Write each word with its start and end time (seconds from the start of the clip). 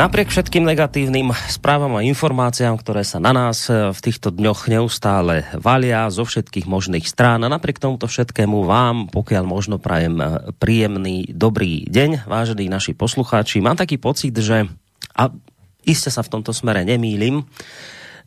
Napriek 0.00 0.32
všetkým 0.32 0.64
negatívnym 0.64 1.28
správam 1.52 2.00
a 2.00 2.00
informáciám, 2.00 2.72
ktoré 2.80 3.04
sa 3.04 3.20
na 3.20 3.36
nás 3.36 3.68
e, 3.68 3.92
v 3.92 4.00
týchto 4.00 4.32
dňoch 4.32 4.64
neustále 4.72 5.44
valia 5.52 6.08
zo 6.08 6.24
všetkých 6.24 6.64
možných 6.64 7.04
strán 7.04 7.44
a 7.44 7.52
napriek 7.52 7.76
tomuto 7.76 8.08
všetkému 8.08 8.64
vám, 8.64 9.12
pokiaľ 9.12 9.44
možno 9.44 9.76
prajem 9.76 10.16
e, 10.16 10.56
príjemný, 10.56 11.28
dobrý 11.36 11.84
deň, 11.84 12.24
vážení 12.24 12.72
naši 12.72 12.96
poslucháči. 12.96 13.60
Mám 13.60 13.76
taký 13.76 14.00
pocit, 14.00 14.32
že 14.32 14.72
a 15.12 15.28
iste 15.84 16.08
sa 16.08 16.24
v 16.24 16.32
tomto 16.32 16.56
smere 16.56 16.80
nemýlim, 16.80 17.44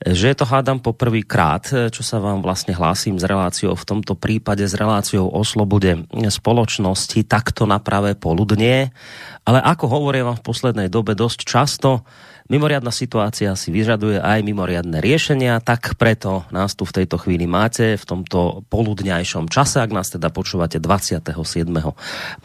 že 0.04 0.36
to 0.36 0.44
hádam 0.44 0.84
po 0.84 0.92
prvý 0.92 1.24
krát, 1.24 1.68
e, 1.72 1.88
čo 1.88 2.04
sa 2.04 2.20
vám 2.20 2.44
vlastne 2.44 2.76
hlásim 2.76 3.16
s 3.16 3.24
reláciou, 3.24 3.72
v 3.74 3.88
tomto 3.88 4.20
prípade 4.20 4.68
s 4.68 4.76
reláciou 4.76 5.32
o 5.32 5.42
slobode 5.48 6.04
spoločnosti 6.12 7.24
takto 7.24 7.64
na 7.64 7.80
pravé 7.80 8.14
poludnie 8.20 8.92
ale 9.44 9.60
ako 9.60 9.86
hovorím 9.92 10.32
vám 10.32 10.40
v 10.40 10.48
poslednej 10.48 10.88
dobe 10.88 11.20
dosť 11.20 11.40
často, 11.44 12.08
mimoriadná 12.48 12.96
situácia 12.96 13.52
si 13.60 13.76
vyžaduje 13.76 14.24
aj 14.24 14.40
mimoriadne 14.40 15.04
riešenia, 15.04 15.60
tak 15.60 16.00
preto 16.00 16.48
nás 16.48 16.80
tu 16.80 16.88
v 16.88 17.04
tejto 17.04 17.20
chvíli 17.20 17.44
máte 17.44 18.00
v 18.00 18.06
tomto 18.08 18.64
poludňajšom 18.72 19.52
čase, 19.52 19.84
ak 19.84 19.92
nás 19.92 20.16
teda 20.16 20.32
počúvate 20.32 20.80
27. 20.80 21.28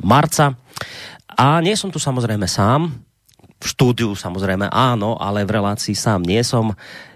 marca. 0.02 0.58
A 1.38 1.62
nie 1.62 1.78
som 1.78 1.94
tu 1.94 2.02
samozrejme 2.02 2.50
sám, 2.50 2.90
v 3.58 3.66
štúdiu 3.66 4.14
samozrejme 4.14 4.70
áno, 4.70 5.18
ale 5.18 5.42
v 5.42 5.58
relácii 5.58 5.94
sám 5.94 6.22
nie 6.22 6.40
som. 6.46 6.72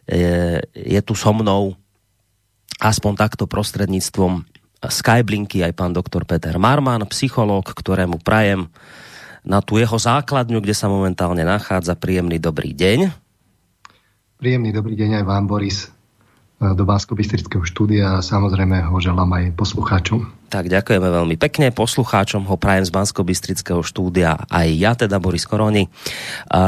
Je, 0.06 0.58
je 0.74 1.00
tu 1.06 1.14
so 1.14 1.30
mnou 1.30 1.78
aspoň 2.82 3.12
takto 3.14 3.46
prostredníctvom 3.46 4.42
Skyblinky 4.82 5.62
aj 5.62 5.78
pán 5.78 5.94
doktor 5.94 6.26
Peter 6.26 6.58
Marman, 6.58 7.06
psychológ, 7.06 7.70
ktorému 7.70 8.18
prajem 8.18 8.66
na 9.46 9.62
tú 9.62 9.78
jeho 9.78 9.94
základňu, 9.94 10.58
kde 10.58 10.74
sa 10.74 10.90
momentálne 10.90 11.46
nachádza. 11.46 11.94
Príjemný 11.94 12.42
dobrý 12.42 12.74
deň. 12.74 13.14
Príjemný 14.42 14.74
dobrý 14.74 14.98
deň 14.98 15.22
aj 15.22 15.24
vám, 15.26 15.46
Boris, 15.46 15.86
do 16.70 16.86
bansko 16.86 17.18
štúdia 17.66 18.18
a 18.18 18.24
samozrejme 18.24 18.86
ho 18.86 18.96
želám 19.02 19.26
aj 19.34 19.44
poslucháčom. 19.58 20.30
Tak 20.46 20.68
ďakujeme 20.68 21.08
veľmi 21.08 21.36
pekne. 21.40 21.74
Poslucháčom 21.74 22.46
ho 22.46 22.60
prajem 22.60 22.86
z 22.86 22.92
bansko 22.94 23.24
štúdia 23.82 24.36
aj 24.46 24.68
ja, 24.78 24.92
teda 24.94 25.18
Boris 25.18 25.48
Koroni. 25.48 25.90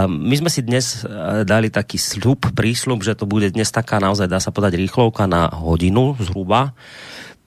My 0.08 0.34
sme 0.34 0.50
si 0.50 0.64
dnes 0.64 1.04
e, 1.04 1.44
dali 1.44 1.68
taký 1.68 2.00
sľub, 2.00 2.50
prísľub, 2.56 3.04
že 3.04 3.12
to 3.12 3.28
bude 3.28 3.52
dnes 3.52 3.68
taká 3.68 4.00
naozaj, 4.00 4.26
dá 4.26 4.40
sa 4.40 4.50
podať, 4.50 4.80
rýchlovka 4.80 5.28
na 5.28 5.52
hodinu 5.52 6.16
zhruba. 6.18 6.72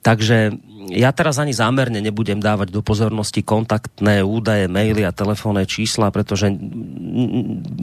Takže 0.06 0.56
ja 0.88 1.12
teraz 1.12 1.36
ani 1.38 1.52
zámerne 1.52 2.00
nebudem 2.00 2.40
dávať 2.40 2.72
do 2.72 2.80
pozornosti 2.80 3.44
kontaktné 3.44 4.24
údaje, 4.24 4.72
maily 4.72 5.04
a 5.04 5.12
telefónne 5.12 5.68
čísla, 5.68 6.12
pretože 6.12 6.48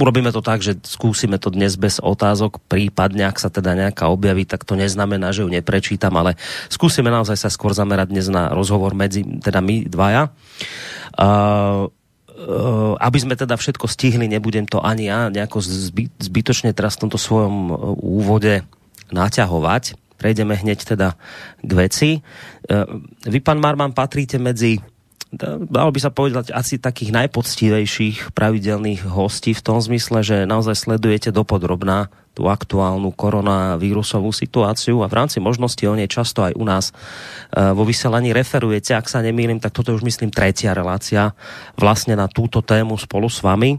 urobíme 0.01 0.33
to 0.33 0.41
tak, 0.41 0.65
že 0.65 0.81
skúsime 0.85 1.37
to 1.37 1.53
dnes 1.53 1.77
bez 1.77 2.01
otázok, 2.01 2.65
prípadne 2.65 3.29
ak 3.29 3.37
sa 3.37 3.53
teda 3.53 3.77
nejaká 3.77 4.09
objaví, 4.09 4.49
tak 4.49 4.65
to 4.65 4.77
neznamená, 4.77 5.33
že 5.37 5.45
ju 5.45 5.51
neprečítam, 5.53 6.17
ale 6.17 6.41
skúsime 6.73 7.13
naozaj 7.13 7.37
sa 7.37 7.53
skôr 7.53 7.77
zamerať 7.77 8.09
dnes 8.09 8.27
na 8.33 8.53
rozhovor 8.53 8.97
medzi 8.97 9.25
teda 9.45 9.61
my 9.61 9.85
dvaja. 9.85 10.33
Uh, 11.15 11.93
aby 12.99 13.19
sme 13.23 13.39
teda 13.39 13.55
všetko 13.55 13.87
stihli, 13.87 14.27
nebudem 14.27 14.67
to 14.67 14.83
ani 14.83 15.07
ja 15.07 15.31
nejako 15.31 15.63
zbytočne 16.19 16.75
teraz 16.75 16.99
v 16.99 17.07
tomto 17.07 17.19
svojom 17.21 17.71
úvode 18.03 18.67
naťahovať 19.15 20.04
prejdeme 20.17 20.55
hneď 20.55 20.79
teda 20.85 21.19
k 21.61 21.71
veci. 21.75 22.11
E, 22.19 22.21
vy, 23.27 23.39
pán 23.43 23.61
Marman, 23.61 23.93
patríte 23.93 24.41
medzi 24.41 24.79
dalo 25.67 25.91
by 25.91 26.01
sa 26.01 26.15
povedať 26.15 26.55
asi 26.55 26.79
takých 26.79 27.11
najpoctivejších 27.11 28.31
pravidelných 28.33 29.03
hostí 29.11 29.51
v 29.51 29.65
tom 29.65 29.79
zmysle, 29.83 30.23
že 30.23 30.37
naozaj 30.47 30.79
sledujete 30.79 31.35
dopodrobná 31.35 32.11
tú 32.35 32.51
aktuálnu 32.51 33.15
koronavírusovú 33.15 34.35
situáciu 34.35 35.07
a 35.07 35.11
v 35.11 35.17
rámci 35.23 35.39
možnosti 35.39 35.83
o 35.87 35.95
nej 35.95 36.11
často 36.11 36.43
aj 36.43 36.59
u 36.59 36.65
nás 36.67 36.91
e, 36.91 36.95
vo 37.71 37.87
vyselaní 37.87 38.35
referujete. 38.35 38.91
Ak 38.91 39.07
sa 39.07 39.23
nemýlim, 39.23 39.63
tak 39.63 39.71
toto 39.71 39.95
je 39.95 40.03
už 40.03 40.07
myslím 40.07 40.35
tretia 40.35 40.75
relácia 40.75 41.31
vlastne 41.79 42.19
na 42.19 42.27
túto 42.27 42.59
tému 42.59 42.99
spolu 42.99 43.31
s 43.31 43.39
vami. 43.39 43.79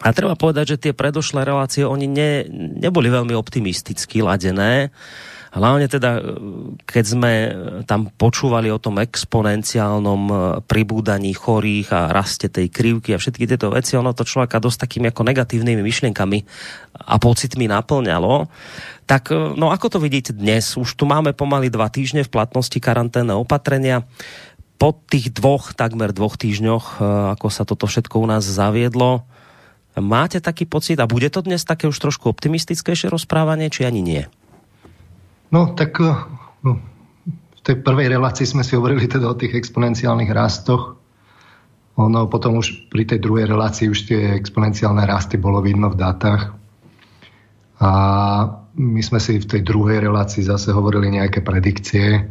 A 0.00 0.16
treba 0.16 0.32
povedať, 0.32 0.76
že 0.76 0.80
tie 0.88 0.92
predošlé 0.96 1.44
relácie, 1.44 1.84
oni 1.84 2.08
ne, 2.08 2.48
neboli 2.80 3.12
veľmi 3.12 3.36
optimisticky 3.36 4.24
ladené. 4.24 4.88
Hlavne 5.50 5.90
teda, 5.90 6.10
e, 6.16 6.20
keď 6.86 7.04
sme 7.04 7.32
tam 7.84 8.06
počúvali 8.14 8.70
o 8.70 8.78
tom 8.78 9.02
exponenciálnom 9.02 10.22
e, 10.30 10.34
pribúdaní 10.62 11.34
chorých 11.34 11.90
a 11.90 12.00
raste 12.14 12.46
tej 12.46 12.70
krivky 12.70 13.12
a 13.12 13.20
všetky 13.20 13.50
tieto 13.50 13.68
veci, 13.74 13.98
ono 13.98 14.14
to 14.14 14.22
človeka 14.22 14.62
dosť 14.62 14.86
takými 14.86 15.10
ako 15.10 15.26
negatívnymi 15.26 15.82
myšlienkami 15.82 16.38
a 17.02 17.18
pocitmi 17.18 17.66
naplňalo. 17.66 18.46
Tak 19.10 19.34
e, 19.34 19.58
no 19.58 19.74
ako 19.74 19.86
to 19.90 19.98
vidíte 19.98 20.32
dnes? 20.32 20.78
Už 20.78 20.94
tu 20.94 21.04
máme 21.04 21.34
pomaly 21.34 21.66
dva 21.66 21.90
týždne 21.90 22.22
v 22.22 22.30
platnosti 22.30 22.78
karanténne 22.78 23.34
opatrenia 23.34 24.06
po 24.78 24.96
tých 24.96 25.34
dvoch, 25.34 25.76
takmer 25.76 26.14
dvoch 26.14 26.40
týždňoch, 26.40 27.04
ako 27.36 27.46
sa 27.52 27.68
toto 27.68 27.84
všetko 27.84 28.16
u 28.16 28.24
nás 28.24 28.48
zaviedlo, 28.48 29.28
máte 29.98 30.38
taký 30.38 30.70
pocit 30.70 31.02
a 31.02 31.10
bude 31.10 31.26
to 31.34 31.42
dnes 31.42 31.66
také 31.66 31.90
už 31.90 31.98
trošku 31.98 32.30
optimistickejšie 32.30 33.10
rozprávanie, 33.10 33.66
či 33.72 33.82
ani 33.82 34.02
nie? 34.04 34.22
No, 35.50 35.74
tak 35.74 35.98
eh, 35.98 36.14
no, 36.62 36.78
v 37.26 37.60
tej 37.66 37.82
prvej 37.82 38.14
relácii 38.14 38.46
sme 38.46 38.62
si 38.62 38.78
hovorili 38.78 39.10
teda 39.10 39.26
o 39.26 39.34
tých 39.34 39.58
exponenciálnych 39.58 40.30
rastoch. 40.30 40.94
Ono 41.98 42.30
potom 42.30 42.62
už 42.62 42.88
pri 42.88 43.04
tej 43.04 43.20
druhej 43.20 43.50
relácii 43.50 43.90
už 43.90 44.00
tie 44.08 44.20
exponenciálne 44.38 45.02
rasty 45.04 45.36
bolo 45.36 45.60
vidno 45.60 45.90
v 45.90 45.98
dátach. 45.98 46.54
A 47.82 47.90
my 48.78 49.00
sme 49.02 49.18
si 49.18 49.42
v 49.42 49.48
tej 49.50 49.60
druhej 49.66 50.00
relácii 50.00 50.46
zase 50.46 50.70
hovorili 50.70 51.10
nejaké 51.10 51.42
predikcie, 51.42 52.30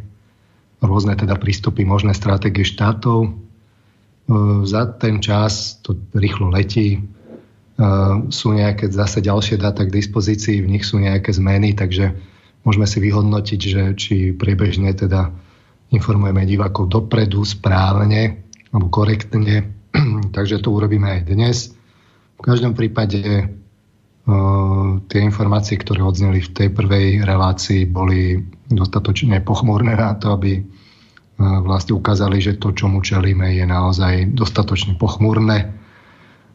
rôzne 0.80 1.12
teda 1.12 1.36
prístupy, 1.36 1.84
možné 1.84 2.16
stratégie 2.16 2.64
štátov. 2.64 3.28
Eh, 3.28 4.60
za 4.64 4.88
ten 4.96 5.20
čas 5.20 5.76
to 5.84 5.92
rýchlo 6.16 6.48
letí. 6.48 7.04
Eh, 7.80 8.14
sú 8.28 8.52
nejaké 8.52 8.92
zase 8.92 9.24
ďalšie 9.24 9.56
dáta 9.56 9.88
k 9.88 9.94
dispozícii, 9.96 10.60
v 10.60 10.76
nich 10.76 10.84
sú 10.84 11.00
nejaké 11.00 11.32
zmeny, 11.32 11.72
takže 11.72 12.12
môžeme 12.60 12.84
si 12.84 13.00
vyhodnotiť, 13.00 13.60
že 13.60 13.82
či 13.96 14.36
priebežne 14.36 14.92
teda 14.92 15.32
informujeme 15.88 16.44
divákov 16.44 16.92
dopredu, 16.92 17.40
správne 17.40 18.44
alebo 18.68 18.92
korektne. 18.92 19.72
Takže 20.36 20.60
to 20.60 20.70
urobíme 20.70 21.08
aj 21.08 21.20
dnes. 21.24 21.72
V 22.38 22.42
každom 22.46 22.76
prípade 22.78 23.18
uh, 23.48 25.02
tie 25.10 25.20
informácie, 25.24 25.74
ktoré 25.74 26.04
odzneli 26.04 26.44
v 26.44 26.52
tej 26.54 26.68
prvej 26.70 27.26
relácii, 27.26 27.90
boli 27.90 28.38
dostatočne 28.70 29.42
pochmúrne 29.42 29.98
na 29.98 30.14
to, 30.14 30.36
aby 30.36 30.62
vlastne 31.40 31.96
ukázali, 31.96 32.38
že 32.38 32.60
to, 32.60 32.76
čomu 32.76 33.00
čelíme, 33.00 33.48
je 33.56 33.64
naozaj 33.64 34.36
dostatočne 34.36 35.00
pochmúrne. 35.00 35.79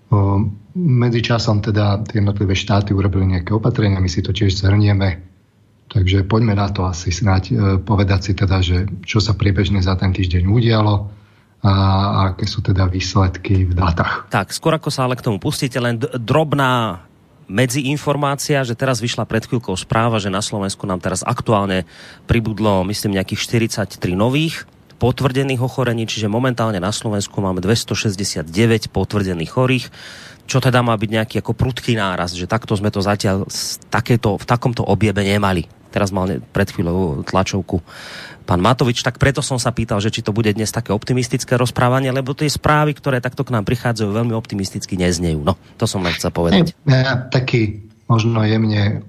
Uh, 0.05 0.45
medzičasom 0.77 1.65
teda 1.65 2.05
jednotlivé 2.13 2.53
štáty 2.53 2.93
urobili 2.93 3.25
nejaké 3.35 3.55
opatrenia, 3.57 3.97
my 3.97 4.09
si 4.11 4.21
to 4.21 4.35
tiež 4.35 4.53
zhrnieme 4.53 5.35
Takže 5.85 6.25
poďme 6.25 6.57
na 6.57 6.67
to 6.73 6.83
asi 6.89 7.13
snáď 7.13 7.43
e, 7.47 7.53
povedať 7.77 8.19
si 8.19 8.31
teda, 8.33 8.57
že 8.59 8.89
čo 9.05 9.21
sa 9.21 9.37
priebežne 9.37 9.79
za 9.79 9.93
ten 9.93 10.09
týždeň 10.09 10.49
udialo 10.49 11.07
a 11.65 11.73
aké 12.29 12.45
sú 12.45 12.61
teda 12.61 12.85
výsledky 12.85 13.65
v 13.65 13.73
dátach. 13.73 14.29
Tak, 14.29 14.53
skôr 14.53 14.77
ako 14.77 14.93
sa 14.93 15.09
ale 15.09 15.17
k 15.17 15.25
tomu 15.25 15.41
pustíte, 15.41 15.81
len 15.81 15.97
drobná 15.97 17.01
medziinformácia, 17.49 18.61
že 18.65 18.77
teraz 18.77 19.01
vyšla 19.01 19.25
pred 19.25 19.45
chvíľkou 19.45 19.73
správa, 19.73 20.21
že 20.21 20.29
na 20.33 20.45
Slovensku 20.45 20.85
nám 20.85 21.01
teraz 21.01 21.25
aktuálne 21.25 21.85
pribudlo, 22.29 22.85
myslím, 22.85 23.17
nejakých 23.17 23.65
43 23.65 23.97
nových 24.13 24.65
potvrdených 24.97 25.61
ochorení, 25.61 26.07
čiže 26.07 26.31
momentálne 26.31 26.79
na 26.79 26.91
Slovensku 26.91 27.39
máme 27.43 27.59
269 27.59 28.47
potvrdených 28.89 29.51
chorých 29.51 29.87
čo 30.45 30.61
teda 30.61 30.85
má 30.85 30.93
byť 30.93 31.09
nejaký 31.09 31.35
ako 31.41 31.57
prudký 31.57 31.97
náraz, 31.97 32.37
že 32.37 32.45
takto 32.45 32.77
sme 32.77 32.93
to 32.93 33.01
zatiaľ 33.01 33.49
takéto, 33.89 34.37
v 34.37 34.45
takomto 34.45 34.85
objebe 34.85 35.25
nemali. 35.25 35.65
Teraz 35.89 36.13
mal 36.13 36.29
pred 36.53 36.69
chvíľou 36.69 37.25
tlačovku 37.25 37.81
pán 38.45 38.61
Matovič, 38.61 39.01
tak 39.01 39.17
preto 39.17 39.41
som 39.41 39.57
sa 39.57 39.73
pýtal, 39.73 39.97
že 39.97 40.13
či 40.13 40.21
to 40.21 40.29
bude 40.29 40.53
dnes 40.53 40.69
také 40.69 40.93
optimistické 40.93 41.57
rozprávanie, 41.57 42.13
lebo 42.13 42.37
tie 42.37 42.45
správy, 42.45 42.93
ktoré 42.93 43.17
takto 43.17 43.41
k 43.41 43.57
nám 43.57 43.65
prichádzajú, 43.65 44.05
veľmi 44.05 44.37
optimisticky 44.37 45.01
neznejú. 45.01 45.41
No, 45.41 45.57
to 45.81 45.89
som 45.89 46.05
len 46.05 46.13
chcel 46.13 46.29
povedať. 46.29 46.77
Ja, 46.85 47.25
taký 47.25 47.89
možno 48.05 48.45
jemne 48.45 49.01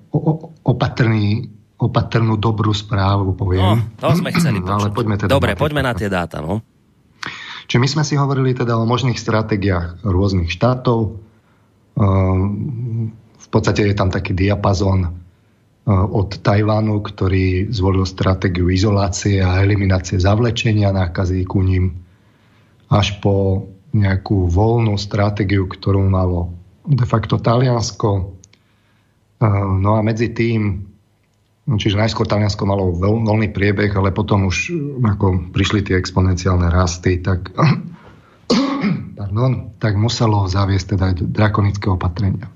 opatrný 0.65 1.53
opatrnú 1.77 2.41
dobrú 2.41 2.73
správu 2.73 3.37
poviem. 3.37 3.85
No, 4.01 4.01
to 4.01 4.17
sme 4.17 4.33
chceli 4.33 4.65
počuť. 4.65 4.73
Ale 4.73 4.89
poďme 4.97 5.15
teda 5.21 5.31
Dobre, 5.31 5.53
poďme 5.57 5.85
na 5.85 5.93
tie 5.93 6.09
dáta. 6.09 6.41
No. 6.41 6.65
Čiže 7.69 7.81
my 7.83 7.89
sme 7.89 8.03
si 8.07 8.15
hovorili 8.17 8.57
teda 8.57 8.79
o 8.79 8.89
možných 8.89 9.21
stratégiách 9.21 10.07
rôznych 10.07 10.49
štátov, 10.49 11.27
Ehm, 11.97 13.17
v 13.17 13.47
podstate 13.49 13.89
je 13.89 13.97
tam 13.97 14.13
taký 14.13 14.37
diapazon 14.37 15.09
eh, 15.09 15.13
od 15.91 16.45
Tajvanu, 16.45 17.01
ktorý 17.01 17.73
zvolil 17.73 18.05
stratégiu 18.05 18.69
izolácie 18.69 19.41
a 19.41 19.65
eliminácie 19.65 20.21
zavlečenia 20.21 20.93
nákazy 20.93 21.49
ku 21.49 21.65
ním, 21.65 21.97
až 22.93 23.17
po 23.25 23.67
nejakú 23.97 24.53
voľnú 24.53 25.01
stratégiu, 25.01 25.65
ktorú 25.65 26.05
malo 26.05 26.53
de 26.85 27.07
facto 27.09 27.41
Taliansko. 27.41 28.37
No 29.81 29.91
a 29.97 30.01
medzi 30.05 30.37
tým, 30.37 30.85
čiže 31.75 31.99
najskôr 31.99 32.31
Taliansko 32.31 32.63
malo 32.63 32.95
veľ, 32.95 33.27
voľný 33.27 33.51
priebeh, 33.51 33.91
ale 33.99 34.15
potom 34.15 34.47
už 34.47 34.71
ako 35.03 35.51
prišli 35.51 35.83
tie 35.83 35.99
exponenciálne 35.99 36.71
rasty, 36.71 37.19
tak, 37.19 37.51
pardon, 39.19 39.75
tak 39.83 39.99
muselo 39.99 40.47
zaviesť 40.47 40.95
teda 40.95 41.05
aj 41.11 41.15
drakonické 41.35 41.91
opatrenia. 41.91 42.47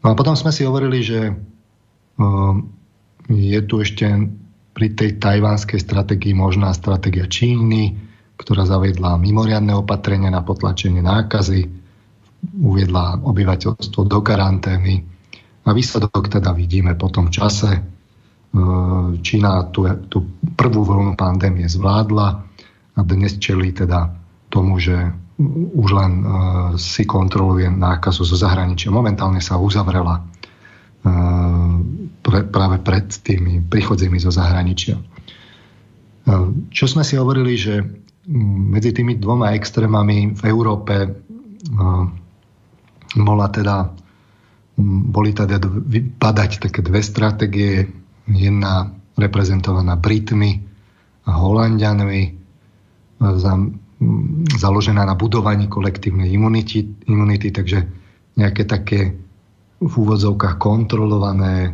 No 0.00 0.06
a 0.10 0.18
potom 0.18 0.32
sme 0.34 0.50
si 0.50 0.64
hovorili, 0.64 1.04
že 1.04 1.36
je 3.28 3.60
tu 3.68 3.74
ešte 3.84 4.08
pri 4.72 4.88
tej 4.96 5.20
tajvánskej 5.20 5.78
stratégii 5.84 6.32
možná 6.32 6.72
stratégia 6.72 7.28
Číny, 7.28 7.92
ktorá 8.40 8.64
zaviedla 8.64 9.20
mimoriadne 9.20 9.76
opatrenia 9.76 10.32
na 10.32 10.40
potlačenie 10.40 11.04
nákazy, 11.04 11.68
uviedla 12.58 13.22
obyvateľstvo 13.22 14.00
do 14.08 14.18
karantény 14.24 15.11
a 15.62 15.70
výsledok 15.70 16.28
teda 16.28 16.50
vidíme 16.50 16.94
po 16.98 17.08
tom 17.08 17.30
čase. 17.30 17.70
E, 17.78 17.80
Čína 19.22 19.70
tú, 19.70 19.86
tú 20.10 20.18
prvú 20.58 20.82
vlnu 20.82 21.14
pandémie 21.14 21.66
zvládla 21.70 22.28
a 22.92 23.00
dnes 23.00 23.38
čelí 23.38 23.72
teda 23.72 24.12
tomu, 24.52 24.76
že 24.76 24.94
už 25.72 25.88
len 25.96 26.12
uh, 26.22 26.30
si 26.76 27.02
kontroluje 27.08 27.66
nákazu 27.66 28.22
zo 28.22 28.36
zahraničia. 28.36 28.92
Momentálne 28.92 29.40
sa 29.40 29.56
uzavrela 29.56 30.20
uh, 30.22 31.72
pre, 32.20 32.46
práve 32.46 32.76
pred 32.84 33.08
tými 33.10 33.64
príchodzimi 33.64 34.20
zo 34.20 34.30
zahraničia. 34.30 35.00
Čo 36.70 36.86
sme 36.86 37.02
si 37.02 37.18
hovorili, 37.18 37.58
že 37.58 37.82
medzi 38.70 38.94
tými 38.94 39.18
dvoma 39.18 39.58
extrémami 39.58 40.38
v 40.38 40.42
Európe 40.46 40.94
bola 43.18 43.46
teda, 43.50 43.90
boli 44.78 45.36
teda 45.36 45.60
vypadať 45.62 46.68
také 46.68 46.80
dve 46.80 47.04
stratégie. 47.04 47.86
Jedna 48.28 48.88
reprezentovaná 49.18 49.98
Britmi 49.98 50.62
a 51.26 51.30
Holandianmi 51.36 52.22
za 53.18 53.52
založená 54.58 55.06
na 55.06 55.14
budovaní 55.14 55.70
kolektívnej 55.70 56.30
imunity, 56.30 57.06
imunity 57.06 57.54
takže 57.54 57.86
nejaké 58.34 58.66
také 58.66 59.00
v 59.82 59.92
úvodzovkách 59.92 60.56
kontrolované, 60.58 61.54
e, 61.66 61.70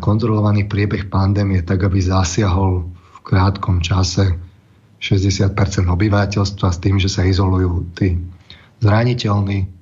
kontrolovaný 0.00 0.66
priebeh 0.66 1.08
pandémie, 1.08 1.60
tak 1.64 1.84
aby 1.88 2.00
zasiahol 2.00 2.88
v 2.88 3.18
krátkom 3.24 3.84
čase 3.84 4.36
60% 5.02 5.88
obyvateľstva 5.90 6.68
s 6.72 6.78
tým, 6.78 6.96
že 6.96 7.10
sa 7.10 7.26
izolujú 7.26 7.96
tí 7.96 8.16
zraniteľní, 8.80 9.81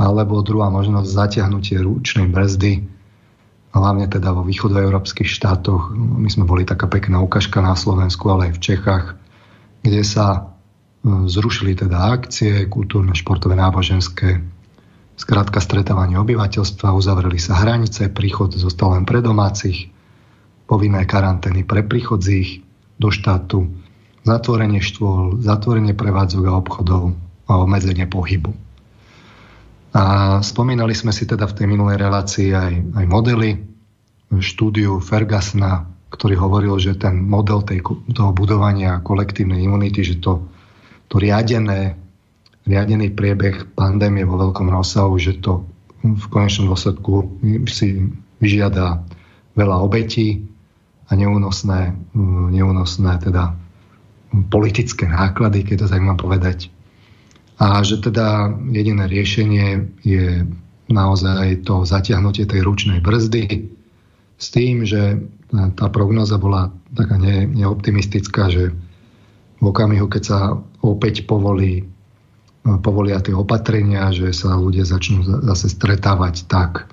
alebo 0.00 0.40
druhá 0.40 0.72
možnosť 0.72 1.12
zatiahnutie 1.12 1.76
ručnej 1.84 2.32
brzdy, 2.32 2.88
hlavne 3.76 4.08
teda 4.08 4.32
vo 4.32 4.40
východoeurópskych 4.48 5.28
štátoch. 5.28 5.92
My 5.92 6.32
sme 6.32 6.48
boli 6.48 6.64
taká 6.64 6.88
pekná 6.88 7.20
ukážka 7.20 7.60
na 7.60 7.76
Slovensku, 7.76 8.24
ale 8.32 8.48
aj 8.48 8.52
v 8.56 8.62
Čechách, 8.64 9.04
kde 9.84 10.00
sa 10.00 10.50
Zrušili 11.04 11.72
teda 11.72 12.12
akcie 12.12 12.68
kultúrne, 12.68 13.16
športové, 13.16 13.56
náboženské, 13.56 14.44
skrátka 15.16 15.56
stretávanie 15.56 16.20
obyvateľstva, 16.20 16.92
uzavreli 16.92 17.40
sa 17.40 17.56
hranice, 17.56 18.12
príchod 18.12 18.52
zostal 18.52 18.92
len 18.92 19.08
pre 19.08 19.24
domácich, 19.24 19.88
povinné 20.68 21.08
karantény 21.08 21.64
pre 21.64 21.80
príchodzích 21.88 22.60
do 23.00 23.08
štátu, 23.08 23.72
zatvorenie 24.28 24.84
štôl, 24.84 25.40
zatvorenie 25.40 25.96
prevádzok 25.96 26.44
a 26.44 26.56
obchodov 26.60 27.16
a 27.48 27.52
obmedzenie 27.64 28.04
pohybu. 28.04 28.52
A 29.90 30.38
spomínali 30.40 30.94
sme 30.94 31.10
si 31.10 31.26
teda 31.26 31.50
v 31.50 31.56
tej 31.56 31.66
minulej 31.66 31.98
relácii 31.98 32.54
aj, 32.54 32.72
aj 32.94 33.04
modely, 33.10 33.58
štúdiu 34.38 35.02
Fergasna, 35.02 35.90
ktorý 36.14 36.38
hovoril, 36.38 36.78
že 36.78 36.94
ten 36.94 37.18
model 37.18 37.66
tej, 37.66 37.82
toho 38.14 38.30
budovania 38.30 39.02
kolektívnej 39.02 39.58
imunity, 39.66 40.06
že 40.06 40.22
to 40.22 40.46
to 41.10 41.18
riadené, 41.18 41.98
riadený 42.64 43.10
priebeh 43.10 43.74
pandémie 43.74 44.22
vo 44.22 44.38
veľkom 44.38 44.70
rozsahu, 44.70 45.18
že 45.18 45.42
to 45.42 45.66
v 46.06 46.24
konečnom 46.30 46.70
dôsledku 46.70 47.26
si 47.66 48.08
vyžiada 48.38 49.02
veľa 49.58 49.76
obetí 49.82 50.46
a 51.10 51.18
neúnosné, 51.18 51.92
neúnosné 52.54 53.18
teda 53.26 53.58
politické 54.30 55.10
náklady, 55.10 55.66
keď 55.66 55.84
to 55.84 55.86
tak 55.90 56.00
mám 56.00 56.16
povedať. 56.16 56.70
A 57.60 57.84
že 57.84 58.00
teda 58.00 58.56
jediné 58.72 59.04
riešenie 59.04 59.92
je 60.00 60.48
naozaj 60.88 61.68
to 61.68 61.84
zatiahnutie 61.84 62.48
tej 62.48 62.64
ručnej 62.64 63.04
brzdy 63.04 63.68
s 64.40 64.46
tým, 64.48 64.88
že 64.88 65.20
tá 65.52 65.86
prognoza 65.92 66.40
bola 66.40 66.72
taká 66.96 67.20
ne, 67.20 67.44
neoptimistická, 67.44 68.48
že 68.48 68.72
v 69.60 69.64
okamihu, 69.68 70.08
keď 70.08 70.22
sa 70.24 70.38
opäť 70.80 71.28
povolí, 71.28 71.84
povolia 72.64 73.20
tie 73.20 73.36
opatrenia, 73.36 74.08
že 74.08 74.32
sa 74.32 74.56
ľudia 74.56 74.88
začnú 74.88 75.20
zase 75.44 75.68
stretávať 75.68 76.48
tak, 76.48 76.88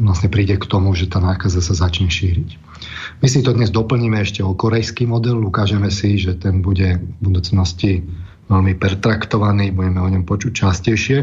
vlastne 0.00 0.28
príde 0.30 0.56
k 0.56 0.64
tomu, 0.64 0.94
že 0.94 1.10
tá 1.10 1.18
nákaza 1.18 1.60
sa 1.60 1.74
začne 1.74 2.08
šíriť. 2.08 2.56
My 3.20 3.26
si 3.26 3.42
to 3.42 3.52
dnes 3.52 3.74
doplníme 3.74 4.22
ešte 4.22 4.40
o 4.40 4.54
korejský 4.54 5.04
model, 5.04 5.42
ukážeme 5.42 5.90
si, 5.90 6.16
že 6.16 6.38
ten 6.38 6.62
bude 6.62 7.02
v 7.02 7.20
budúcnosti 7.20 8.06
veľmi 8.52 8.76
pertraktovaný, 8.76 9.72
budeme 9.72 10.00
o 10.04 10.12
ňom 10.12 10.28
počuť 10.28 10.52
častejšie, 10.52 11.18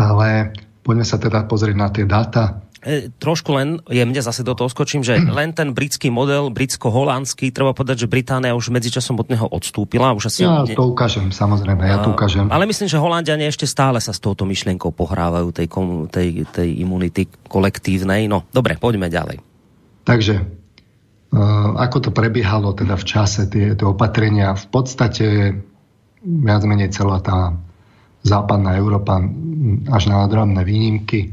ale 0.00 0.56
poďme 0.80 1.04
sa 1.04 1.20
teda 1.20 1.44
pozrieť 1.44 1.76
na 1.76 1.88
tie 1.92 2.08
dáta, 2.08 2.70
E, 2.80 3.12
trošku 3.12 3.52
len 3.52 3.76
jemne 3.92 4.16
zase 4.24 4.40
do 4.40 4.56
toho 4.56 4.72
skočím, 4.72 5.04
že 5.04 5.20
len 5.38 5.52
ten 5.52 5.76
britský 5.76 6.08
model, 6.08 6.48
britsko-holandský, 6.48 7.52
treba 7.52 7.76
povedať, 7.76 8.04
že 8.04 8.08
Británia 8.08 8.56
už 8.56 8.72
medzičasom 8.72 9.20
od 9.20 9.28
neho 9.28 9.44
odstúpila. 9.44 10.16
Už 10.16 10.32
asi 10.32 10.48
ja 10.48 10.64
ne... 10.64 10.72
to 10.72 10.88
ukážem, 10.88 11.28
samozrejme, 11.28 11.84
ja 11.84 12.00
to 12.00 12.16
ukážem. 12.16 12.48
Ale 12.48 12.64
myslím, 12.64 12.88
že 12.88 12.96
Holandiania 12.96 13.52
ešte 13.52 13.68
stále 13.68 14.00
sa 14.00 14.16
s 14.16 14.20
touto 14.20 14.48
myšlienkou 14.48 14.96
pohrávajú 14.96 15.52
tej, 15.52 15.68
tej, 16.08 16.28
tej 16.48 16.68
imunity 16.80 17.28
kolektívnej. 17.52 18.24
No, 18.32 18.48
dobre, 18.48 18.80
poďme 18.80 19.12
ďalej. 19.12 19.44
Takže, 20.08 20.40
uh, 20.40 21.76
ako 21.76 22.08
to 22.08 22.10
prebiehalo 22.16 22.72
teda 22.72 22.96
v 22.96 23.04
čase, 23.04 23.44
tie, 23.52 23.76
tie 23.76 23.86
opatrenia, 23.86 24.56
v 24.56 24.66
podstate 24.72 25.26
viac 26.24 26.62
menej 26.68 26.92
celá 26.92 27.20
tá 27.24 27.56
západná 28.20 28.76
Európa 28.76 29.24
až 29.88 30.02
na 30.12 30.24
drobné 30.28 30.60
výnimky 30.64 31.32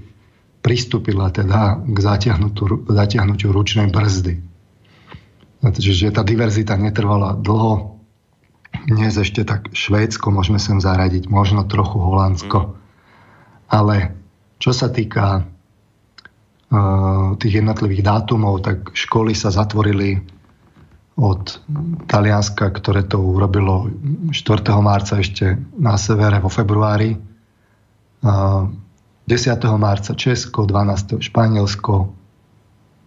pristúpila 0.64 1.32
teda 1.32 1.80
k 1.84 1.98
zatiahnutiu 2.92 3.50
ručnej 3.52 3.88
brzdy. 3.88 4.44
Takže 5.64 6.12
tá 6.14 6.22
diverzita 6.24 6.76
netrvala 6.76 7.36
dlho. 7.40 8.00
Dnes 8.88 9.16
ešte 9.16 9.48
tak 9.48 9.72
Švédsko 9.74 10.30
môžeme 10.30 10.60
sem 10.60 10.78
zaradiť, 10.78 11.32
možno 11.32 11.66
trochu 11.66 11.98
Holandsko. 11.98 12.78
Ale 13.68 14.16
čo 14.60 14.72
sa 14.72 14.88
týka 14.92 15.44
uh, 15.44 17.36
tých 17.40 17.64
jednotlivých 17.64 18.04
dátumov, 18.06 18.64
tak 18.64 18.92
školy 18.96 19.34
sa 19.34 19.52
zatvorili 19.52 20.37
od 21.18 21.66
Talianska, 22.06 22.70
ktoré 22.70 23.02
to 23.02 23.18
urobilo 23.18 23.90
4. 24.30 24.38
marca 24.86 25.18
ešte 25.18 25.58
na 25.74 25.98
severe 25.98 26.38
vo 26.38 26.50
februári. 26.50 27.18
Uh, 28.22 28.70
10. 29.26 29.60
marca 29.76 30.14
Česko, 30.14 30.70
12. 30.70 31.20
Španielsko, 31.20 32.14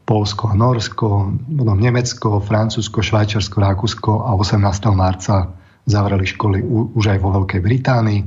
Polsko 0.04 0.50
a 0.50 0.54
Norsko, 0.58 1.32
potom 1.38 1.78
Nemecko, 1.78 2.42
Francúzsko, 2.42 2.98
Švajčiarsko, 2.98 3.56
Rakúsko 3.62 4.12
a 4.26 4.34
18. 4.34 4.58
marca 4.90 5.54
zavreli 5.86 6.26
školy 6.26 6.66
už 6.92 7.14
aj 7.14 7.18
vo 7.22 7.30
Veľkej 7.40 7.60
Británii. 7.62 8.20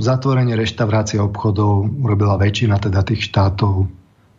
Zatvorenie 0.00 0.58
reštaurácie 0.58 1.22
obchodov 1.22 1.86
urobila 2.02 2.40
väčšina 2.40 2.80
teda 2.82 3.06
tých 3.06 3.30
štátov. 3.30 3.86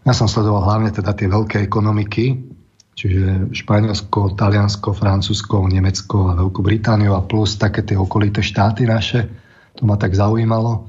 Ja 0.03 0.11
som 0.11 0.27
sledoval 0.27 0.67
hlavne 0.67 0.91
teda 0.91 1.15
tie 1.15 1.31
veľké 1.31 1.63
ekonomiky, 1.63 2.54
čiže 2.95 3.51
Španielsko, 3.51 4.39
Taliansko, 4.39 4.95
Francúzsko, 4.95 5.67
Nemecko 5.67 6.31
a 6.31 6.39
Veľkú 6.39 6.63
Britániu 6.63 7.13
a 7.13 7.21
plus 7.21 7.59
také 7.59 7.83
tie 7.83 7.99
okolité 7.99 8.39
štáty 8.39 8.87
naše. 8.87 9.27
To 9.75 9.83
ma 9.83 9.99
tak 9.99 10.15
zaujímalo. 10.15 10.87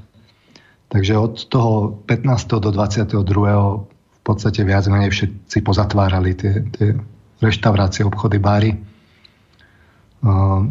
Takže 0.87 1.13
od 1.19 1.35
toho 1.51 1.99
15. 2.07 2.63
do 2.63 2.71
22. 2.71 3.11
v 3.91 4.21
podstate 4.23 4.63
viac 4.63 4.87
menej 4.87 5.11
všetci 5.11 5.57
pozatvárali 5.59 6.31
tie, 6.31 6.63
tie 6.71 6.95
reštaurácie, 7.43 8.07
obchody, 8.07 8.39
bary 8.39 8.71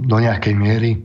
do 0.03 0.17
nejakej 0.17 0.55
miery. 0.57 1.05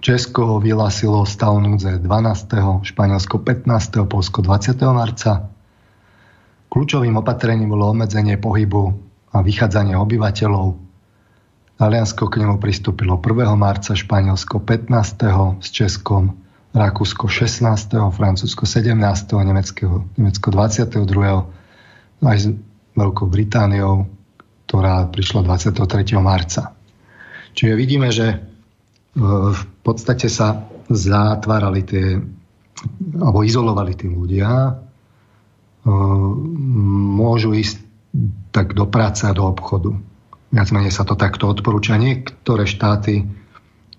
Česko 0.00 0.60
vyhlásilo 0.60 1.24
stav 1.24 1.60
núdze 1.60 2.00
12., 2.00 2.84
Španielsko 2.84 3.40
15., 3.40 4.08
Polsko 4.08 4.40
20. 4.40 4.80
marca. 4.92 5.53
Kľúčovým 6.68 7.14
opatrením 7.18 7.70
bolo 7.70 7.94
obmedzenie 7.94 8.38
pohybu 8.38 8.94
a 9.34 9.42
vychádzanie 9.42 9.98
obyvateľov. 9.98 10.78
Taliansko 11.74 12.30
k 12.30 12.34
nemu 12.38 12.62
pristúpilo 12.62 13.18
1. 13.18 13.58
marca, 13.58 13.98
Španielsko 13.98 14.62
15. 14.62 15.58
s 15.58 15.68
Českom, 15.74 16.38
Rakúsko 16.74 17.26
16., 17.26 17.98
Francúzsko 18.14 18.66
17., 18.66 18.94
Nemecko, 19.42 20.06
Nemecko 20.14 20.48
22. 20.50 21.02
aj 22.22 22.38
s 22.38 22.46
Veľkou 22.94 23.26
Britániou, 23.26 24.06
ktorá 24.66 25.10
prišla 25.10 25.42
23. 25.42 26.14
marca. 26.22 26.74
Čiže 27.54 27.74
vidíme, 27.74 28.10
že 28.10 28.26
e, 28.34 28.36
v 29.50 29.62
podstate 29.82 30.30
sa 30.30 30.66
zatvárali 30.90 31.82
tie, 31.82 32.18
alebo 33.18 33.42
izolovali 33.42 33.98
tí 33.98 34.06
ľudia, 34.10 34.78
môžu 35.84 37.52
ísť 37.52 37.84
tak 38.50 38.72
do 38.72 38.88
práce 38.88 39.28
a 39.28 39.36
do 39.36 39.44
obchodu 39.44 39.92
viac 40.54 40.70
menej 40.70 40.94
sa 40.94 41.02
to 41.02 41.18
takto 41.18 41.50
odporúča. 41.50 41.98
Niektoré 41.98 42.62
štáty 42.62 43.26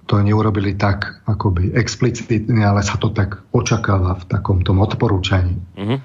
to 0.07 0.23
neurobili 0.23 0.79
tak 0.79 1.19
akoby 1.27 1.75
explicitne, 1.75 2.63
ale 2.63 2.79
sa 2.79 2.95
to 2.95 3.11
tak 3.11 3.43
očakáva 3.51 4.15
v 4.15 4.23
takom 4.31 4.63
tom 4.63 4.79
odporúčaní. 4.79 5.59
Mm-hmm. 5.75 5.99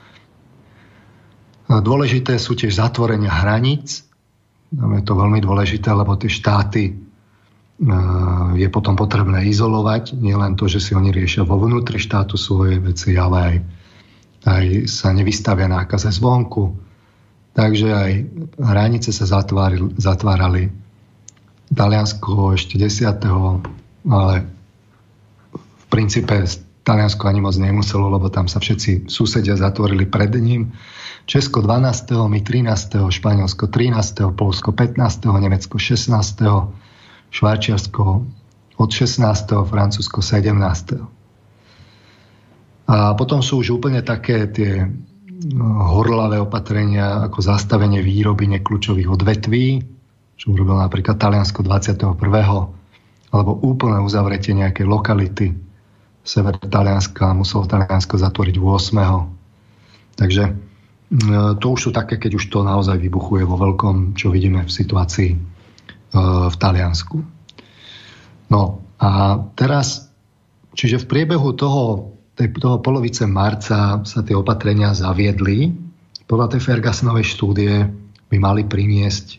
Dôležité 1.71 2.35
sú 2.43 2.59
tiež 2.59 2.75
zatvorenia 2.75 3.31
hraníc. 3.31 4.03
Je 4.75 5.03
to 5.07 5.15
veľmi 5.15 5.39
dôležité, 5.39 5.95
lebo 5.95 6.19
tie 6.19 6.27
štáty 6.27 6.83
e, 6.91 6.93
je 8.59 8.69
potom 8.75 8.99
potrebné 8.99 9.47
izolovať. 9.47 10.19
Nie 10.19 10.35
len 10.35 10.59
to, 10.59 10.67
že 10.67 10.83
si 10.83 10.99
oni 10.99 11.15
riešia 11.15 11.47
vo 11.47 11.63
vnútri 11.63 12.03
štátu 12.03 12.35
svoje 12.35 12.83
veci, 12.83 13.15
ale 13.15 13.37
aj, 13.39 13.57
aj 14.45 14.89
sa 14.89 15.13
nevystavia 15.13 15.69
nákaze 15.69 16.09
zvonku 16.13 16.91
Takže 17.51 17.89
aj 17.91 18.11
hranice 18.63 19.11
sa 19.11 19.27
zatvárali, 19.27 19.93
zatvárali. 19.99 20.63
Taliansko 21.71 22.55
ešte 22.59 22.79
10. 22.79 23.21
ale 24.11 24.35
v 25.55 25.85
princípe 25.91 26.35
Taliansko 26.83 27.23
ani 27.31 27.41
moc 27.43 27.55
nemuselo, 27.61 28.11
lebo 28.11 28.27
tam 28.31 28.51
sa 28.51 28.59
všetci 28.59 29.11
susedia 29.11 29.55
zatvorili 29.55 30.07
pred 30.07 30.35
ním. 30.41 30.75
Česko 31.29 31.63
12., 31.63 32.11
my 32.27 32.41
13., 32.43 33.13
Španielsko 33.13 33.71
13., 33.71 34.35
Polsko 34.35 34.75
15., 34.75 35.31
Nemecko 35.31 35.77
16., 35.79 36.11
Švajčiarsko 37.31 38.05
od 38.81 38.89
16., 38.91 39.21
Francúzsko 39.69 40.25
17. 40.25 41.20
A 42.91 43.15
potom 43.15 43.39
sú 43.39 43.63
už 43.63 43.79
úplne 43.79 44.03
také 44.03 44.51
tie 44.51 44.91
horlavé 45.79 46.43
opatrenia 46.43 47.31
ako 47.31 47.39
zastavenie 47.39 48.03
výroby 48.03 48.51
nekľúčových 48.59 49.09
odvetví, 49.09 49.79
čo 50.35 50.47
urobil 50.53 50.83
napríklad 50.83 51.17
Taliansko 51.17 51.63
21. 51.63 52.19
alebo 53.31 53.53
úplné 53.63 54.03
uzavretie 54.03 54.59
nejakej 54.59 54.87
lokality 54.91 55.55
sever 56.21 56.61
Talianska 56.61 57.33
muselo 57.33 57.65
Taliansko 57.65 58.21
zatvoriť 58.21 58.57
8. 58.61 60.21
Takže 60.21 60.45
e, 60.45 60.53
to 61.57 61.67
už 61.73 61.81
sú 61.81 61.91
také, 61.97 62.21
keď 62.21 62.37
už 62.37 62.53
to 62.53 62.61
naozaj 62.61 63.01
vybuchuje 63.01 63.49
vo 63.49 63.57
veľkom, 63.57 64.13
čo 64.19 64.29
vidíme 64.29 64.69
v 64.69 64.71
situácii 64.71 65.31
e, 65.33 65.39
v 66.51 66.57
Taliansku. 66.61 67.17
No 68.53 68.85
a 69.01 69.41
teraz, 69.57 70.13
čiže 70.77 71.01
v 71.01 71.09
priebehu 71.09 71.57
toho 71.57 72.13
tej, 72.41 72.49
toho 72.57 72.81
polovice 72.81 73.29
marca 73.29 74.01
sa 74.01 74.21
tie 74.25 74.33
opatrenia 74.33 74.97
zaviedli. 74.97 75.77
Podľa 76.25 76.57
tej 76.57 76.61
Fergusonovej 76.65 77.27
štúdie 77.29 77.85
by 78.33 78.37
mali 78.41 78.65
priniesť 78.65 79.37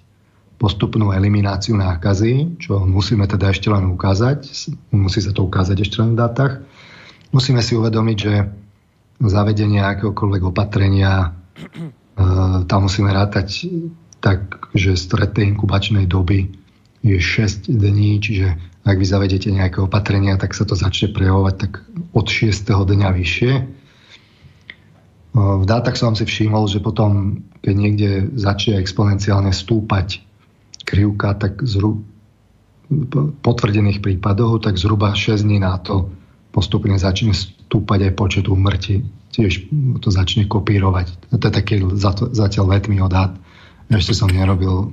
postupnú 0.62 1.10
elimináciu 1.10 1.74
nákazy, 1.74 2.62
čo 2.62 2.86
musíme 2.86 3.26
teda 3.26 3.50
ešte 3.50 3.74
len 3.74 3.90
ukázať. 3.90 4.46
Musí 4.94 5.26
sa 5.26 5.34
to 5.34 5.50
ukázať 5.50 5.82
ešte 5.82 5.98
len 6.06 6.14
v 6.14 6.22
dátach. 6.22 6.62
Musíme 7.34 7.66
si 7.66 7.74
uvedomiť, 7.74 8.18
že 8.22 8.34
zavedenie 9.18 9.82
akéhokoľvek 9.82 10.44
opatrenia 10.46 11.14
e, 11.26 11.30
tam 12.70 12.80
musíme 12.86 13.10
rátať 13.10 13.66
tak, 14.22 14.70
že 14.78 14.94
stred 14.94 15.34
tej 15.34 15.50
inkubačnej 15.58 16.06
doby 16.06 16.54
je 17.02 17.18
6 17.18 17.66
dní, 17.66 18.22
čiže 18.22 18.54
ak 18.82 18.98
vy 18.98 19.06
zavedete 19.06 19.54
nejaké 19.54 19.78
opatrenia, 19.82 20.42
tak 20.42 20.58
sa 20.58 20.66
to 20.66 20.74
začne 20.74 21.14
prejavovať 21.14 21.56
tak 21.58 21.86
od 22.18 22.26
6. 22.26 22.66
dňa 22.66 23.10
vyššie. 23.14 23.52
V 25.32 25.64
dátach 25.64 25.96
som 25.96 26.12
si 26.18 26.28
všimol, 26.28 26.68
že 26.68 26.84
potom, 26.84 27.44
keď 27.64 27.76
niekde 27.78 28.10
začne 28.36 28.82
exponenciálne 28.82 29.56
stúpať 29.56 30.20
krivka, 30.84 31.38
tak 31.40 31.64
zhru, 31.64 32.04
potvrdených 33.40 34.04
prípadov, 34.04 34.60
tak 34.60 34.76
zhruba 34.76 35.16
6 35.16 35.48
dní 35.48 35.64
na 35.64 35.80
to 35.80 36.12
postupne 36.52 37.00
začne 37.00 37.32
stúpať 37.32 38.12
aj 38.12 38.14
počet 38.20 38.46
úmrtí. 38.52 39.08
Tiež 39.32 39.72
to 40.04 40.12
začne 40.12 40.44
kopírovať. 40.52 41.32
To 41.32 41.40
je 41.48 41.54
taký 41.56 41.80
zatiaľ 42.36 42.76
letný 42.76 43.00
odhad. 43.00 43.40
Ešte 43.88 44.12
som 44.12 44.28
nerobil 44.28 44.92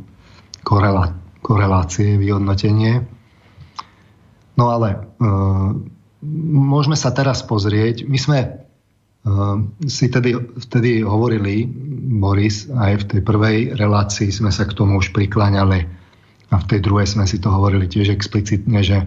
korelácie, 1.43 2.15
vyhodnotenie. 2.15 3.03
No 4.59 4.75
ale 4.75 4.89
e, 4.91 4.99
môžeme 6.51 6.99
sa 6.99 7.15
teraz 7.15 7.47
pozrieť. 7.47 8.03
My 8.11 8.19
sme 8.19 8.39
e, 8.43 8.49
si 9.87 10.11
tedy, 10.11 10.35
vtedy 10.35 11.07
hovorili, 11.07 11.71
Boris, 12.19 12.67
aj 12.67 13.07
v 13.07 13.09
tej 13.15 13.21
prvej 13.23 13.57
relácii 13.79 14.35
sme 14.35 14.51
sa 14.51 14.67
k 14.67 14.75
tomu 14.75 14.99
už 14.99 15.15
prikláňali 15.15 15.87
a 16.51 16.55
v 16.59 16.65
tej 16.67 16.81
druhej 16.83 17.07
sme 17.07 17.25
si 17.31 17.39
to 17.39 17.55
hovorili 17.55 17.87
tiež 17.87 18.11
explicitne, 18.11 18.83
že 18.83 19.07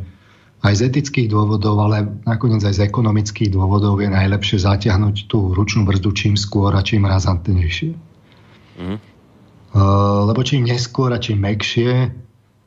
aj 0.61 0.73
z 0.77 0.81
etických 0.93 1.27
dôvodov, 1.33 1.73
ale 1.81 2.05
nakoniec 2.23 2.61
aj 2.61 2.77
z 2.77 2.85
ekonomických 2.85 3.49
dôvodov 3.49 3.97
je 3.97 4.13
najlepšie 4.13 4.61
zatiahnuť 4.61 5.25
tú 5.25 5.57
ručnú 5.57 5.89
brzdu 5.89 6.13
čím 6.13 6.33
skôr 6.37 6.69
a 6.77 6.85
čím 6.85 7.09
razantnejšie. 7.09 7.97
Mm. 8.77 8.97
Lebo 10.29 10.41
čím 10.45 10.69
neskôr 10.69 11.09
a 11.09 11.17
čím 11.17 11.41
mekšie, 11.41 12.13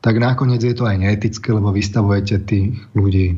tak 0.05 0.21
nakoniec 0.21 0.61
je 0.61 0.77
to 0.77 0.85
aj 0.85 1.01
neetické, 1.01 1.49
lebo 1.49 1.73
vystavujete 1.73 2.45
tých 2.45 2.77
ľudí 2.93 3.33
e, 3.33 3.35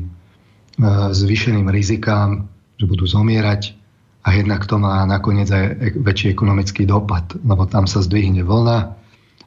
zvýšeným 1.16 1.64
rizikám, 1.72 2.44
že 2.76 2.84
budú 2.84 3.08
zomierať 3.08 3.72
a 4.28 4.36
jednak 4.36 4.68
to 4.68 4.76
má 4.76 5.00
nakoniec 5.08 5.48
aj 5.48 5.96
väčší 5.96 6.36
ekonomický 6.36 6.84
dopad, 6.84 7.24
lebo 7.40 7.64
tam 7.64 7.88
sa 7.88 8.04
zdvihne 8.04 8.44
vlna 8.44 8.78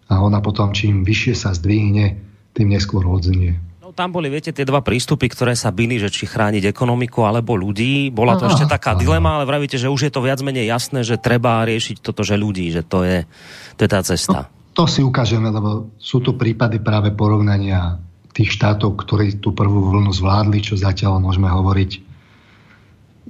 a 0.09 0.13
ona 0.17 0.41
potom 0.41 0.73
čím 0.73 1.05
vyššie 1.05 1.33
sa 1.37 1.53
zdvihne, 1.53 2.17
tým 2.57 2.73
neskôr 2.73 3.05
odznie. 3.05 3.61
No, 3.85 3.93
tam 3.93 4.09
boli, 4.09 4.33
viete, 4.33 4.49
tie 4.49 4.65
dva 4.65 4.81
prístupy, 4.81 5.29
ktoré 5.29 5.53
sa 5.53 5.69
byli, 5.69 6.01
že 6.01 6.09
či 6.09 6.25
chrániť 6.25 6.65
ekonomiku 6.73 7.21
alebo 7.21 7.53
ľudí. 7.53 8.09
Bola 8.09 8.33
to 8.33 8.49
Aha, 8.49 8.57
ešte 8.57 8.65
taká 8.65 8.97
dilema, 8.97 9.37
ale 9.37 9.45
vravíte, 9.45 9.77
že 9.77 9.93
už 9.93 10.09
je 10.09 10.11
to 10.11 10.25
viac 10.25 10.41
menej 10.41 10.65
jasné, 10.65 11.05
že 11.05 11.21
treba 11.21 11.61
riešiť 11.69 12.01
toto, 12.01 12.25
že 12.25 12.33
ľudí, 12.33 12.73
že 12.73 12.81
to 12.81 13.05
je, 13.05 13.29
to 13.77 13.85
je 13.85 13.89
tá 13.93 14.01
cesta. 14.01 14.49
No 14.49 14.60
to 14.71 14.83
si 14.87 15.03
ukážeme, 15.03 15.51
lebo 15.51 15.91
sú 15.99 16.23
tu 16.23 16.39
prípady 16.39 16.79
práve 16.79 17.11
porovnania 17.11 17.99
tých 18.31 18.55
štátov, 18.55 18.95
ktorí 18.95 19.43
tú 19.43 19.51
prvú 19.51 19.91
vlnu 19.91 20.11
zvládli, 20.15 20.63
čo 20.63 20.79
zatiaľ 20.79 21.19
môžeme 21.19 21.51
hovoriť. 21.51 21.91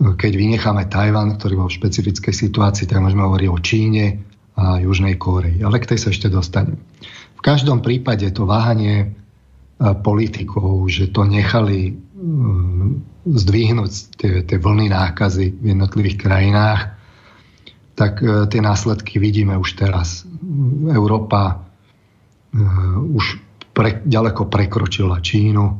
Keď 0.01 0.31
vynecháme 0.33 0.85
Tajvan, 0.87 1.37
ktorý 1.37 1.65
bol 1.65 1.69
v 1.69 1.77
špecifickej 1.81 2.33
situácii, 2.33 2.85
tak 2.85 3.01
môžeme 3.01 3.25
hovoriť 3.25 3.49
o 3.49 3.59
Číne 3.61 4.05
a 4.57 4.77
Južnej 4.77 5.17
Kóreji. 5.17 5.65
Ale 5.65 5.81
k 5.81 5.89
tej 5.93 5.99
sa 6.05 6.09
ešte 6.13 6.29
dostanem. 6.29 6.77
V 7.37 7.41
každom 7.41 7.81
prípade 7.81 8.29
to 8.29 8.45
váhanie 8.45 8.97
e, 9.01 9.07
politikov, 10.05 10.85
že 10.85 11.09
to 11.09 11.25
nechali 11.25 11.89
e, 11.89 11.93
zdvihnúť 13.25 13.91
tie, 14.21 14.31
tie 14.45 14.57
vlny 14.61 14.93
nákazy 14.93 15.57
v 15.57 15.65
jednotlivých 15.73 16.17
krajinách, 16.21 17.00
tak 18.01 18.17
e, 18.25 18.49
tie 18.49 18.61
následky 18.65 19.21
vidíme 19.21 19.53
už 19.61 19.77
teraz. 19.77 20.25
Európa 20.89 21.61
e, 22.49 22.57
už 23.13 23.37
pre, 23.77 24.01
ďaleko 24.01 24.49
prekročila 24.49 25.21
Čínu, 25.21 25.77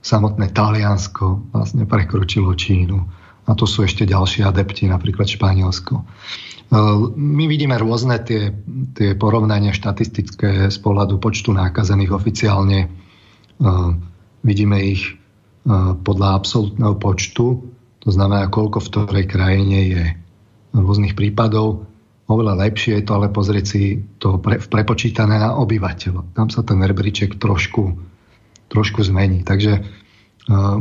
samotné 0.00 0.56
Taliansko 0.56 1.52
vlastne 1.52 1.84
prekročilo 1.84 2.56
Čínu 2.56 2.98
a 3.44 3.52
to 3.52 3.68
sú 3.68 3.84
ešte 3.84 4.08
ďalšie 4.08 4.48
adepti, 4.48 4.88
napríklad 4.88 5.28
Španielsko. 5.28 6.00
E, 6.00 6.04
my 7.12 7.44
vidíme 7.44 7.76
rôzne 7.76 8.16
tie, 8.24 8.56
tie 8.96 9.12
porovnania 9.12 9.76
štatistické 9.76 10.72
z 10.72 10.78
pohľadu 10.80 11.20
počtu 11.20 11.52
nákazených 11.52 12.16
oficiálne. 12.16 12.88
Vidíme 14.40 14.80
ich 14.80 15.20
podľa 16.00 16.28
absolútneho 16.40 16.96
počtu, 16.96 17.68
to 18.00 18.08
znamená, 18.08 18.48
koľko 18.48 18.80
v 18.80 18.88
ktorej 18.88 19.24
krajine 19.28 19.78
je 19.92 20.04
rôznych 20.74 21.18
prípadov. 21.18 21.86
Oveľa 22.30 22.62
lepšie 22.70 23.02
je 23.02 23.04
to 23.06 23.12
ale 23.18 23.26
pozrieť 23.26 23.64
si 23.66 23.82
to 24.22 24.38
pre, 24.38 24.62
prepočítané 24.62 25.42
na 25.42 25.58
obyvateľa. 25.58 26.34
Tam 26.38 26.46
sa 26.46 26.62
ten 26.62 26.78
rebríček 26.78 27.42
trošku, 27.42 27.98
trošku 28.70 29.02
zmení. 29.02 29.42
Takže 29.42 29.82
uh, 29.82 30.78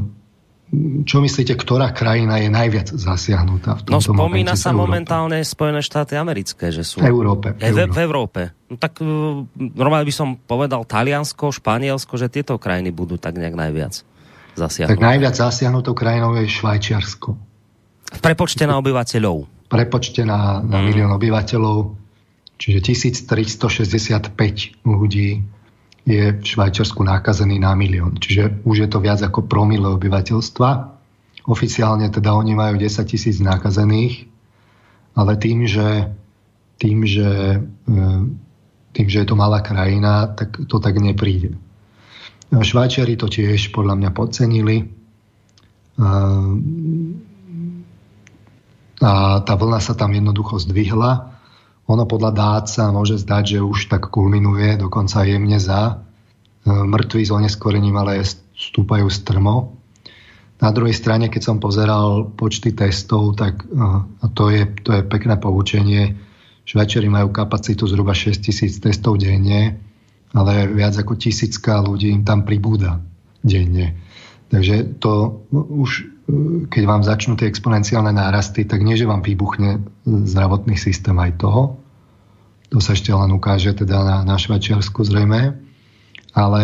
čo 1.10 1.18
myslíte, 1.26 1.58
ktorá 1.58 1.90
krajina 1.90 2.38
je 2.38 2.54
najviac 2.54 2.94
zasiahnutá 2.94 3.82
v 3.82 3.90
tomto 3.90 4.14
No 4.14 4.14
spomína 4.14 4.54
sa 4.54 4.70
momentálne 4.70 5.42
Spojené 5.42 5.82
štáty 5.82 6.14
americké, 6.14 6.70
že 6.70 6.86
sú... 6.86 7.02
V 7.02 7.10
Európe. 7.10 7.58
V, 7.58 7.66
Európe. 7.66 7.90
v 7.90 8.00
Európe. 8.06 8.42
No, 8.70 8.78
tak 8.78 9.02
uh, 9.02 9.42
normálne 9.58 10.06
by 10.06 10.14
som 10.14 10.38
povedal 10.38 10.86
Taliansko, 10.86 11.50
Španielsko, 11.50 12.14
že 12.22 12.30
tieto 12.30 12.62
krajiny 12.62 12.94
budú 12.94 13.18
tak 13.18 13.42
nejak 13.42 13.58
najviac 13.58 14.06
zasiahnuté. 14.54 14.94
Tak 14.94 15.02
najviac 15.02 15.34
zasiahnutou 15.34 15.98
krajinou 15.98 16.38
je 16.38 16.46
Švajčiarsko. 16.46 17.30
V 18.10 18.20
prepočte 18.22 18.70
na 18.70 18.78
obyvateľov. 18.78 19.59
Prepočte 19.70 20.26
na, 20.26 20.66
na 20.66 20.82
mm. 20.82 20.86
milión 20.90 21.12
obyvateľov, 21.14 21.94
čiže 22.58 22.80
1365 22.82 24.34
ľudí 24.82 25.46
je 26.10 26.24
v 26.34 26.42
Švajčiarsku 26.42 27.06
nákazený 27.06 27.62
na 27.62 27.78
milión. 27.78 28.18
Čiže 28.18 28.66
už 28.66 28.76
je 28.82 28.90
to 28.90 28.98
viac 28.98 29.22
ako 29.22 29.46
promile 29.46 29.86
obyvateľstva. 29.94 30.70
Oficiálne 31.46 32.10
teda 32.10 32.34
oni 32.34 32.58
majú 32.58 32.82
10 32.82 33.06
tisíc 33.06 33.38
nákazených, 33.38 34.26
ale 35.14 35.38
tým, 35.38 35.70
že, 35.70 36.10
tým, 36.82 37.06
že, 37.06 37.62
e, 37.86 37.98
tým, 38.98 39.08
že 39.08 39.18
je 39.22 39.28
to 39.30 39.38
malá 39.38 39.62
krajina, 39.62 40.34
tak 40.34 40.66
to 40.66 40.82
tak 40.82 40.98
nepríde. 40.98 41.54
Švajčiari 42.50 43.14
to 43.14 43.30
tiež 43.30 43.70
podľa 43.70 43.94
mňa 44.02 44.10
podcenili. 44.10 44.78
A 49.00 49.40
tá 49.44 49.54
vlna 49.56 49.80
sa 49.80 49.96
tam 49.96 50.12
jednoducho 50.12 50.60
zdvihla 50.60 51.40
ono 51.90 52.06
podľa 52.06 52.32
dát 52.32 52.66
sa 52.70 52.94
môže 52.94 53.18
zdať, 53.18 53.58
že 53.58 53.60
už 53.66 53.90
tak 53.90 54.14
kulminuje, 54.14 54.78
dokonca 54.78 55.26
jemne 55.26 55.58
za. 55.58 55.98
E, 56.62 56.70
mŕtvi 56.70 57.26
s 57.26 57.34
oneskorením 57.34 57.98
ale 57.98 58.22
stúpajú 58.54 59.10
strmo. 59.10 59.74
Na 60.62 60.70
druhej 60.70 60.94
strane, 60.94 61.34
keď 61.34 61.42
som 61.42 61.58
pozeral 61.58 62.30
počty 62.38 62.78
testov, 62.78 63.34
tak 63.34 63.66
e, 63.66 63.74
a 64.22 64.26
to, 64.30 64.54
je, 64.54 64.70
to 64.86 64.94
je 64.94 65.02
pekné 65.02 65.42
poučenie. 65.42 66.14
Švajčeri 66.70 67.10
majú 67.10 67.34
kapacitu 67.34 67.90
zhruba 67.90 68.14
6 68.14 68.38
tisíc 68.38 68.78
testov 68.78 69.18
denne, 69.18 69.82
ale 70.38 70.70
viac 70.70 70.94
ako 70.94 71.18
tisícka 71.18 71.82
ľudí 71.82 72.14
im 72.14 72.22
tam 72.22 72.46
pribúda 72.46 73.02
denne. 73.42 73.98
Takže 74.54 75.02
to 75.02 75.42
už, 75.50 76.19
keď 76.70 76.84
vám 76.86 77.02
začnú 77.02 77.34
tie 77.36 77.50
exponenciálne 77.50 78.14
nárasty, 78.14 78.66
tak 78.66 78.86
nie, 78.86 78.94
že 78.94 79.10
vám 79.10 79.26
vybuchne 79.26 79.82
zdravotný 80.06 80.78
systém 80.78 81.18
aj 81.18 81.42
toho, 81.42 81.82
to 82.70 82.78
sa 82.78 82.94
ešte 82.94 83.10
len 83.10 83.34
ukáže 83.34 83.74
teda 83.74 83.98
na, 84.06 84.18
na 84.22 84.38
Švačiarsku 84.38 85.02
zrejme, 85.02 85.58
ale 86.38 86.64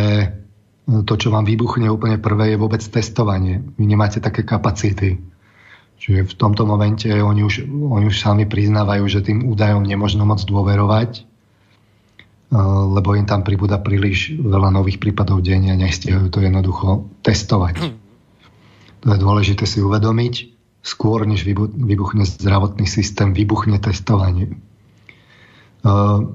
to, 0.85 1.13
čo 1.17 1.33
vám 1.33 1.49
vybuchne 1.49 1.89
úplne 1.89 2.21
prvé, 2.21 2.53
je 2.53 2.61
vôbec 2.61 2.81
testovanie. 2.85 3.65
Vy 3.81 3.89
nemáte 3.89 4.21
také 4.21 4.45
kapacity. 4.45 5.17
Čiže 5.97 6.29
v 6.29 6.33
tomto 6.37 6.69
momente 6.69 7.09
oni 7.09 7.41
už, 7.41 7.65
oni 7.65 8.05
už 8.05 8.21
sami 8.21 8.45
priznávajú, 8.45 9.09
že 9.09 9.25
tým 9.25 9.49
údajom 9.49 9.81
nemožno 9.81 10.29
moc 10.29 10.45
dôverovať, 10.45 11.25
lebo 12.93 13.17
im 13.17 13.25
tam 13.25 13.41
pribúda 13.41 13.81
príliš 13.81 14.37
veľa 14.37 14.69
nových 14.69 15.01
prípadov 15.01 15.41
denne 15.41 15.73
a 15.73 15.81
nestihajú 15.81 16.29
to 16.29 16.45
jednoducho 16.45 17.09
testovať. 17.25 17.75
To 19.05 19.13
je 19.13 19.21
dôležité 19.21 19.69
si 19.69 19.85
uvedomiť. 19.85 20.57
Skôr, 20.85 21.25
než 21.25 21.45
vybuchne 21.45 22.25
zdravotný 22.25 22.85
systém, 22.85 23.33
vybuchne 23.33 23.77
testovanie. 23.81 24.57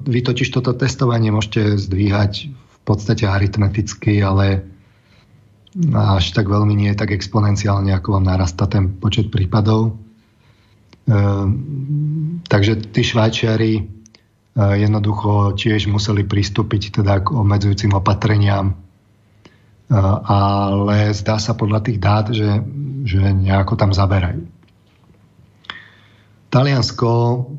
Vy 0.07 0.19
totiž 0.23 0.47
toto 0.51 0.71
testovanie 0.75 1.31
môžete 1.31 1.75
zdvíhať 1.75 2.51
v 2.51 2.79
podstate 2.83 3.27
aritmeticky, 3.27 4.23
ale 4.23 4.63
až 5.95 6.35
tak 6.35 6.51
veľmi 6.51 6.75
nie 6.75 6.91
tak 6.95 7.15
exponenciálne, 7.15 7.95
ako 7.95 8.19
vám 8.19 8.27
narastá 8.27 8.67
ten 8.67 8.91
počet 8.91 9.31
prípadov. 9.31 9.95
Takže 12.47 12.73
tí 12.91 13.01
Švajčiari 13.03 13.87
jednoducho 14.55 15.55
tiež 15.55 15.87
museli 15.87 16.27
pristúpiť 16.27 16.99
teda 16.99 17.23
k 17.23 17.31
obmedzujúcim 17.31 17.95
opatreniam, 17.95 18.75
ale 19.91 21.11
zdá 21.11 21.35
sa 21.35 21.51
podľa 21.51 21.83
tých 21.83 21.99
dát, 21.99 22.31
že, 22.31 22.63
že 23.03 23.19
nejako 23.19 23.75
tam 23.75 23.91
zaberajú. 23.91 24.47
Taliansko, 26.51 27.11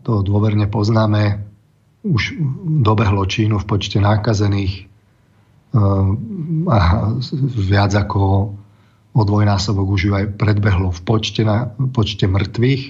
to 0.04 0.20
dôverne 0.20 0.68
poznáme, 0.68 1.44
už 2.04 2.36
dobehlo 2.82 3.24
Čínu 3.24 3.62
v 3.62 3.68
počte 3.68 4.02
nákazených 4.02 4.84
ehm, 5.72 6.68
a 6.68 6.78
viac 7.56 7.92
ako 7.94 8.52
o 9.12 9.22
dvojnásobok 9.22 9.86
už 9.86 10.00
ju 10.08 10.12
aj 10.16 10.26
predbehlo 10.40 10.88
v 10.90 11.00
počte, 11.04 11.44
na, 11.44 11.72
počte 11.92 12.24
mŕtvych. 12.24 12.82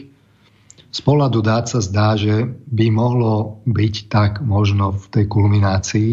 Z 0.92 1.00
pohľadu 1.02 1.38
dát 1.42 1.66
sa 1.66 1.82
zdá, 1.82 2.14
že 2.14 2.46
by 2.68 2.86
mohlo 2.92 3.64
byť 3.64 3.94
tak 4.06 4.32
možno 4.44 4.94
v 4.94 5.04
tej 5.08 5.24
kulminácii, 5.26 6.10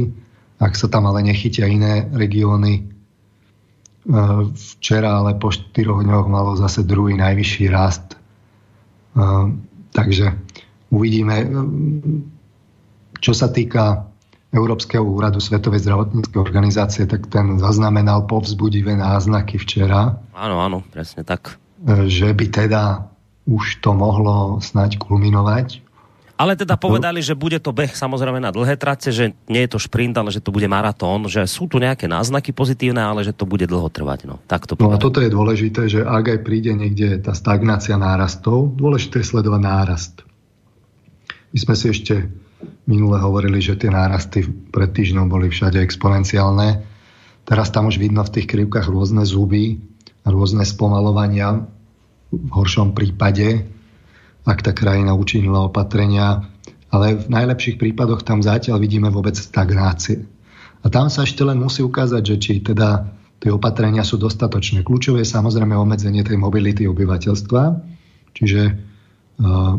ak 0.59 0.73
sa 0.75 0.87
tam 0.91 1.07
ale 1.07 1.23
nechytia 1.23 1.67
iné 1.69 2.07
regióny. 2.09 2.98
Ehm, 4.07 4.55
včera 4.55 5.19
ale 5.19 5.35
po 5.35 5.51
4 5.51 5.73
dňoch 6.05 6.27
malo 6.31 6.55
zase 6.55 6.87
druhý 6.87 7.19
najvyšší 7.19 7.65
rast. 7.67 8.15
Ehm, 9.17 9.65
takže 9.91 10.37
uvidíme 10.93 11.35
čo 13.19 13.35
sa 13.35 13.51
týka 13.51 14.09
Európskeho 14.49 15.05
úradu 15.05 15.37
Svetovej 15.37 15.85
zdravotníckej 15.85 16.39
organizácie, 16.41 17.05
tak 17.05 17.29
ten 17.29 17.61
zaznamenal 17.61 18.25
povzbudivé 18.25 18.97
náznaky 18.97 19.61
včera. 19.61 20.17
Áno, 20.33 20.57
áno, 20.57 20.81
presne 20.89 21.21
tak. 21.21 21.61
Že 21.85 22.33
by 22.33 22.45
teda 22.49 22.83
už 23.45 23.83
to 23.85 23.93
mohlo 23.93 24.57
snať 24.57 24.97
kulminovať. 24.97 25.85
Ale 26.39 26.55
teda 26.55 26.79
povedali, 26.79 27.19
že 27.19 27.35
bude 27.35 27.59
to 27.59 27.75
beh 27.75 27.91
samozrejme 27.91 28.39
na 28.39 28.55
dlhé 28.55 28.79
trace, 28.79 29.11
že 29.11 29.35
nie 29.51 29.67
je 29.67 29.75
to 29.75 29.79
šprint, 29.83 30.15
ale 30.15 30.31
že 30.31 30.39
to 30.39 30.55
bude 30.55 30.63
maratón, 30.71 31.27
že 31.27 31.43
sú 31.43 31.67
tu 31.67 31.83
nejaké 31.83 32.07
náznaky 32.07 32.55
pozitívne, 32.55 33.03
ale 33.03 33.27
že 33.27 33.35
to 33.35 33.43
bude 33.43 33.67
dlho 33.67 33.91
trvať. 33.91 34.23
No, 34.23 34.39
tak 34.47 34.63
to 34.63 34.79
no 34.79 34.95
a 34.95 34.95
toto 34.95 35.19
je 35.19 35.27
dôležité, 35.27 35.91
že 35.91 35.99
ak 35.99 36.25
aj 36.31 36.39
príde 36.47 36.71
niekde 36.71 37.19
tá 37.19 37.35
stagnácia 37.35 37.99
nárastov, 37.99 38.71
dôležité 38.71 39.19
je 39.19 39.35
sledovať 39.35 39.61
nárast. 39.67 40.15
My 41.51 41.59
sme 41.59 41.75
si 41.75 41.91
ešte 41.91 42.31
minule 42.87 43.19
hovorili, 43.19 43.59
že 43.59 43.75
tie 43.75 43.91
nárasty 43.91 44.47
pred 44.71 44.95
týždňom 44.95 45.27
boli 45.27 45.51
všade 45.51 45.83
exponenciálne. 45.83 46.87
Teraz 47.43 47.67
tam 47.75 47.91
už 47.91 47.99
vidno 47.99 48.23
v 48.23 48.39
tých 48.39 48.47
krivkách 48.47 48.87
rôzne 48.87 49.27
zuby, 49.27 49.75
rôzne 50.23 50.63
spomalovania 50.63 51.67
v 52.31 52.49
horšom 52.53 52.95
prípade, 52.95 53.65
ak 54.47 54.59
tá 54.63 54.71
krajina 54.71 55.15
učinila 55.15 55.67
opatrenia, 55.67 56.47
ale 56.89 57.19
v 57.19 57.27
najlepších 57.29 57.77
prípadoch 57.77 58.25
tam 58.25 58.41
zatiaľ 58.41 58.81
vidíme 58.81 59.09
vôbec 59.13 59.37
stagnácie. 59.37 60.25
A 60.81 60.87
tam 60.87 61.11
sa 61.11 61.27
ešte 61.27 61.43
len 61.43 61.59
musí 61.59 61.83
ukázať, 61.83 62.21
že 62.23 62.35
či 62.39 62.53
teda 62.63 63.11
tie 63.39 63.51
opatrenia 63.51 64.03
sú 64.03 64.19
dostatočné. 64.19 64.83
Kľúčové 64.83 65.23
je 65.23 65.31
samozrejme 65.31 65.75
obmedzenie 65.75 66.23
tej 66.23 66.39
mobility 66.39 66.87
obyvateľstva, 66.87 67.63
čiže 68.35 68.61
uh, 69.43 69.75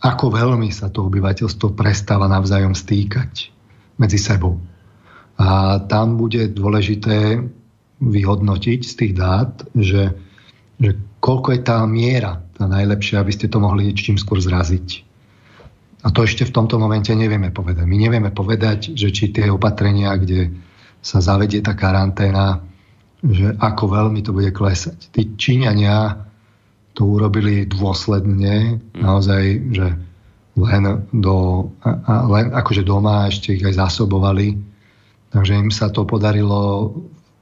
ako 0.00 0.26
veľmi 0.32 0.72
sa 0.72 0.88
to 0.88 1.08
obyvateľstvo 1.08 1.76
prestáva 1.76 2.24
navzájom 2.28 2.72
stýkať 2.72 3.52
medzi 4.00 4.16
sebou. 4.16 4.56
A 5.40 5.80
tam 5.84 6.16
bude 6.16 6.48
dôležité 6.52 7.40
vyhodnotiť 8.00 8.80
z 8.80 8.92
tých 8.96 9.12
dát, 9.12 9.60
že, 9.76 10.16
že 10.80 10.90
koľko 11.20 11.52
je 11.52 11.60
tá 11.60 11.84
miera 11.84 12.40
tá 12.60 12.68
najlepšia, 12.68 13.24
aby 13.24 13.32
ste 13.32 13.48
to 13.48 13.56
mohli 13.56 13.96
čím 13.96 14.20
skôr 14.20 14.36
zraziť. 14.36 15.08
A 16.04 16.12
to 16.12 16.28
ešte 16.28 16.44
v 16.44 16.52
tomto 16.52 16.76
momente 16.76 17.08
nevieme 17.16 17.48
povedať. 17.48 17.88
My 17.88 17.96
nevieme 17.96 18.28
povedať, 18.28 18.92
že 18.92 19.08
či 19.08 19.32
tie 19.32 19.48
opatrenia, 19.48 20.12
kde 20.20 20.52
sa 21.00 21.24
zavedie 21.24 21.64
tá 21.64 21.72
karanténa, 21.72 22.60
že 23.24 23.56
ako 23.56 23.84
veľmi 23.88 24.20
to 24.20 24.36
bude 24.36 24.52
klesať. 24.52 25.08
Tí 25.12 25.40
Číňania 25.40 26.28
to 26.92 27.08
urobili 27.08 27.64
dôsledne, 27.64 28.76
mm. 28.76 29.00
naozaj, 29.00 29.42
že 29.72 29.86
len, 30.60 30.84
do, 31.16 31.68
len 32.04 32.52
akože 32.52 32.84
doma 32.84 33.32
ešte 33.32 33.56
ich 33.56 33.64
aj 33.64 33.80
zásobovali. 33.88 34.60
Takže 35.32 35.52
im 35.56 35.72
sa 35.72 35.88
to 35.88 36.04
podarilo 36.04 36.92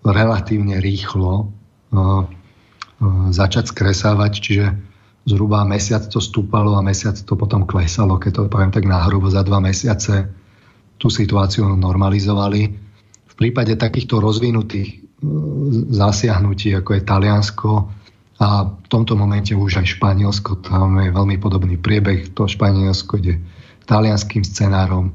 relatívne 0.03 0.79
rýchlo 0.79 1.47
uh, 1.47 1.99
uh, 1.99 2.23
začať 3.35 3.71
skresávať, 3.71 4.33
čiže 4.39 4.67
zhruba 5.29 5.61
mesiac 5.69 6.09
to 6.09 6.25
stúpalo 6.25 6.73
a 6.75 6.81
mesiac 6.81 7.21
to 7.21 7.37
potom 7.37 7.69
klesalo, 7.69 8.17
keď 8.17 8.33
to 8.33 8.41
poviem 8.49 8.73
tak 8.73 8.89
náhrubo 8.89 9.29
za 9.29 9.45
dva 9.45 9.61
mesiace 9.61 10.25
tú 10.97 11.13
situáciu 11.13 11.69
normalizovali. 11.77 12.61
V 13.29 13.35
prípade 13.37 13.77
takýchto 13.77 14.19
rozvinutých 14.25 14.99
uh, 14.99 15.85
zasiahnutí, 15.93 16.73
ako 16.73 16.91
je 16.97 17.03
Taliansko, 17.05 17.73
a 18.39 18.71
v 18.71 18.87
tomto 18.87 19.19
momente 19.19 19.51
už 19.51 19.83
aj 19.83 19.99
Španielsko, 19.99 20.63
tam 20.63 21.03
je 21.03 21.11
veľmi 21.11 21.43
podobný 21.43 21.75
priebeh. 21.75 22.31
To 22.39 22.47
Španielsko 22.47 23.19
ide 23.19 23.43
talianským 23.83 24.47
scenárom. 24.47 25.11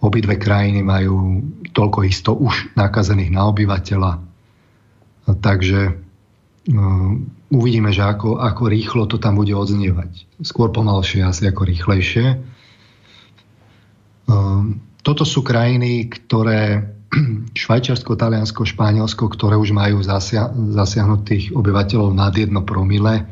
Obidve 0.00 0.40
krajiny 0.40 0.80
majú 0.80 1.44
toľko 1.76 2.00
isto 2.08 2.32
už 2.32 2.72
nakazených 2.80 3.28
na 3.28 3.44
obyvateľa. 3.52 4.12
Takže 5.28 5.80
uvidíme, 7.52 7.92
že 7.92 8.02
ako, 8.04 8.40
ako 8.40 8.62
rýchlo 8.72 9.04
to 9.04 9.20
tam 9.20 9.36
bude 9.36 9.52
odznievať. 9.52 10.40
Skôr 10.40 10.72
pomalšie 10.72 11.20
asi 11.20 11.44
ako 11.48 11.68
rýchlejšie. 11.68 12.40
Toto 15.04 15.24
sú 15.28 15.44
krajiny, 15.44 16.08
ktoré 16.08 16.88
Švajčiarsko, 17.60 18.16
Taliansko, 18.16 18.64
Španielsko, 18.64 19.28
ktoré 19.28 19.60
už 19.60 19.76
majú 19.76 20.00
zasia- 20.00 20.48
zasiahnutých 20.52 21.52
obyvateľov 21.52 22.16
nad 22.16 22.32
jedno 22.32 22.64
promile. 22.64 23.28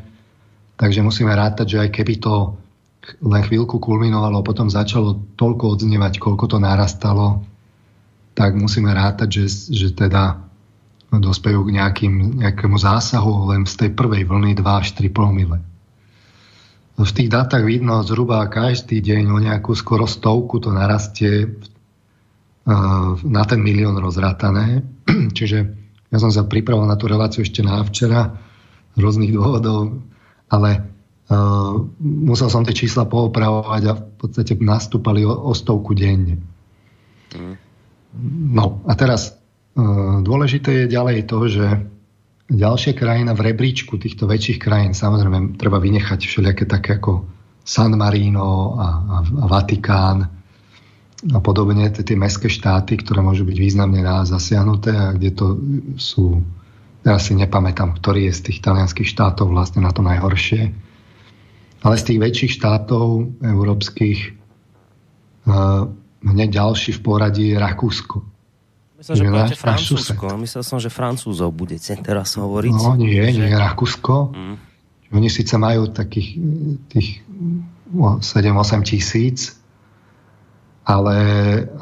Takže 0.77 1.01
musíme 1.01 1.33
rátať, 1.33 1.77
že 1.77 1.81
aj 1.81 1.89
keby 1.89 2.21
to 2.21 2.53
len 3.19 3.43
chvíľku 3.43 3.83
kulminovalo, 3.83 4.45
potom 4.45 4.71
začalo 4.71 5.19
toľko 5.35 5.75
odznievať, 5.75 6.23
koľko 6.23 6.55
to 6.55 6.57
narastalo, 6.61 7.43
tak 8.31 8.55
musíme 8.55 8.89
rátať, 8.95 9.43
že, 9.43 9.45
že 9.75 9.87
teda 9.91 10.42
dospejú 11.21 11.65
k 11.67 11.75
nejakým, 11.77 12.41
nejakému 12.41 12.77
zásahu 12.77 13.53
len 13.53 13.69
z 13.69 13.85
tej 13.85 13.89
prvej 13.93 14.25
vlny 14.25 14.57
2 14.57 14.65
až 14.65 14.97
3 14.97 15.09
promile. 15.13 15.61
V 16.93 17.09
tých 17.09 17.29
dátach 17.29 17.65
vidno 17.65 18.05
zhruba 18.05 18.45
každý 18.45 19.01
deň 19.01 19.23
o 19.33 19.37
nejakú 19.41 19.73
skoro 19.73 20.05
stovku 20.05 20.61
to 20.61 20.69
narastie 20.69 21.57
na 23.25 23.43
ten 23.49 23.59
milión 23.59 23.97
rozrátané. 23.97 24.85
Čiže 25.37 25.57
ja 26.13 26.17
som 26.21 26.29
sa 26.29 26.45
pripravil 26.45 26.85
na 26.85 26.95
tú 26.95 27.09
reláciu 27.09 27.41
ešte 27.41 27.65
na 27.65 27.81
včera 27.81 28.37
z 28.93 28.97
rôznych 29.01 29.33
dôvodov, 29.33 30.05
ale 30.53 30.69
uh, 31.33 31.81
musel 31.99 32.53
som 32.53 32.61
tie 32.61 32.77
čísla 32.77 33.09
poopravovať 33.09 33.81
a 33.89 33.93
v 33.97 34.03
podstate 34.21 34.53
nastúpali 34.61 35.25
o, 35.25 35.33
o 35.33 35.51
stovku 35.57 35.97
denne. 35.97 36.37
Mm. 37.33 37.57
No 38.53 38.85
a 38.85 38.93
teraz 38.93 39.42
dôležité 40.21 40.85
je 40.85 40.93
ďalej 40.93 41.19
to, 41.25 41.39
že 41.49 41.65
ďalšia 42.49 42.93
krajina 42.93 43.33
v 43.33 43.53
rebríčku 43.53 43.97
týchto 43.97 44.29
väčších 44.29 44.61
krajín, 44.61 44.93
samozrejme 44.93 45.57
treba 45.57 45.81
vynechať 45.81 46.19
všelijaké 46.21 46.69
také 46.69 47.01
ako 47.01 47.25
San 47.63 47.95
Marino 47.95 48.77
a, 48.77 48.87
a, 48.87 49.17
a 49.23 49.45
Vatikán, 49.49 50.43
a 51.31 51.39
podobne, 51.39 51.87
tie 51.87 52.19
mestské 52.19 52.51
štáty, 52.51 52.99
ktoré 52.99 53.23
môžu 53.23 53.47
byť 53.47 53.55
významne 53.55 54.03
zasiahnuté 54.27 54.91
a 54.91 55.15
kde 55.15 55.31
to 55.31 55.45
sú, 55.95 56.43
ja 57.07 57.15
si 57.15 57.31
nepamätám, 57.39 57.95
ktorý 57.95 58.27
je 58.27 58.33
z 58.35 58.41
tých 58.51 58.59
talianských 58.59 59.07
štátov 59.07 59.47
vlastne 59.55 59.79
na 59.79 59.95
to 59.95 60.03
najhoršie. 60.03 60.75
Ale 61.83 61.95
z 61.95 62.03
tých 62.03 62.19
väčších 62.19 62.51
štátov 62.59 63.39
európskych 63.39 64.19
uh, 65.47 65.87
hneď 66.27 66.49
ďalší 66.59 66.91
v 66.91 67.03
poradí 67.03 67.55
je 67.55 67.57
Rakúsko. 67.59 68.32
Myslel, 69.03 69.19
že 69.19 69.51
že 69.51 69.59
Francúzsko. 69.59 70.25
Myslel 70.39 70.63
som, 70.63 70.79
že 70.79 70.87
Francúzov 70.87 71.51
budete 71.51 71.91
teraz 71.99 72.39
hovoriť. 72.39 72.71
No 72.71 72.95
nie, 72.95 73.19
nie 73.19 73.51
Rakúsko. 73.51 74.31
Mm. 74.31 74.55
Oni 75.11 75.27
síce 75.27 75.59
majú 75.59 75.91
takých 75.91 76.39
tých 76.87 77.19
7-8 77.91 78.23
tisíc, 78.87 79.59
ale, 80.87 81.19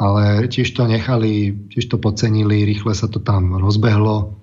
ale 0.01 0.49
tiež 0.49 0.73
to 0.73 0.89
nechali, 0.89 1.53
tiež 1.69 1.93
to 1.93 2.01
podcenili, 2.01 2.65
rýchle 2.65 2.97
sa 2.97 3.05
to 3.05 3.21
tam 3.21 3.53
rozbehlo. 3.53 4.33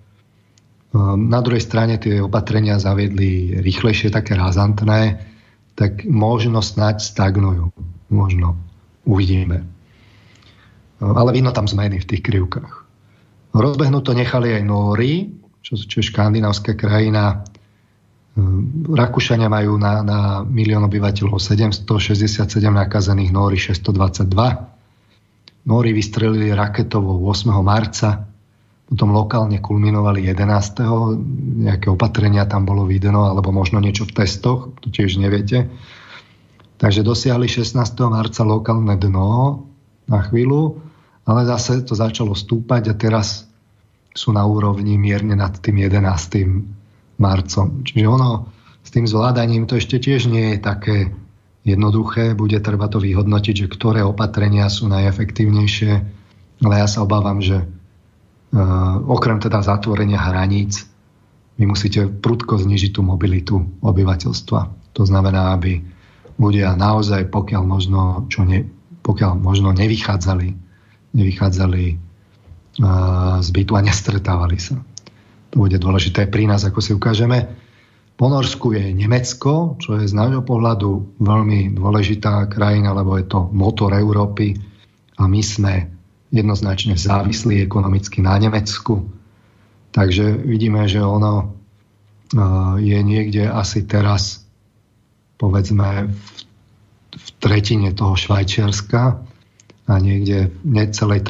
Ehm, 0.94 1.28
na 1.28 1.42
druhej 1.42 1.60
strane 1.60 1.98
tie 1.98 2.22
opatrenia 2.22 2.78
zaviedli 2.78 3.58
rýchlejšie, 3.58 4.14
také 4.14 4.38
razantné, 4.38 5.18
tak 5.74 6.06
možno 6.06 6.62
snať 6.62 7.02
stagnujú. 7.02 7.74
Možno. 8.08 8.54
Uvidíme. 9.02 9.77
Ehm, 11.00 11.14
ale 11.14 11.34
vidno 11.34 11.54
tam 11.54 11.70
zmeny 11.70 12.02
v 12.02 12.08
tých 12.08 12.22
krivkách. 12.22 12.74
Rozbehnúť 13.54 14.04
to 14.04 14.12
nechali 14.12 14.54
aj 14.54 14.62
Nóri, 14.62 15.32
čo, 15.64 15.74
čo 15.74 16.00
je 16.00 16.08
škandinávska 16.12 16.76
krajina, 16.76 17.48
Hm, 18.38 18.94
Rakúšania 18.94 19.50
majú 19.50 19.82
na, 19.82 20.06
na 20.06 20.46
milión 20.46 20.86
obyvateľov 20.86 21.42
767 21.42 22.46
nakazených, 22.70 23.34
Nóri 23.34 23.58
622. 23.58 24.30
Nóri 25.66 25.90
vystrelili 25.90 26.54
raketovo 26.54 27.18
8. 27.26 27.50
marca, 27.66 28.30
potom 28.86 29.10
lokálne 29.10 29.58
kulminovali 29.58 30.30
11. 30.30 31.66
Nejaké 31.66 31.90
opatrenia 31.90 32.46
tam 32.46 32.62
bolo 32.62 32.86
vidno, 32.86 33.26
alebo 33.26 33.50
možno 33.50 33.82
niečo 33.82 34.06
v 34.06 34.22
testoch, 34.22 34.70
to 34.80 34.88
tiež 34.94 35.18
neviete. 35.18 35.66
Takže 36.78 37.02
dosiahli 37.02 37.50
16. 37.50 37.74
marca 38.06 38.46
lokálne 38.46 38.94
dno 38.94 39.66
na 40.06 40.22
chvíľu, 40.22 40.78
ale 41.28 41.44
zase 41.44 41.84
to 41.84 41.92
začalo 41.92 42.32
stúpať 42.32 42.88
a 42.88 42.94
teraz 42.96 43.44
sú 44.16 44.32
na 44.32 44.48
úrovni 44.48 44.96
mierne 44.96 45.36
nad 45.36 45.52
tým 45.60 45.84
11 45.84 47.20
marcom. 47.20 47.84
Čiže 47.84 48.08
ono 48.08 48.48
s 48.80 48.88
tým 48.88 49.04
zvládaním 49.04 49.68
to 49.68 49.76
ešte 49.76 50.00
tiež 50.00 50.32
nie 50.32 50.56
je 50.56 50.58
také 50.64 51.12
jednoduché. 51.68 52.32
Bude 52.32 52.56
treba 52.64 52.88
to 52.88 52.98
vyhodnotiť, 52.98 53.54
že 53.54 53.66
ktoré 53.68 54.00
opatrenia 54.00 54.72
sú 54.72 54.88
najefektívnejšie. 54.88 55.92
Ale 56.64 56.74
ja 56.74 56.88
sa 56.88 57.04
obávam, 57.04 57.44
že 57.44 57.62
uh, 57.62 58.96
okrem 59.04 59.38
teda 59.38 59.60
zatvorenia 59.60 60.18
hraníc 60.18 60.88
vy 61.58 61.66
musíte 61.66 62.06
prudko 62.08 62.56
znižiť 62.56 62.94
tú 62.96 63.02
mobilitu 63.02 63.60
obyvateľstva. 63.82 64.60
To 64.94 65.02
znamená, 65.02 65.58
aby 65.58 65.82
ľudia 66.38 66.78
naozaj, 66.78 67.28
pokiaľ 67.34 67.62
možno, 67.66 68.00
čo 68.30 68.46
ne, 68.46 68.62
pokiaľ 69.02 69.42
možno 69.42 69.74
nevychádzali, 69.74 70.67
nevychádzali 71.14 71.84
z 73.40 73.48
bytu 73.50 73.72
a 73.74 73.82
nestretávali 73.82 74.58
sa. 74.60 74.78
To 75.50 75.64
bude 75.66 75.80
dôležité 75.80 76.28
pri 76.28 76.46
nás, 76.46 76.62
ako 76.62 76.78
si 76.78 76.92
ukážeme. 76.94 77.48
Po 78.18 78.26
Norsku 78.26 78.74
je 78.74 78.90
Nemecko, 78.94 79.78
čo 79.78 79.98
je 79.98 80.10
z 80.10 80.14
nášho 80.14 80.42
pohľadu 80.42 81.18
veľmi 81.22 81.74
dôležitá 81.74 82.50
krajina, 82.50 82.90
lebo 82.90 83.14
je 83.14 83.26
to 83.30 83.46
motor 83.54 83.94
Európy 83.94 84.58
a 85.18 85.26
my 85.26 85.40
sme 85.42 85.74
jednoznačne 86.34 86.98
závislí 86.98 87.62
ekonomicky 87.62 88.20
na 88.20 88.36
Nemecku. 88.36 89.06
Takže 89.94 90.34
vidíme, 90.44 90.84
že 90.90 91.00
ono 91.00 91.56
je 92.78 92.98
niekde 93.00 93.48
asi 93.48 93.88
teraz 93.88 94.44
povedzme 95.40 96.12
v 97.14 97.28
tretine 97.40 97.94
toho 97.96 98.12
Švajčiarska 98.18 99.24
a 99.88 99.96
niekde 99.96 100.52
necelej, 100.62 101.24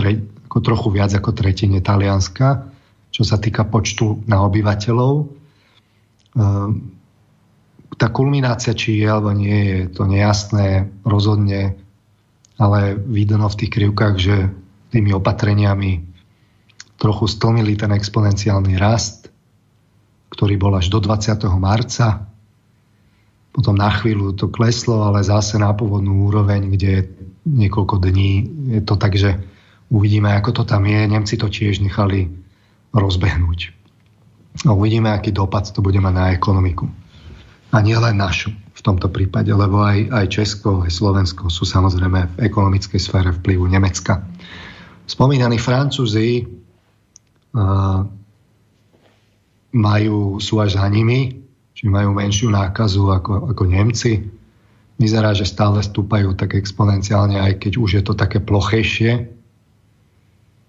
ako 0.50 0.58
trochu 0.60 0.88
viac 0.90 1.14
ako 1.14 1.30
tretine 1.30 1.78
Talianska 1.78 2.68
čo 3.18 3.22
sa 3.24 3.40
týka 3.40 3.64
počtu 3.66 4.22
na 4.28 4.44
obyvateľov. 4.44 5.14
Ehm, 6.38 6.70
tá 7.98 8.12
kulminácia, 8.12 8.76
či 8.76 9.02
je 9.02 9.06
alebo 9.08 9.34
nie 9.34 9.58
je, 9.58 9.78
to 9.90 10.06
nejasné 10.06 10.86
rozhodne, 11.02 11.74
ale 12.60 12.94
vidno 12.94 13.48
v 13.48 13.58
tých 13.58 13.74
krivkách, 13.74 14.16
že 14.20 14.36
tými 14.94 15.10
opatreniami 15.16 16.06
trochu 16.98 17.26
stlmili 17.26 17.74
ten 17.74 17.90
exponenciálny 17.94 18.78
rast, 18.78 19.30
ktorý 20.30 20.54
bol 20.60 20.78
až 20.78 20.92
do 20.92 21.02
20. 21.02 21.42
marca. 21.58 22.28
Potom 23.50 23.74
na 23.74 23.90
chvíľu 23.90 24.38
to 24.38 24.46
kleslo, 24.46 25.02
ale 25.02 25.26
zase 25.26 25.58
na 25.58 25.74
pôvodnú 25.74 26.30
úroveň, 26.30 26.70
kde 26.70 27.10
niekoľko 27.48 28.04
dní 28.04 28.30
je 28.76 28.80
to 28.84 28.94
tak, 29.00 29.16
že 29.16 29.40
uvidíme, 29.88 30.28
ako 30.36 30.62
to 30.62 30.62
tam 30.68 30.84
je. 30.84 31.00
Nemci 31.08 31.40
to 31.40 31.48
tiež 31.48 31.80
nechali 31.80 32.28
rozbehnúť. 32.92 33.60
A 34.66 34.74
uvidíme, 34.74 35.08
aký 35.08 35.32
dopad 35.32 35.70
to 35.70 35.80
bude 35.80 35.96
mať 36.00 36.14
na 36.14 36.26
ekonomiku. 36.34 36.88
A 37.68 37.84
nie 37.84 37.96
len 37.96 38.16
našu 38.16 38.52
v 38.52 38.80
tomto 38.80 39.12
prípade, 39.12 39.52
lebo 39.52 39.84
aj, 39.84 40.08
aj 40.08 40.26
Česko, 40.32 40.86
aj 40.86 40.92
Slovensko 40.94 41.50
sú 41.52 41.68
samozrejme 41.68 42.38
v 42.38 42.40
ekonomickej 42.46 43.00
sfére 43.00 43.30
vplyvu 43.34 43.68
Nemecka. 43.68 44.24
Spomínaní 45.04 45.60
Francúzi 45.60 46.44
uh, 46.44 48.00
majú, 49.74 50.40
sú 50.40 50.54
až 50.64 50.80
za 50.80 50.86
nimi, 50.88 51.44
či 51.76 51.86
majú 51.86 52.16
menšiu 52.16 52.50
nákazu 52.50 53.04
ako, 53.06 53.52
ako 53.52 53.62
Nemci. 53.68 54.37
Vyzerá, 54.98 55.30
že 55.32 55.46
stále 55.46 55.78
stúpajú 55.78 56.34
tak 56.34 56.58
exponenciálne, 56.58 57.38
aj 57.38 57.62
keď 57.62 57.72
už 57.78 57.90
je 57.98 58.02
to 58.02 58.18
také 58.18 58.42
plochejšie. 58.42 59.30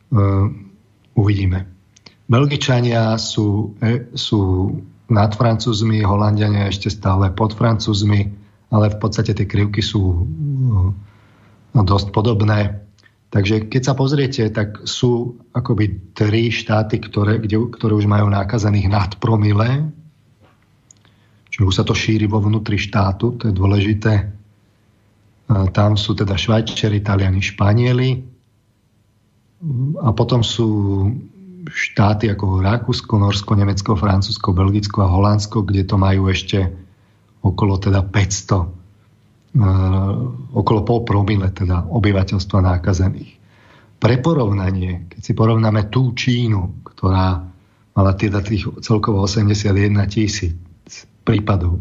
Uh, 0.10 0.54
uvidíme. 1.18 1.66
Belgičania 2.30 3.18
sú, 3.18 3.74
e, 3.82 4.06
sú 4.14 4.70
nad 5.10 5.34
Francúzmi, 5.34 6.06
Holandiania 6.06 6.70
ešte 6.70 6.94
stále 6.94 7.34
pod 7.34 7.58
Francúzmi, 7.58 8.30
ale 8.70 8.94
v 8.94 8.98
podstate 9.02 9.34
tie 9.34 9.50
krivky 9.50 9.82
sú 9.82 10.30
no, 11.74 11.82
dosť 11.82 12.14
podobné. 12.14 12.86
Takže 13.30 13.70
keď 13.70 13.82
sa 13.82 13.94
pozriete, 13.94 14.46
tak 14.54 14.86
sú 14.86 15.38
akoby 15.54 16.14
tri 16.18 16.50
štáty, 16.50 17.02
ktoré, 17.02 17.42
kde, 17.42 17.70
ktoré 17.74 17.94
už 17.98 18.06
majú 18.10 18.30
nákazených 18.30 18.90
nad 18.90 19.12
promile. 19.18 19.90
Čiže 21.60 21.68
už 21.68 21.76
sa 21.76 21.84
to 21.84 21.92
šíri 21.92 22.24
vo 22.24 22.40
vnútri 22.40 22.80
štátu, 22.80 23.36
to 23.36 23.52
je 23.52 23.54
dôležité. 23.60 24.32
Tam 25.76 26.00
sú 26.00 26.16
teda 26.16 26.40
Švajčeri, 26.40 27.04
Italiani, 27.04 27.44
Španieli. 27.44 28.24
A 30.00 30.16
potom 30.16 30.40
sú 30.40 30.72
štáty 31.68 32.32
ako 32.32 32.64
Rakúsko, 32.64 33.20
Norsko, 33.20 33.60
Nemecko, 33.60 34.00
Francúzsko, 34.00 34.56
Belgicko 34.56 35.04
a 35.04 35.12
Holandsko, 35.12 35.68
kde 35.68 35.84
to 35.84 36.00
majú 36.00 36.32
ešte 36.32 36.64
okolo 37.44 37.76
teda 37.76 38.08
500 38.08 39.60
okolo 40.56 40.80
pol 40.88 41.04
promile 41.04 41.52
teda 41.52 41.92
obyvateľstva 41.92 42.60
nákazených. 42.72 43.36
Pre 44.00 44.16
porovnanie, 44.24 45.12
keď 45.12 45.22
si 45.28 45.36
porovnáme 45.36 45.92
tú 45.92 46.16
Čínu, 46.16 46.88
ktorá 46.88 47.44
mala 48.00 48.16
teda 48.16 48.40
tých 48.40 48.72
celkovo 48.80 49.28
81 49.28 49.92
tisíc 50.08 50.56
prípadov, 51.30 51.78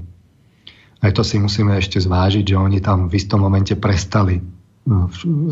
aj 1.01 1.17
to 1.17 1.23
si 1.25 1.41
musíme 1.41 1.73
ešte 1.81 1.97
zvážiť, 1.97 2.45
že 2.45 2.57
oni 2.59 2.85
tam 2.85 3.09
v 3.09 3.17
istom 3.17 3.41
momente 3.41 3.73
prestali, 3.79 4.37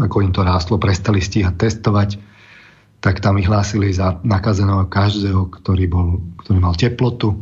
ako 0.04 0.16
im 0.20 0.32
to 0.36 0.44
rástlo, 0.44 0.76
prestali 0.76 1.24
stíhať 1.24 1.56
testovať, 1.56 2.10
tak 3.00 3.24
tam 3.24 3.40
vyhlásili 3.40 3.88
za 3.94 4.20
nakazeného 4.20 4.84
každého, 4.90 5.48
ktorý, 5.48 5.84
bol, 5.88 6.20
ktorý 6.44 6.58
mal 6.60 6.74
teplotu. 6.74 7.40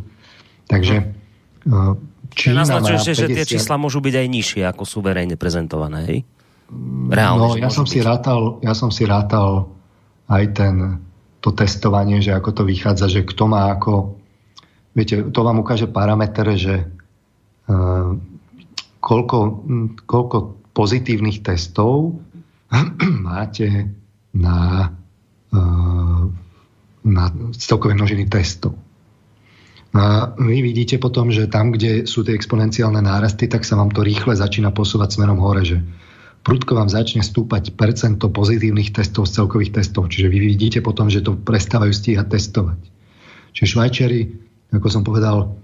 Takže 0.71 1.11
Čína 2.35 2.67
naznačuje, 2.67 3.15
50... 3.15 3.21
že 3.25 3.27
tie 3.31 3.47
čísla 3.57 3.79
môžu 3.79 4.03
byť 4.03 4.15
aj 4.21 4.27
nižšie, 4.27 4.63
ako 4.67 4.85
sú 4.85 4.99
verejne 5.01 5.39
prezentované, 5.39 5.99
hej? 6.05 6.19
Reálne, 7.09 7.41
no, 7.41 7.55
ja 7.55 7.71
som, 7.71 7.87
si 7.87 8.03
rátal, 8.03 8.59
ja 8.65 8.75
som 8.75 8.91
si 8.91 9.07
rátal 9.07 9.71
aj 10.27 10.45
ten, 10.57 10.99
to 11.45 11.55
testovanie, 11.55 12.19
že 12.25 12.35
ako 12.35 12.51
to 12.51 12.63
vychádza, 12.67 13.07
že 13.09 13.23
kto 13.23 13.45
má 13.49 13.71
ako... 13.73 14.19
Viete, 14.95 15.27
to 15.35 15.41
vám 15.43 15.59
ukáže 15.59 15.91
parameter, 15.91 16.47
že 16.55 16.87
uh, 16.87 18.15
koľko, 19.03 19.39
koľko 20.07 20.37
pozitívnych 20.71 21.43
testov 21.43 22.23
máte 23.27 23.91
na, 24.31 24.91
uh, 25.51 26.23
na 27.03 27.25
celkové 27.59 27.99
množiny 27.99 28.31
testov. 28.31 28.79
A 29.95 30.35
vy 30.35 30.59
vidíte 30.59 30.99
potom, 30.99 31.31
že 31.31 31.47
tam, 31.47 31.71
kde 31.71 32.03
sú 32.11 32.27
tie 32.27 32.35
exponenciálne 32.35 32.99
nárasty, 32.99 33.47
tak 33.47 33.63
sa 33.63 33.79
vám 33.79 33.95
to 33.95 34.03
rýchle 34.03 34.35
začína 34.35 34.75
posúvať 34.75 35.15
smerom 35.15 35.39
hore, 35.39 35.63
že 35.63 35.79
prudko 36.43 36.75
vám 36.75 36.91
začne 36.91 37.23
stúpať 37.23 37.79
percento 37.79 38.27
pozitívnych 38.27 38.91
testov 38.91 39.31
z 39.31 39.39
celkových 39.39 39.79
testov. 39.79 40.11
Čiže 40.11 40.27
vy 40.27 40.39
vidíte 40.51 40.83
potom, 40.83 41.07
že 41.07 41.23
to 41.23 41.39
prestávajú 41.39 41.95
stíhať 41.95 42.27
testovať. 42.27 42.81
Čiže 43.55 43.71
Švajčiari, 43.71 44.21
ako 44.77 44.89
som 44.91 45.03
povedal, 45.07 45.55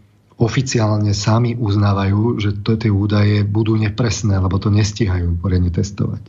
oficiálne 0.41 1.13
sami 1.13 1.53
uznávajú, 1.53 2.41
že 2.41 2.51
to, 2.65 2.81
tie 2.81 2.89
údaje 2.89 3.45
budú 3.45 3.77
nepresné, 3.77 4.41
lebo 4.41 4.57
to 4.57 4.73
nestíhajú 4.73 5.37
poriadne 5.37 5.69
testovať. 5.69 6.25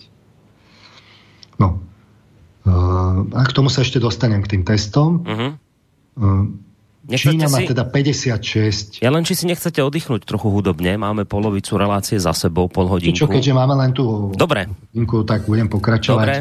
No. 1.56 1.80
A 3.32 3.42
k 3.48 3.56
tomu 3.56 3.72
sa 3.72 3.82
ešte 3.82 4.04
dostanem 4.04 4.44
k 4.44 4.58
tým 4.58 4.64
testom. 4.68 5.24
Uh-huh. 5.24 5.52
Čína 7.08 7.50
má 7.50 7.64
si... 7.64 7.72
teda 7.72 7.88
56. 7.88 9.02
Ja 9.02 9.10
len 9.10 9.26
či 9.26 9.34
si 9.34 9.50
nechcete 9.50 9.82
oddychnúť 9.82 10.28
trochu 10.28 10.54
hudobne, 10.54 11.00
máme 11.00 11.26
polovicu 11.26 11.80
relácie 11.80 12.22
za 12.22 12.36
sebou, 12.36 12.70
pol 12.70 12.86
hodinku. 12.92 13.18
Čo, 13.18 13.32
keďže 13.32 13.56
máme 13.58 13.74
len 13.80 13.96
tú 13.96 14.30
Dobre. 14.36 14.70
hodinku, 14.70 15.26
tak 15.26 15.50
budem 15.50 15.72
pokračovať. 15.72 16.28
Dobre. 16.28 16.38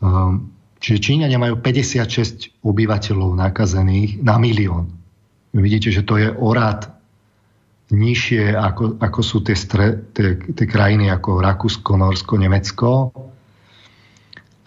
Um, 0.00 0.54
čiže 0.80 1.12
Číňania 1.12 1.36
majú 1.36 1.60
56 1.60 2.64
obyvateľov 2.64 3.36
nakazených 3.36 4.24
na 4.24 4.40
milión. 4.40 5.03
Vidíte, 5.54 5.94
že 5.94 6.02
to 6.02 6.18
je 6.18 6.28
orát 6.34 6.90
nižšie, 7.94 8.58
ako, 8.58 8.98
ako 8.98 9.20
sú 9.22 9.38
tie, 9.46 9.54
stre, 9.54 10.10
tie, 10.10 10.34
tie 10.34 10.66
krajiny 10.66 11.08
ako 11.14 11.38
Rakúsko, 11.38 11.94
Norsko, 11.94 12.34
Nemecko 12.36 13.14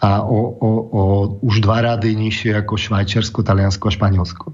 a 0.00 0.24
o, 0.24 0.40
o, 0.56 0.70
o 0.88 1.02
už 1.44 1.60
dva 1.60 1.84
rady 1.84 2.16
nižšie 2.16 2.56
ako 2.56 2.80
Švajčiarsko, 2.80 3.44
Taliansko 3.44 3.84
a 3.84 3.92
Španielsko 3.92 4.46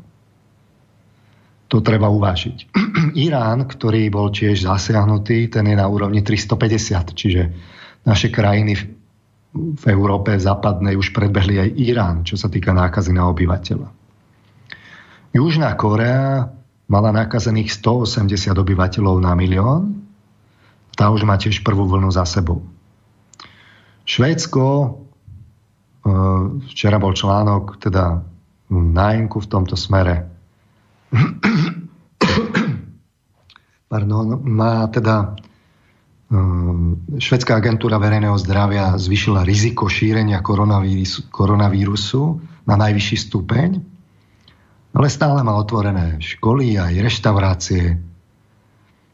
to 1.75 1.83
treba 1.83 2.07
uvážiť. 2.07 2.71
Irán, 3.27 3.67
ktorý 3.67 4.07
bol 4.07 4.31
tiež 4.31 4.63
zasiahnutý, 4.63 5.51
ten 5.51 5.67
je 5.67 5.75
na 5.75 5.91
úrovni 5.91 6.23
350, 6.23 7.19
čiže 7.19 7.43
naše 8.07 8.31
krajiny 8.31 8.79
v 9.55 9.85
Európe 9.91 10.39
západnej 10.39 10.95
už 10.95 11.11
predbehli 11.11 11.59
aj 11.59 11.69
Irán, 11.75 12.17
čo 12.23 12.39
sa 12.39 12.47
týka 12.47 12.71
nákazy 12.71 13.11
na 13.11 13.27
obyvateľa. 13.27 14.04
Južná 15.35 15.75
Korea 15.75 16.47
mala 16.87 17.11
nakazených 17.11 17.75
180 17.75 18.55
obyvateľov 18.55 19.19
na 19.19 19.35
milión, 19.35 20.07
tá 20.95 21.11
už 21.11 21.27
má 21.27 21.35
tiež 21.35 21.67
prvú 21.67 21.91
vlnu 21.91 22.15
za 22.15 22.23
sebou. 22.23 22.63
Švédsko, 24.07 24.63
e, 24.63 24.87
včera 26.71 27.03
bol 27.03 27.19
článok 27.19 27.83
teda 27.83 28.23
na 28.71 29.43
v 29.43 29.51
tomto 29.51 29.75
smere, 29.75 30.35
Pardon, 33.91 34.43
má 34.43 34.91
teda 34.91 35.39
um, 36.27 36.99
Švedská 37.15 37.63
agentúra 37.63 38.03
verejného 38.03 38.35
zdravia 38.43 38.99
zvyšila 38.99 39.47
riziko 39.47 39.87
šírenia 39.87 40.43
koronavírusu, 40.43 41.31
koronavírusu 41.31 42.43
na 42.67 42.75
najvyšší 42.75 43.17
stupeň, 43.31 43.94
ale 44.95 45.11
stále 45.11 45.43
má 45.43 45.59
otvorené 45.59 46.23
školy 46.23 46.79
aj 46.79 46.95
reštaurácie. 47.03 47.99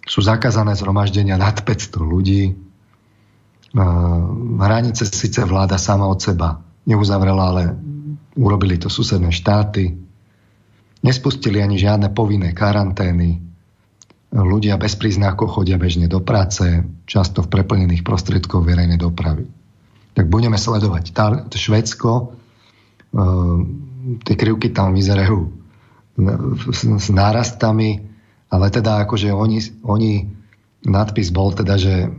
Sú 0.04 0.20
zakázané 0.20 0.76
zhromaždenia 0.76 1.40
nad 1.40 1.56
500 1.56 1.96
ľudí. 2.04 2.52
Hranice 4.60 5.08
síce 5.08 5.40
vláda 5.48 5.80
sama 5.80 6.04
od 6.04 6.20
seba 6.20 6.60
neuzavrela, 6.84 7.44
ale 7.54 7.62
urobili 8.36 8.76
to 8.76 8.92
susedné 8.92 9.32
štáty. 9.32 9.94
Nespustili 11.00 11.64
ani 11.64 11.80
žiadne 11.80 12.12
povinné 12.12 12.52
karantény. 12.52 13.40
Ľudia 14.30 14.78
bez 14.78 14.94
príznakov 14.94 15.58
chodia 15.58 15.80
bežne 15.80 16.06
do 16.06 16.22
práce, 16.22 16.62
často 17.08 17.42
v 17.42 17.50
preplnených 17.50 18.06
prostriedkoch 18.06 18.62
verejnej 18.62 19.00
dopravy. 19.00 19.48
Tak 20.14 20.30
budeme 20.30 20.54
sledovať. 20.54 21.10
Švedsko, 21.50 22.10
e, 22.14 22.24
tie 24.22 24.34
krivky 24.38 24.70
tam 24.70 24.94
vyzerajú 24.94 25.59
s, 26.70 26.82
s 26.86 27.06
nárastami, 27.12 28.02
ale 28.50 28.66
teda 28.72 29.06
akože 29.06 29.30
oni, 29.30 29.58
oni 29.86 30.26
nadpis 30.86 31.30
bol 31.30 31.54
teda, 31.54 31.78
že 31.78 32.10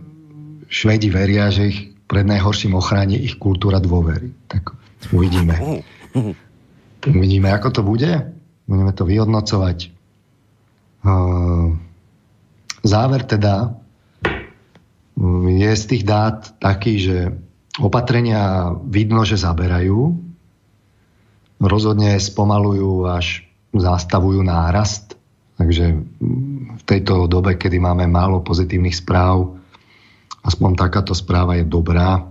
Švedi 0.71 1.11
veria, 1.11 1.51
že 1.51 1.67
ich 1.67 1.79
pred 2.07 2.23
najhorším 2.23 2.75
ochráni 2.79 3.19
ich 3.19 3.35
kultúra 3.35 3.83
dôvery. 3.83 4.31
Tak 4.47 4.71
uvidíme. 5.11 5.83
Uvidíme, 7.03 7.49
ako 7.51 7.67
to 7.75 7.81
bude 7.83 8.41
budeme 8.71 8.93
to 8.95 9.03
vyhodnocovať. 9.03 9.91
Záver 12.81 13.21
teda 13.27 13.75
je 15.51 15.71
z 15.75 15.83
tých 15.85 16.03
dát 16.07 16.55
taký, 16.57 16.93
že 17.03 17.17
opatrenia 17.83 18.71
vidno, 18.87 19.27
že 19.27 19.35
zaberajú, 19.35 20.17
rozhodne 21.61 22.15
spomalujú 22.15 23.11
až 23.11 23.43
zastavujú 23.71 24.43
nárast, 24.43 25.15
takže 25.55 25.95
v 26.75 26.83
tejto 26.83 27.27
dobe, 27.31 27.55
kedy 27.55 27.79
máme 27.79 28.07
málo 28.09 28.43
pozitívnych 28.43 28.97
správ, 28.97 29.55
aspoň 30.43 30.75
takáto 30.75 31.15
správa 31.15 31.55
je 31.55 31.65
dobrá. 31.67 32.27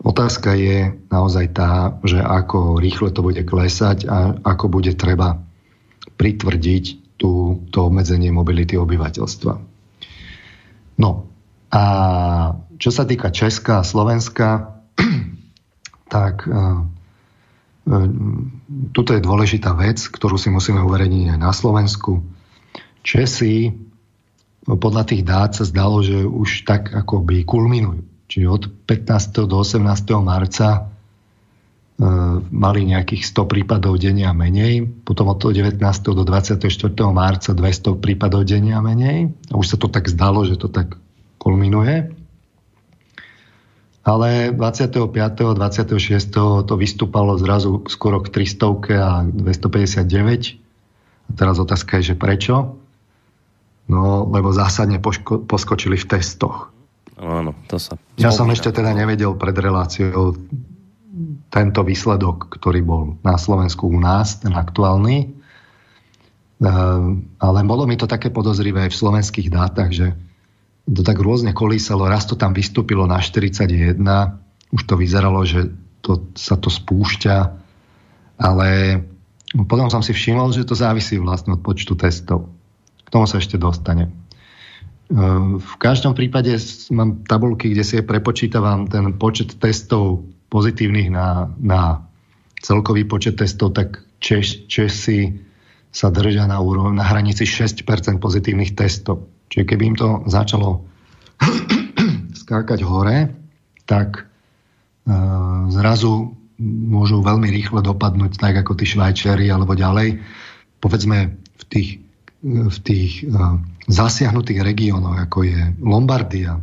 Otázka 0.00 0.56
je 0.56 0.96
naozaj 1.12 1.46
tá, 1.52 1.96
že 2.04 2.20
ako 2.20 2.80
rýchle 2.80 3.12
to 3.12 3.20
bude 3.20 3.40
klesať 3.44 4.08
a 4.08 4.34
ako 4.42 4.80
bude 4.80 4.96
treba 4.96 5.40
pritvrdiť 6.16 7.16
tú, 7.20 7.62
to 7.68 7.78
obmedzenie 7.92 8.32
mobility 8.32 8.80
obyvateľstva. 8.80 9.52
No 11.00 11.10
a 11.70 11.82
čo 12.80 12.90
sa 12.90 13.04
týka 13.04 13.28
Česka 13.28 13.84
a 13.84 13.86
Slovenska, 13.86 14.80
tak 16.14 16.48
uh, 16.48 16.89
tuto 18.92 19.10
je 19.16 19.24
dôležitá 19.24 19.72
vec, 19.74 19.98
ktorú 19.98 20.36
si 20.36 20.52
musíme 20.52 20.84
uverejniť 20.84 21.36
aj 21.36 21.38
na 21.40 21.50
Slovensku. 21.50 22.22
Česi 23.00 23.72
podľa 24.64 25.08
tých 25.08 25.22
dát 25.24 25.56
sa 25.56 25.64
zdalo, 25.64 26.04
že 26.04 26.22
už 26.22 26.68
tak 26.68 26.92
akoby 26.92 27.42
kulminujú. 27.48 28.04
Čiže 28.30 28.46
od 28.46 28.62
15. 28.86 29.50
do 29.50 29.56
18. 29.58 29.82
marca 30.22 30.68
e, 30.70 30.80
mali 32.46 32.80
nejakých 32.86 33.26
100 33.26 33.50
prípadov 33.50 33.98
denne 33.98 34.30
a 34.30 34.36
menej, 34.36 34.86
potom 35.02 35.34
od 35.34 35.42
19. 35.42 35.82
do 36.14 36.22
24. 36.22 36.62
marca 37.10 37.50
200 37.50 37.98
prípadov 37.98 38.46
denne 38.46 38.78
a 38.78 38.84
menej. 38.84 39.34
A 39.50 39.58
už 39.58 39.74
sa 39.74 39.76
to 39.80 39.90
tak 39.90 40.06
zdalo, 40.06 40.46
že 40.46 40.54
to 40.54 40.70
tak 40.70 40.94
kulminuje. 41.42 42.19
Ale 44.10 44.50
25. 44.50 45.06
a 45.22 45.54
26. 45.54 46.66
to 46.66 46.74
vystúpalo 46.74 47.38
zrazu 47.38 47.86
skoro 47.86 48.18
k 48.18 48.42
300 48.42 48.98
a 48.98 49.22
259. 49.22 50.58
A 51.30 51.38
teraz 51.38 51.62
otázka 51.62 52.02
je, 52.02 52.10
že 52.10 52.16
prečo? 52.18 52.74
No, 53.86 54.26
lebo 54.26 54.50
zásadne 54.50 54.98
poško- 54.98 55.46
poskočili 55.46 55.94
v 55.94 56.06
testoch. 56.10 56.74
Áno, 57.22 57.54
to 57.70 57.78
sa... 57.78 57.94
Ja 58.18 58.34
som 58.34 58.50
ešte 58.50 58.74
teda 58.74 58.90
nevedel 58.98 59.38
pred 59.38 59.54
reláciou 59.54 60.34
tento 61.50 61.80
výsledok, 61.86 62.50
ktorý 62.50 62.80
bol 62.82 63.02
na 63.22 63.38
Slovensku 63.38 63.90
u 63.90 63.98
nás, 63.98 64.42
ten 64.42 64.54
aktuálny. 64.54 65.38
Ale 67.38 67.58
bolo 67.62 67.84
mi 67.86 67.94
to 67.94 68.10
také 68.10 68.30
podozrivé 68.30 68.88
aj 68.88 68.90
v 68.90 69.00
slovenských 69.06 69.48
dátach, 69.50 69.90
že 69.94 70.14
to 70.86 71.02
tak 71.02 71.18
rôzne 71.20 71.52
kolísalo. 71.52 72.08
Raz 72.08 72.24
to 72.24 72.38
tam 72.38 72.56
vystúpilo 72.56 73.04
na 73.04 73.20
41, 73.20 74.00
už 74.70 74.82
to 74.86 74.94
vyzeralo, 74.94 75.42
že 75.42 75.70
to, 76.00 76.32
sa 76.38 76.56
to 76.56 76.72
spúšťa, 76.72 77.36
ale 78.40 78.68
potom 79.66 79.90
som 79.90 80.00
si 80.00 80.14
všimol, 80.14 80.54
že 80.54 80.64
to 80.64 80.78
závisí 80.78 81.18
vlastne 81.18 81.58
od 81.58 81.60
počtu 81.60 81.98
testov. 81.98 82.48
K 83.04 83.08
tomu 83.10 83.26
sa 83.26 83.42
ešte 83.42 83.58
dostane. 83.58 84.14
V 85.58 85.74
každom 85.82 86.14
prípade 86.14 86.54
mám 86.94 87.26
tabulky, 87.26 87.74
kde 87.74 87.82
si 87.82 87.98
prepočítavam 87.98 88.86
ten 88.86 89.18
počet 89.18 89.58
testov 89.58 90.22
pozitívnych 90.46 91.10
na, 91.10 91.50
na 91.58 92.06
celkový 92.62 93.10
počet 93.10 93.34
testov, 93.34 93.74
tak 93.74 94.06
Češ, 94.22 94.70
Česi 94.70 95.34
sa 95.90 96.14
držia 96.14 96.46
na, 96.46 96.62
úrovni, 96.62 96.94
na 96.94 97.06
hranici 97.08 97.42
6% 97.42 97.82
pozitívnych 98.22 98.78
testov. 98.78 99.26
Čiže 99.50 99.64
keby 99.66 99.82
im 99.92 99.96
to 99.98 100.08
začalo 100.30 100.86
skákať 102.42 102.80
hore, 102.86 103.34
tak 103.84 104.24
uh, 104.24 105.66
zrazu 105.74 106.38
môžu 106.62 107.24
veľmi 107.24 107.50
rýchle 107.50 107.82
dopadnúť 107.82 108.38
tak 108.38 108.54
ako 108.62 108.78
tí 108.78 108.86
Švajčiari 108.86 109.50
alebo 109.50 109.74
ďalej. 109.74 110.22
Povedzme 110.78 111.34
v 111.34 111.64
tých, 111.66 111.90
v 112.46 112.78
tých 112.86 113.26
uh, 113.26 113.58
zasiahnutých 113.90 114.62
regiónoch, 114.62 115.18
ako 115.18 115.42
je 115.42 115.60
Lombardia, 115.82 116.62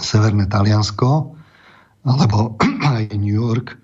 Severné 0.00 0.48
Taliansko, 0.48 1.36
alebo 2.08 2.56
aj 2.96 3.12
New 3.20 3.36
York, 3.36 3.76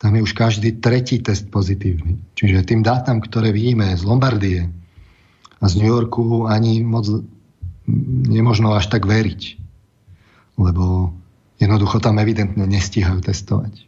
tam 0.00 0.16
je 0.16 0.24
už 0.24 0.32
každý 0.32 0.80
tretí 0.80 1.20
test 1.20 1.52
pozitívny. 1.52 2.20
Čiže 2.32 2.64
tým 2.64 2.80
dátam, 2.80 3.20
ktoré 3.20 3.52
vidíme 3.52 3.92
z 3.92 4.02
Lombardie 4.04 4.64
a 5.60 5.64
z 5.68 5.76
New 5.76 5.92
Yorku, 5.92 6.48
ani 6.48 6.80
moc 6.80 7.04
nemožno 8.30 8.72
až 8.74 8.86
tak 8.86 9.04
veriť. 9.04 9.42
Lebo 10.60 11.14
jednoducho 11.58 12.00
tam 12.00 12.18
evidentne 12.22 12.64
nestíhajú 12.64 13.20
testovať. 13.20 13.86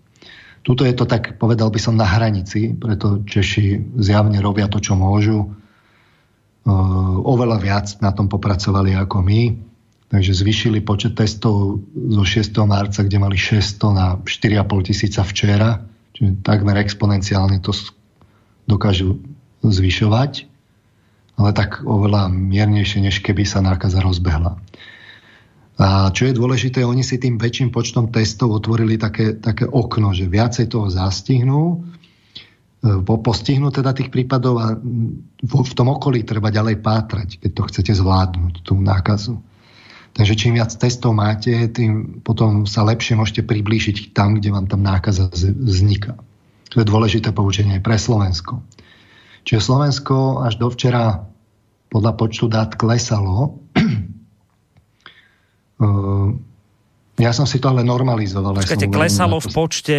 Tuto 0.62 0.86
je 0.86 0.94
to 0.94 1.10
tak, 1.10 1.42
povedal 1.42 1.74
by 1.74 1.80
som, 1.82 1.98
na 1.98 2.06
hranici, 2.06 2.70
preto 2.70 3.26
Češi 3.26 3.98
zjavne 3.98 4.38
robia 4.38 4.70
to, 4.70 4.78
čo 4.78 4.94
môžu 4.94 5.50
oveľa 7.26 7.58
viac 7.58 7.86
na 7.98 8.14
tom 8.14 8.30
popracovali 8.30 8.94
ako 8.94 9.18
my. 9.26 9.42
Takže 10.12 10.44
zvýšili 10.44 10.84
počet 10.84 11.16
testov 11.16 11.82
zo 11.96 12.22
6. 12.22 12.52
marca, 12.68 13.00
kde 13.00 13.16
mali 13.18 13.34
600 13.34 13.96
na 13.96 14.06
4,5 14.20 14.88
tisíca 14.92 15.24
včera. 15.24 15.82
Čiže 16.12 16.44
takmer 16.44 16.76
exponenciálne 16.78 17.58
to 17.64 17.72
dokážu 18.68 19.18
zvyšovať. 19.64 20.51
Ale 21.42 21.50
tak 21.50 21.82
oveľa 21.82 22.30
miernejšie, 22.30 23.02
než 23.02 23.18
keby 23.18 23.42
sa 23.42 23.58
nákaza 23.58 23.98
rozbehla. 23.98 24.62
A 25.82 26.14
čo 26.14 26.30
je 26.30 26.38
dôležité, 26.38 26.86
oni 26.86 27.02
si 27.02 27.18
tým 27.18 27.34
väčším 27.34 27.74
počtom 27.74 28.14
testov 28.14 28.54
otvorili 28.54 28.94
také, 28.94 29.34
také 29.34 29.66
okno, 29.66 30.14
že 30.14 30.30
viacej 30.30 30.70
toho 30.70 30.86
zastihnú 30.86 31.82
postihnú 33.06 33.70
teda 33.70 33.94
tých 33.94 34.10
prípadov 34.10 34.58
a 34.58 34.74
v 35.42 35.74
tom 35.74 35.88
okolí 35.94 36.26
treba 36.26 36.50
ďalej 36.50 36.82
pátrať, 36.82 37.38
keď 37.38 37.50
to 37.54 37.62
chcete 37.70 37.92
zvládnuť, 37.94 38.66
tú 38.66 38.74
nákazu. 38.74 39.38
Takže 40.12 40.34
čím 40.34 40.58
viac 40.58 40.74
testov 40.74 41.14
máte, 41.14 41.70
tým 41.70 42.20
potom 42.26 42.66
sa 42.66 42.82
lepšie 42.82 43.14
môžete 43.16 43.46
priblížiť 43.46 44.10
tam, 44.10 44.36
kde 44.36 44.50
vám 44.50 44.66
tam 44.66 44.82
nákaza 44.82 45.30
vzniká. 45.32 46.18
To 46.74 46.82
je 46.82 46.90
dôležité 46.90 47.30
poučenie 47.30 47.78
pre 47.78 47.96
Slovensko. 47.96 48.60
Čiže 49.46 49.62
Slovensko 49.62 50.42
až 50.42 50.58
dovčera 50.58 51.31
podľa 51.92 52.12
počtu 52.16 52.48
dát 52.48 52.72
klesalo. 52.74 53.60
Ja 57.18 57.34
som 57.34 57.42
si 57.42 57.58
to 57.58 57.74
ale 57.74 57.82
normalizoval. 57.82 58.54
Počkajte, 58.54 58.86
klesalo 58.86 59.42
v 59.42 59.48
počte 59.50 59.98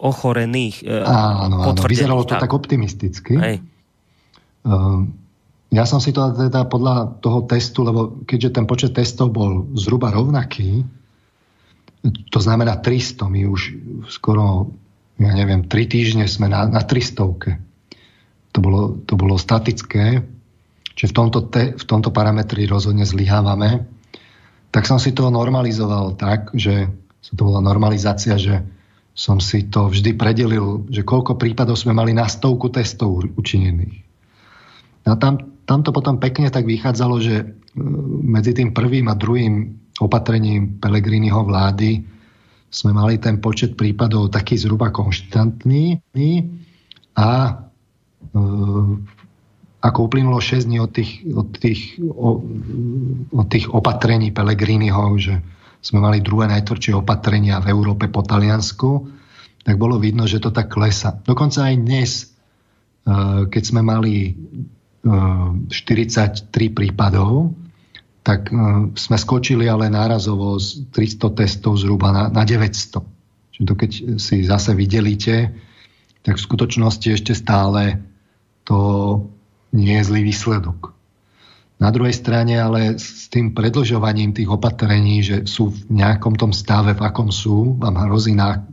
ochorených. 0.00 0.88
E, 0.88 1.04
áno, 1.04 1.68
áno, 1.68 1.84
vyzeralo 1.84 2.24
to 2.24 2.34
tak 2.34 2.48
optimisticky. 2.48 3.36
Hej. 3.36 3.56
Uh, 4.64 5.06
ja 5.68 5.84
som 5.84 6.00
si 6.00 6.16
to 6.16 6.32
teda 6.32 6.64
podľa 6.66 7.20
toho 7.20 7.44
testu, 7.44 7.84
lebo 7.84 8.24
keďže 8.24 8.50
ten 8.56 8.64
počet 8.64 8.92
testov 8.96 9.36
bol 9.36 9.68
zhruba 9.76 10.08
rovnaký, 10.08 10.80
to 12.30 12.38
znamená 12.40 12.80
300, 12.80 13.28
my 13.28 13.42
už 13.44 13.60
skoro, 14.08 14.72
ja 15.20 15.32
neviem, 15.34 15.66
3 15.66 15.92
týždne 15.92 16.24
sme 16.30 16.48
na, 16.48 16.64
na 16.64 16.80
300. 16.80 17.20
To 18.54 18.58
bolo, 18.64 18.96
to 19.04 19.14
bolo 19.18 19.36
statické, 19.36 20.24
čiže 20.98 21.14
v 21.14 21.14
tomto, 21.14 21.46
te, 21.46 21.78
v 21.78 21.84
tomto 21.86 22.10
parametri 22.10 22.66
rozhodne 22.66 23.06
zlyhávame. 23.06 23.86
Tak 24.74 24.82
som 24.82 24.98
si 24.98 25.14
to 25.14 25.30
normalizoval 25.30 26.18
tak, 26.18 26.50
že 26.58 26.90
to 27.22 27.46
bola 27.46 27.62
normalizácia, 27.62 28.34
že 28.34 28.66
som 29.14 29.38
si 29.38 29.66
to 29.70 29.90
vždy 29.90 30.18
predelil, 30.18 30.86
že 30.90 31.06
koľko 31.06 31.38
prípadov 31.38 31.78
sme 31.78 31.94
mali 31.94 32.14
na 32.14 32.26
stovku 32.26 32.70
testov 32.70 33.26
učinených. 33.34 34.06
A 35.06 35.16
tam, 35.18 35.58
tam 35.66 35.80
to 35.82 35.90
potom 35.90 36.22
pekne 36.22 36.52
tak 36.52 36.68
vychádzalo, 36.68 37.16
že 37.18 37.34
e, 37.42 37.44
medzi 38.22 38.52
tým 38.54 38.76
prvým 38.76 39.08
a 39.10 39.18
druhým 39.18 39.54
opatrením 39.98 40.78
Pelegriniho 40.78 41.42
vlády 41.42 42.04
sme 42.68 42.92
mali 42.92 43.16
ten 43.18 43.40
počet 43.40 43.74
prípadov 43.74 44.30
taký 44.30 44.60
zhruba 44.60 44.92
konštantný 44.92 45.98
a 47.16 47.30
e, 47.48 47.52
ako 49.78 50.10
uplynulo 50.10 50.42
6 50.42 50.66
dní 50.66 50.78
od 50.82 50.90
tých, 50.90 51.22
od 51.30 51.48
tých, 51.54 52.02
od 53.30 53.46
tých 53.46 53.66
opatrení 53.70 54.34
Pelegriniho, 54.34 55.14
že 55.22 55.38
sme 55.78 56.02
mali 56.02 56.18
druhé 56.18 56.50
najtvrdšie 56.50 56.98
opatrenia 56.98 57.62
v 57.62 57.70
Európe 57.70 58.10
po 58.10 58.26
Taliansku, 58.26 59.06
tak 59.62 59.78
bolo 59.78 60.02
vidno, 60.02 60.26
že 60.26 60.42
to 60.42 60.50
tak 60.50 60.74
klesa. 60.74 61.22
Dokonca 61.22 61.70
aj 61.70 61.76
dnes, 61.78 62.10
eh, 63.06 63.46
keď 63.46 63.62
sme 63.62 63.82
mali 63.86 64.34
43 65.04 65.70
eh, 65.70 66.74
prípadov, 66.74 67.54
tak 68.26 68.50
eh, 68.50 68.90
sme 68.98 69.16
skočili 69.16 69.70
ale 69.70 69.86
nárazovo 69.86 70.58
z 70.58 70.90
300 70.90 71.38
testov 71.38 71.78
zhruba 71.78 72.10
na, 72.10 72.24
na 72.26 72.42
900. 72.42 72.98
Čiže 73.54 73.66
to 73.66 73.74
keď 73.78 73.90
si 74.18 74.42
zase 74.42 74.74
videlíte, 74.74 75.54
tak 76.26 76.34
v 76.34 76.46
skutočnosti 76.50 77.08
ešte 77.14 77.32
stále 77.38 78.02
to 78.66 78.76
nie 79.72 79.94
je 80.00 80.06
zlý 80.06 80.20
výsledok. 80.24 80.98
Na 81.78 81.94
druhej 81.94 82.10
strane 82.10 82.58
ale 82.58 82.98
s 82.98 83.30
tým 83.30 83.54
predlžovaním 83.54 84.34
tých 84.34 84.50
opatrení, 84.50 85.22
že 85.22 85.46
sú 85.46 85.70
v 85.70 85.78
nejakom 85.94 86.34
tom 86.34 86.50
stave, 86.50 86.98
v 86.98 87.04
akom 87.06 87.30
sú, 87.30 87.78
vám 87.78 87.94
hrozí, 88.10 88.34
na, 88.34 88.66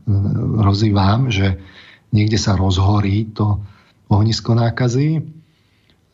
hrozí 0.66 0.90
vám, 0.90 1.30
že 1.30 1.62
niekde 2.10 2.42
sa 2.42 2.58
rozhorí 2.58 3.30
to 3.30 3.62
ohnisko 4.10 4.58
nákazy 4.58 5.22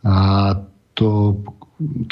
a 0.03 0.15
to, 0.91 1.39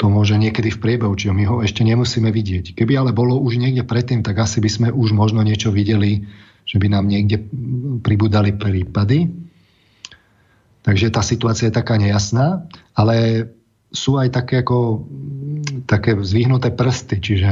to 0.00 0.04
môže 0.08 0.40
niekedy 0.40 0.72
v 0.72 0.80
priebehu, 0.80 1.12
čiže 1.12 1.36
my 1.36 1.44
ho 1.44 1.56
ešte 1.60 1.84
nemusíme 1.84 2.32
vidieť. 2.32 2.72
Keby 2.72 3.04
ale 3.04 3.10
bolo 3.12 3.36
už 3.36 3.60
niekde 3.60 3.84
predtým, 3.84 4.24
tak 4.24 4.40
asi 4.40 4.64
by 4.64 4.70
sme 4.72 4.88
už 4.88 5.12
možno 5.12 5.44
niečo 5.44 5.68
videli, 5.68 6.24
že 6.64 6.80
by 6.80 6.88
nám 6.88 7.04
niekde 7.04 7.36
pribudali 8.00 8.56
prípady. 8.56 9.49
Takže 10.80 11.12
tá 11.12 11.20
situácia 11.20 11.68
je 11.68 11.76
taká 11.76 12.00
nejasná, 12.00 12.64
ale 12.96 13.48
sú 13.90 14.16
aj 14.16 14.32
také 14.32 14.62
ako 14.64 15.04
také 15.84 16.14
zvýhnuté 16.16 16.70
prsty, 16.72 17.16
čiže 17.20 17.50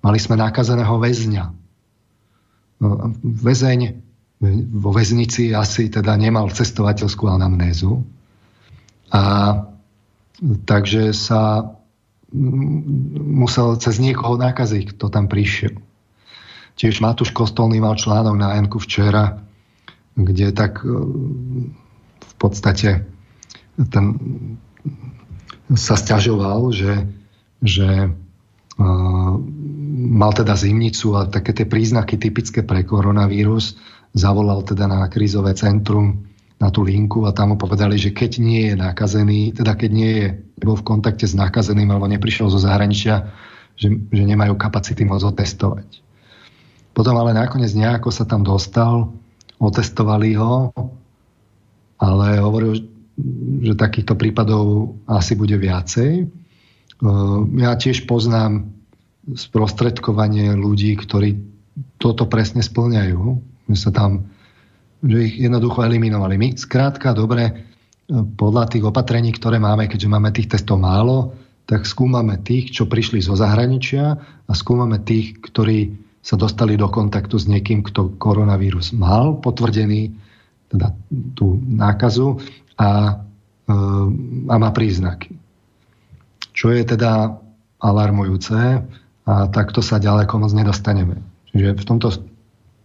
mali 0.00 0.18
sme 0.18 0.40
nakazeného 0.40 0.96
väzňa. 0.96 1.44
No, 2.78 3.10
väzeň 3.22 3.80
vo 4.70 4.90
väznici 4.94 5.50
asi 5.50 5.90
teda 5.90 6.14
nemal 6.14 6.46
cestovateľskú 6.54 7.26
anamnézu 7.26 8.06
a 9.10 9.22
takže 10.62 11.10
sa 11.10 11.74
musel 13.18 13.74
cez 13.82 13.98
niekoho 13.98 14.38
nakaziť, 14.38 14.94
kto 14.94 15.10
tam 15.10 15.26
prišiel. 15.26 15.74
Tiež 16.78 17.02
Matúš 17.02 17.34
Kostolný 17.34 17.82
mal 17.82 17.98
článok 17.98 18.38
na 18.38 18.54
Enku 18.54 18.78
včera, 18.78 19.42
kde 20.14 20.54
tak 20.54 20.86
v 20.86 21.74
podstate 22.38 23.04
ten 23.90 24.04
sa 25.76 26.00
stiažoval, 26.00 26.72
že, 26.72 27.04
že 27.60 28.08
uh, 28.08 29.32
mal 29.98 30.32
teda 30.32 30.56
zimnicu 30.56 31.12
a 31.18 31.28
také 31.28 31.52
tie 31.52 31.66
príznaky 31.68 32.16
typické 32.16 32.64
pre 32.64 32.86
koronavírus. 32.88 33.76
Zavolal 34.16 34.64
teda 34.64 34.88
na 34.88 35.04
krízové 35.12 35.52
centrum 35.52 36.24
na 36.58 36.74
tú 36.74 36.82
linku 36.82 37.22
a 37.28 37.30
tam 37.30 37.54
mu 37.54 37.56
povedali, 37.60 37.94
že 38.00 38.10
keď 38.10 38.32
nie 38.42 38.72
je 38.72 38.74
nakazený, 38.74 39.54
teda 39.54 39.78
keď 39.78 39.90
nie 39.94 40.12
je 40.18 40.26
bol 40.58 40.74
v 40.74 40.86
kontakte 40.88 41.22
s 41.22 41.38
nakazeným 41.38 41.86
alebo 41.94 42.10
neprišiel 42.10 42.50
zo 42.50 42.58
zahraničia, 42.58 43.30
že, 43.78 43.94
že 43.94 44.22
nemajú 44.26 44.58
kapacity 44.58 45.06
môcť 45.06 45.38
otestovať. 45.38 46.02
Potom 46.98 47.14
ale 47.14 47.30
nakoniec 47.30 47.70
nejako 47.78 48.10
sa 48.10 48.26
tam 48.26 48.42
dostal, 48.42 49.14
otestovali 49.62 50.34
ho, 50.34 50.74
ale 51.98 52.38
hovoril, 52.38 52.78
že 53.62 53.74
takýchto 53.74 54.14
prípadov 54.14 54.94
asi 55.10 55.34
bude 55.34 55.58
viacej. 55.58 56.30
Ja 57.58 57.74
tiež 57.74 58.06
poznám 58.06 58.70
sprostredkovanie 59.34 60.54
ľudí, 60.54 60.94
ktorí 60.94 61.38
toto 61.98 62.26
presne 62.26 62.62
splňajú. 62.62 63.20
My 63.68 63.76
sa 63.76 63.90
tam, 63.90 64.30
že 65.02 65.30
ich 65.30 65.34
jednoducho 65.42 65.84
eliminovali. 65.84 66.34
My 66.38 66.48
skrátka, 66.54 67.14
dobre, 67.14 67.66
podľa 68.10 68.72
tých 68.72 68.88
opatrení, 68.88 69.34
ktoré 69.36 69.60
máme, 69.60 69.86
keďže 69.86 70.08
máme 70.08 70.30
tých 70.32 70.48
testov 70.56 70.80
málo, 70.80 71.36
tak 71.68 71.84
skúmame 71.84 72.40
tých, 72.40 72.72
čo 72.72 72.88
prišli 72.88 73.20
zo 73.20 73.36
zahraničia 73.36 74.16
a 74.48 74.52
skúmame 74.56 75.04
tých, 75.04 75.36
ktorí 75.44 75.92
sa 76.24 76.40
dostali 76.40 76.80
do 76.80 76.88
kontaktu 76.88 77.36
s 77.36 77.44
niekým, 77.44 77.84
kto 77.84 78.16
koronavírus 78.16 78.96
mal 78.96 79.36
potvrdený, 79.38 80.16
teda 80.68 80.92
tú 81.32 81.60
nákazu 81.64 82.40
a, 82.76 83.20
e, 83.68 83.74
a 84.48 84.54
má 84.56 84.70
príznaky. 84.72 85.34
Čo 86.52 86.74
je 86.74 86.82
teda 86.84 87.38
alarmujúce 87.78 88.82
a 89.28 89.32
takto 89.52 89.84
sa 89.84 90.02
ďaleko 90.02 90.40
moc 90.40 90.52
nedostaneme. 90.52 91.20
Čiže 91.52 91.78
v 91.78 91.84
tomto 91.86 92.08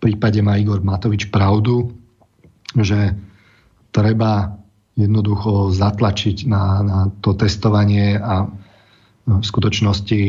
prípade 0.04 0.40
má 0.44 0.60
Igor 0.60 0.84
Matovič 0.84 1.32
pravdu, 1.32 1.96
že 2.76 3.16
treba 3.94 4.60
jednoducho 4.94 5.74
zatlačiť 5.74 6.46
na, 6.46 6.64
na 6.86 7.00
to 7.22 7.34
testovanie 7.34 8.20
a 8.20 8.46
v 9.24 9.44
skutočnosti, 9.44 10.22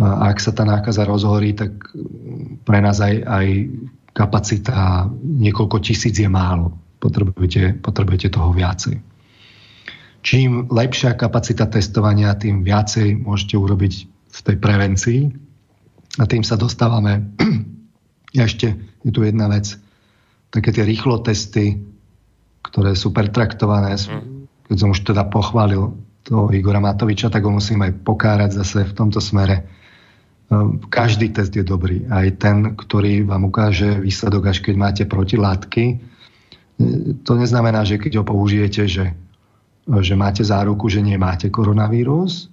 ak 0.00 0.36
sa 0.38 0.52
tá 0.52 0.68
nákaza 0.68 1.08
rozhorí, 1.08 1.56
tak 1.56 1.72
pre 2.68 2.78
nás 2.84 3.00
aj, 3.00 3.14
aj 3.24 3.46
kapacita 4.20 5.08
niekoľko 5.16 5.80
tisíc 5.80 6.20
je 6.20 6.28
málo. 6.28 6.76
Potrebujete, 7.00 7.80
potrebujete 7.80 8.28
toho 8.28 8.52
viacej. 8.52 9.00
Čím 10.20 10.68
lepšia 10.68 11.16
kapacita 11.16 11.64
testovania, 11.64 12.36
tým 12.36 12.60
viacej 12.60 13.24
môžete 13.24 13.56
urobiť 13.56 13.94
v 14.28 14.38
tej 14.44 14.56
prevencii. 14.60 15.20
A 16.20 16.28
tým 16.28 16.44
sa 16.44 16.60
dostávame. 16.60 17.32
A 18.36 18.44
ešte 18.48 18.76
je 19.00 19.10
tu 19.10 19.24
jedna 19.24 19.48
vec. 19.48 19.80
Také 20.52 20.76
tie 20.76 20.84
rýchlo 20.84 21.24
testy, 21.24 21.80
ktoré 22.60 22.92
sú 22.92 23.16
pertraktované. 23.16 23.96
Keď 24.68 24.76
som 24.76 24.92
už 24.92 25.08
teda 25.08 25.24
pochválil 25.32 25.96
toho 26.28 26.52
Igora 26.52 26.84
Matoviča, 26.84 27.32
tak 27.32 27.48
ho 27.48 27.56
musím 27.56 27.80
aj 27.88 28.04
pokárať 28.04 28.60
zase 28.60 28.84
v 28.84 28.92
tomto 28.92 29.24
smere. 29.24 29.79
Ehm, 30.50 30.82
každý 30.90 31.30
test 31.30 31.54
je 31.54 31.62
dobrý. 31.62 32.10
Aj 32.10 32.26
ten, 32.34 32.74
ktorý 32.74 33.22
vám 33.22 33.46
ukáže 33.46 34.02
výsledok, 34.02 34.50
až 34.50 34.58
keď 34.66 34.74
máte 34.74 35.02
protilátky. 35.06 35.84
E, 35.86 35.96
to 37.22 37.38
neznamená, 37.38 37.86
že 37.86 38.02
keď 38.02 38.18
ho 38.20 38.24
použijete, 38.26 38.90
že, 38.90 39.14
že 39.86 40.14
máte 40.18 40.42
záruku, 40.42 40.90
že 40.90 41.06
nemáte 41.06 41.54
koronavírus, 41.54 42.50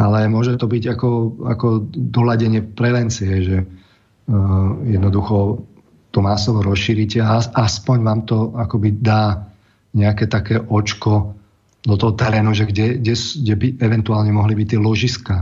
ale 0.00 0.32
môže 0.32 0.56
to 0.56 0.64
byť 0.64 0.96
ako, 0.96 1.10
ako 1.44 1.66
doladenie 1.92 2.64
prevencie, 2.64 3.44
že 3.44 3.58
uh, 3.60 4.72
jednoducho 4.88 5.60
to 6.08 6.24
masovo 6.24 6.64
rozšírite 6.64 7.20
a 7.20 7.36
aspoň 7.36 7.98
vám 8.00 8.20
to 8.24 8.56
akoby 8.56 8.96
dá 8.96 9.52
nejaké 9.92 10.24
také 10.24 10.56
očko 10.56 11.36
do 11.84 11.94
toho 12.00 12.16
terénu, 12.16 12.56
že 12.56 12.64
kde, 12.64 12.96
kde, 12.96 13.12
kde 13.12 13.54
by 13.60 13.68
eventuálne 13.76 14.32
mohli 14.32 14.56
byť 14.56 14.66
tie 14.72 14.80
ložiska. 14.80 15.36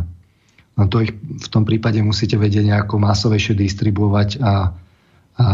No 0.78 0.86
to 0.86 1.02
ich 1.02 1.12
v 1.18 1.48
tom 1.50 1.66
prípade 1.66 1.98
musíte 2.00 2.38
vedieť 2.38 2.70
nejako 2.70 3.02
masovejšie 3.02 3.58
distribuovať 3.58 4.38
a, 4.38 4.46
a, 4.46 4.54
a, 4.54 5.48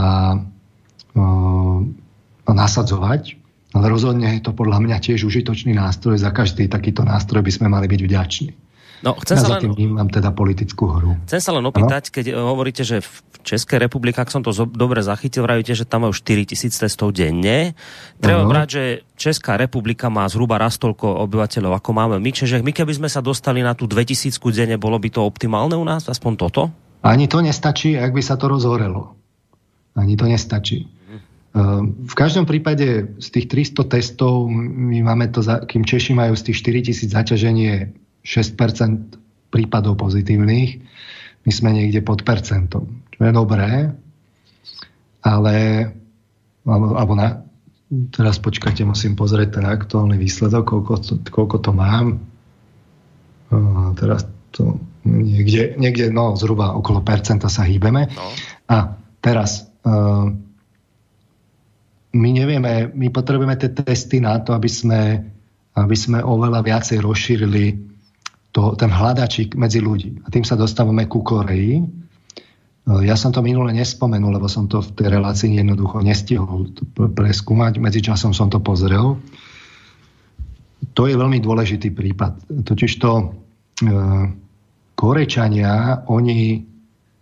nasadzovať. 2.45 3.41
Ale 3.75 3.91
rozhodne 3.91 4.31
je 4.39 4.45
to 4.45 4.55
podľa 4.55 4.79
mňa 4.85 5.03
tiež 5.03 5.27
užitočný 5.27 5.75
nástroj. 5.75 6.21
Za 6.21 6.31
každý 6.31 6.71
takýto 6.71 7.03
nástroj 7.03 7.43
by 7.43 7.51
sme 7.51 7.67
mali 7.73 7.91
byť 7.91 8.01
vďační. 8.07 8.49
No, 9.03 9.17
chcem 9.19 9.37
ja 9.37 9.43
sa 9.43 9.49
len... 9.59 9.73
vnímam 9.75 10.07
teda 10.07 10.31
politickú 10.31 10.87
hru. 10.87 11.17
Chcem 11.27 11.41
sa 11.43 11.51
len 11.57 11.65
opýtať, 11.67 12.09
ano? 12.09 12.15
keď 12.15 12.25
hovoríte, 12.37 12.83
že 12.87 13.03
v 13.03 13.11
Českej 13.45 13.83
republike, 13.83 14.17
ak 14.17 14.33
som 14.33 14.41
to 14.41 14.55
dobre 14.73 15.05
zachytil, 15.05 15.45
vravíte, 15.45 15.77
že 15.77 15.85
tam 15.85 16.09
majú 16.09 16.15
4 16.17 16.49
tisíc 16.49 16.73
testov 16.79 17.13
denne. 17.13 17.77
Treba 18.23 18.45
uh-huh. 18.45 18.53
brať, 18.53 18.69
že 18.71 18.83
Česká 19.19 19.61
republika 19.61 20.09
má 20.09 20.25
zhruba 20.31 20.57
raz 20.57 20.81
toľko 20.81 21.25
obyvateľov, 21.29 21.77
ako 21.77 21.91
máme 21.93 22.17
my. 22.17 22.31
Čiže 22.33 22.65
my 22.65 22.73
keby 22.73 22.97
sme 22.97 23.09
sa 23.13 23.21
dostali 23.21 23.61
na 23.61 23.77
tú 23.77 23.85
2000 23.85 24.41
denne, 24.55 24.81
bolo 24.81 24.97
by 24.97 25.09
to 25.13 25.21
optimálne 25.21 25.77
u 25.77 25.85
nás? 25.85 26.09
Aspoň 26.09 26.33
toto? 26.41 26.73
Ani 27.05 27.29
to 27.29 27.45
nestačí, 27.45 28.01
ak 28.01 28.17
by 28.17 28.23
sa 28.25 28.41
to 28.41 28.49
rozhorelo. 28.49 29.13
Ani 29.93 30.17
to 30.17 30.25
nestačí. 30.25 30.89
Uh, 31.55 31.87
v 31.87 32.15
každom 32.19 32.51
prípade 32.51 33.15
z 33.23 33.29
tých 33.31 33.47
300 33.77 33.87
testov, 33.87 34.51
my 34.51 35.07
máme 35.07 35.31
to, 35.31 35.39
kým 35.71 35.87
Češi 35.87 36.11
majú 36.11 36.35
z 36.35 36.51
tých 36.51 36.59
4000 36.91 37.15
zaťaženie 37.15 37.95
6% 38.25 39.53
prípadov 39.53 40.01
pozitívnych, 40.01 40.83
my 41.45 41.53
sme 41.53 41.71
niekde 41.77 42.01
pod 42.01 42.25
percentom, 42.25 43.05
čo 43.13 43.21
je 43.21 43.33
dobré, 43.33 43.93
ale 45.21 45.57
alebo, 46.65 46.97
alebo 46.97 47.13
na, 47.13 47.45
teraz 48.09 48.41
počkajte, 48.41 48.89
musím 48.89 49.15
pozrieť 49.15 49.61
ten 49.61 49.67
aktuálny 49.69 50.17
výsledok, 50.17 50.65
koľko 50.65 50.95
to, 51.05 51.13
koľko 51.29 51.57
to 51.61 51.71
mám. 51.77 52.25
Uh, 53.53 53.93
teraz 54.01 54.25
to 54.51 54.81
niekde, 55.05 55.77
niekde 55.77 56.09
no, 56.09 56.33
zhruba 56.41 56.73
okolo 56.73 57.05
percenta 57.05 57.53
sa 57.53 57.69
hýbeme. 57.69 58.09
No. 58.09 58.25
A 58.73 58.97
teraz 59.21 59.69
uh, 59.85 60.33
my 62.15 62.29
nevieme, 62.33 62.89
my 62.89 63.09
potrebujeme 63.13 63.61
tie 63.61 63.71
testy 63.77 64.25
na 64.25 64.41
to, 64.41 64.57
aby 64.57 64.71
sme, 64.73 65.21
aby 65.77 65.97
sme 65.99 66.25
oveľa 66.25 66.65
viacej 66.65 66.99
rozšírili 67.05 67.93
to, 68.55 68.79
ten 68.79 68.87
hľadačík 68.87 69.59
medzi 69.59 69.83
ľudí. 69.83 70.23
A 70.23 70.31
tým 70.31 70.47
sa 70.47 70.55
dostávame 70.55 71.11
ku 71.11 71.27
Koreji. 71.27 71.83
E, 71.83 71.85
ja 73.03 73.19
som 73.19 73.35
to 73.35 73.43
minule 73.43 73.75
nespomenul, 73.75 74.31
lebo 74.31 74.47
som 74.47 74.71
to 74.71 74.79
v 74.79 74.95
tej 74.95 75.09
relácii 75.11 75.59
jednoducho 75.59 75.99
nestihol 75.99 76.71
preskúmať. 76.95 77.83
Medzičasom 77.83 78.31
som 78.31 78.47
to 78.47 78.63
pozrel. 78.63 79.19
To 80.95 81.03
je 81.11 81.19
veľmi 81.19 81.43
dôležitý 81.43 81.91
prípad. 81.91 82.47
Totižto 82.63 83.11
e, 83.19 83.25
Korečania, 84.95 86.07
oni 86.07 86.63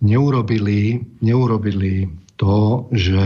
neurobili, 0.04 1.00
neurobili 1.24 2.12
to, 2.36 2.84
že, 2.92 3.24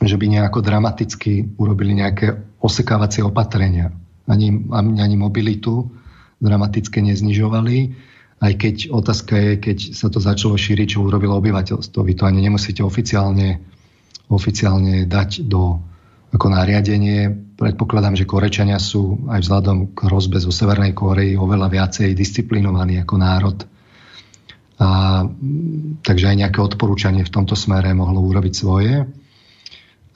že 0.00 0.16
by 0.16 0.26
nejako 0.32 0.64
dramaticky 0.64 1.44
urobili 1.60 1.92
nejaké 2.00 2.56
osekávacie 2.64 3.20
opatrenia. 3.20 3.92
Ani, 4.24 4.48
ani 4.72 5.16
mobilitu, 5.20 5.99
dramaticky 6.40 7.04
neznižovali, 7.04 7.78
aj 8.40 8.52
keď 8.56 8.76
otázka 8.88 9.34
je, 9.36 9.52
keď 9.60 9.78
sa 9.92 10.08
to 10.08 10.16
začalo 10.16 10.56
šíriť, 10.56 10.96
čo 10.96 11.04
urobilo 11.04 11.36
obyvateľstvo. 11.36 12.00
Vy 12.00 12.16
to 12.16 12.24
ani 12.24 12.40
nemusíte 12.40 12.80
oficiálne, 12.80 13.60
oficiálne 14.32 15.04
dať 15.04 15.44
do 15.44 15.76
ako 16.32 16.46
nariadenie. 16.48 17.28
Predpokladám, 17.60 18.16
že 18.16 18.24
Korečania 18.24 18.80
sú 18.80 19.28
aj 19.28 19.44
vzhľadom 19.44 19.92
k 19.92 19.98
hrozbe 20.08 20.40
zo 20.40 20.48
Severnej 20.48 20.96
Koreji 20.96 21.36
oveľa 21.36 21.68
viacej 21.68 22.16
disciplinovaní 22.16 23.02
ako 23.04 23.14
národ. 23.20 23.58
A, 24.80 24.88
takže 26.00 26.32
aj 26.32 26.36
nejaké 26.40 26.58
odporúčanie 26.64 27.20
v 27.20 27.34
tomto 27.34 27.52
smere 27.52 27.92
mohlo 27.92 28.24
urobiť 28.24 28.54
svoje. 28.56 29.04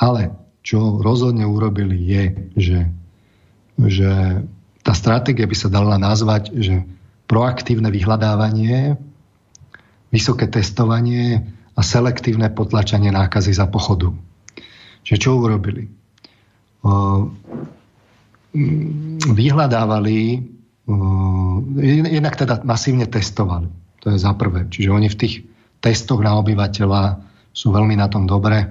Ale 0.01 0.23
čo 0.65 1.05
rozhodne 1.05 1.45
urobili 1.45 2.01
je, 2.01 2.25
že, 2.57 2.81
že 3.77 4.13
tá 4.85 4.93
stratégia 4.93 5.49
by 5.49 5.57
sa 5.57 5.73
dala 5.73 5.97
nazvať, 5.97 6.53
že 6.53 6.85
proaktívne 7.25 7.89
vyhľadávanie, 7.89 9.01
vysoké 10.13 10.45
testovanie 10.45 11.41
a 11.73 11.81
selektívne 11.81 12.53
potlačanie 12.53 13.09
nákazy 13.09 13.57
za 13.57 13.65
pochodu. 13.65 14.13
Čiže 15.09 15.19
čo 15.19 15.41
urobili? 15.41 15.89
Vyhľadávali, 19.25 20.21
jednak 22.13 22.35
teda 22.37 22.61
masívne 22.69 23.09
testovali. 23.09 23.73
To 24.05 24.13
je 24.13 24.21
za 24.21 24.37
prvé. 24.37 24.69
Čiže 24.69 24.93
oni 24.93 25.09
v 25.09 25.17
tých 25.17 25.35
testoch 25.81 26.21
na 26.21 26.37
obyvateľa 26.37 27.25
sú 27.57 27.73
veľmi 27.73 27.97
na 27.97 28.13
tom 28.13 28.29
dobre. 28.29 28.69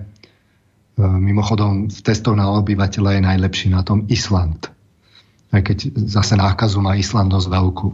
Mimochodom, 1.01 1.89
v 1.89 2.01
testoch 2.05 2.37
na 2.37 2.53
obyvateľa 2.53 3.17
je 3.17 3.21
najlepší 3.25 3.67
na 3.73 3.81
tom 3.81 4.05
Island 4.13 4.72
aj 5.53 5.61
keď 5.61 5.77
zase 6.09 6.33
nákazu 6.33 6.81
má 6.81 6.97
Island 6.97 7.29
dosť 7.29 7.47
veľkú 7.53 7.87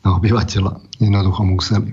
na 0.00 0.16
obyvateľa. 0.16 0.80
Jednoducho 0.96 1.44
museli. 1.44 1.92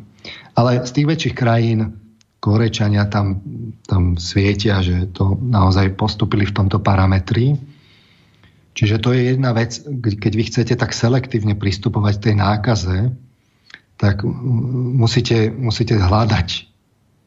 Ale 0.56 0.88
z 0.88 0.92
tých 0.96 1.08
väčších 1.08 1.36
krajín 1.36 2.00
Korečania 2.40 3.10
tam, 3.12 3.44
tam 3.84 4.16
svietia, 4.16 4.80
že 4.80 5.12
to 5.12 5.36
naozaj 5.36 5.92
postupili 6.00 6.48
v 6.48 6.56
tomto 6.56 6.80
parametri. 6.80 7.60
Čiže 8.78 9.02
to 9.02 9.12
je 9.12 9.36
jedna 9.36 9.58
vec, 9.58 9.74
keď 9.98 10.34
vy 10.38 10.44
chcete 10.48 10.74
tak 10.78 10.94
selektívne 10.94 11.58
pristupovať 11.58 12.14
k 12.16 12.26
tej 12.30 12.36
nákaze, 12.38 12.98
tak 13.98 14.22
musíte, 14.22 15.50
musíte 15.50 15.98
hľadať 15.98 16.70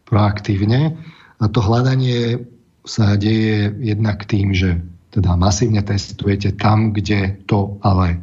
proaktívne. 0.06 0.94
A 1.42 1.44
to 1.50 1.58
hľadanie 1.58 2.46
sa 2.86 3.18
deje 3.18 3.74
jednak 3.82 4.24
tým, 4.30 4.54
že 4.54 4.78
teda 5.11 5.34
masívne 5.34 5.82
testujete 5.82 6.54
tam, 6.54 6.94
kde 6.94 7.42
to 7.46 7.82
ale 7.82 8.18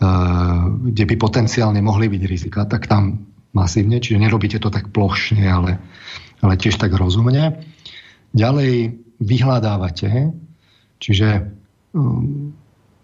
uh, 0.00 0.64
kde 0.90 1.04
by 1.04 1.14
potenciálne 1.20 1.80
mohli 1.84 2.08
byť 2.08 2.22
rizika, 2.24 2.64
tak 2.64 2.88
tam 2.88 3.28
masívne, 3.52 4.00
čiže 4.00 4.22
nerobíte 4.22 4.58
to 4.62 4.72
tak 4.72 4.88
plošne, 4.94 5.44
ale, 5.44 5.76
ale 6.40 6.54
tiež 6.56 6.80
tak 6.80 6.96
rozumne. 6.96 7.60
Ďalej 8.32 8.96
vyhľadávate, 9.20 10.32
čiže 11.02 11.52
um, 11.92 12.54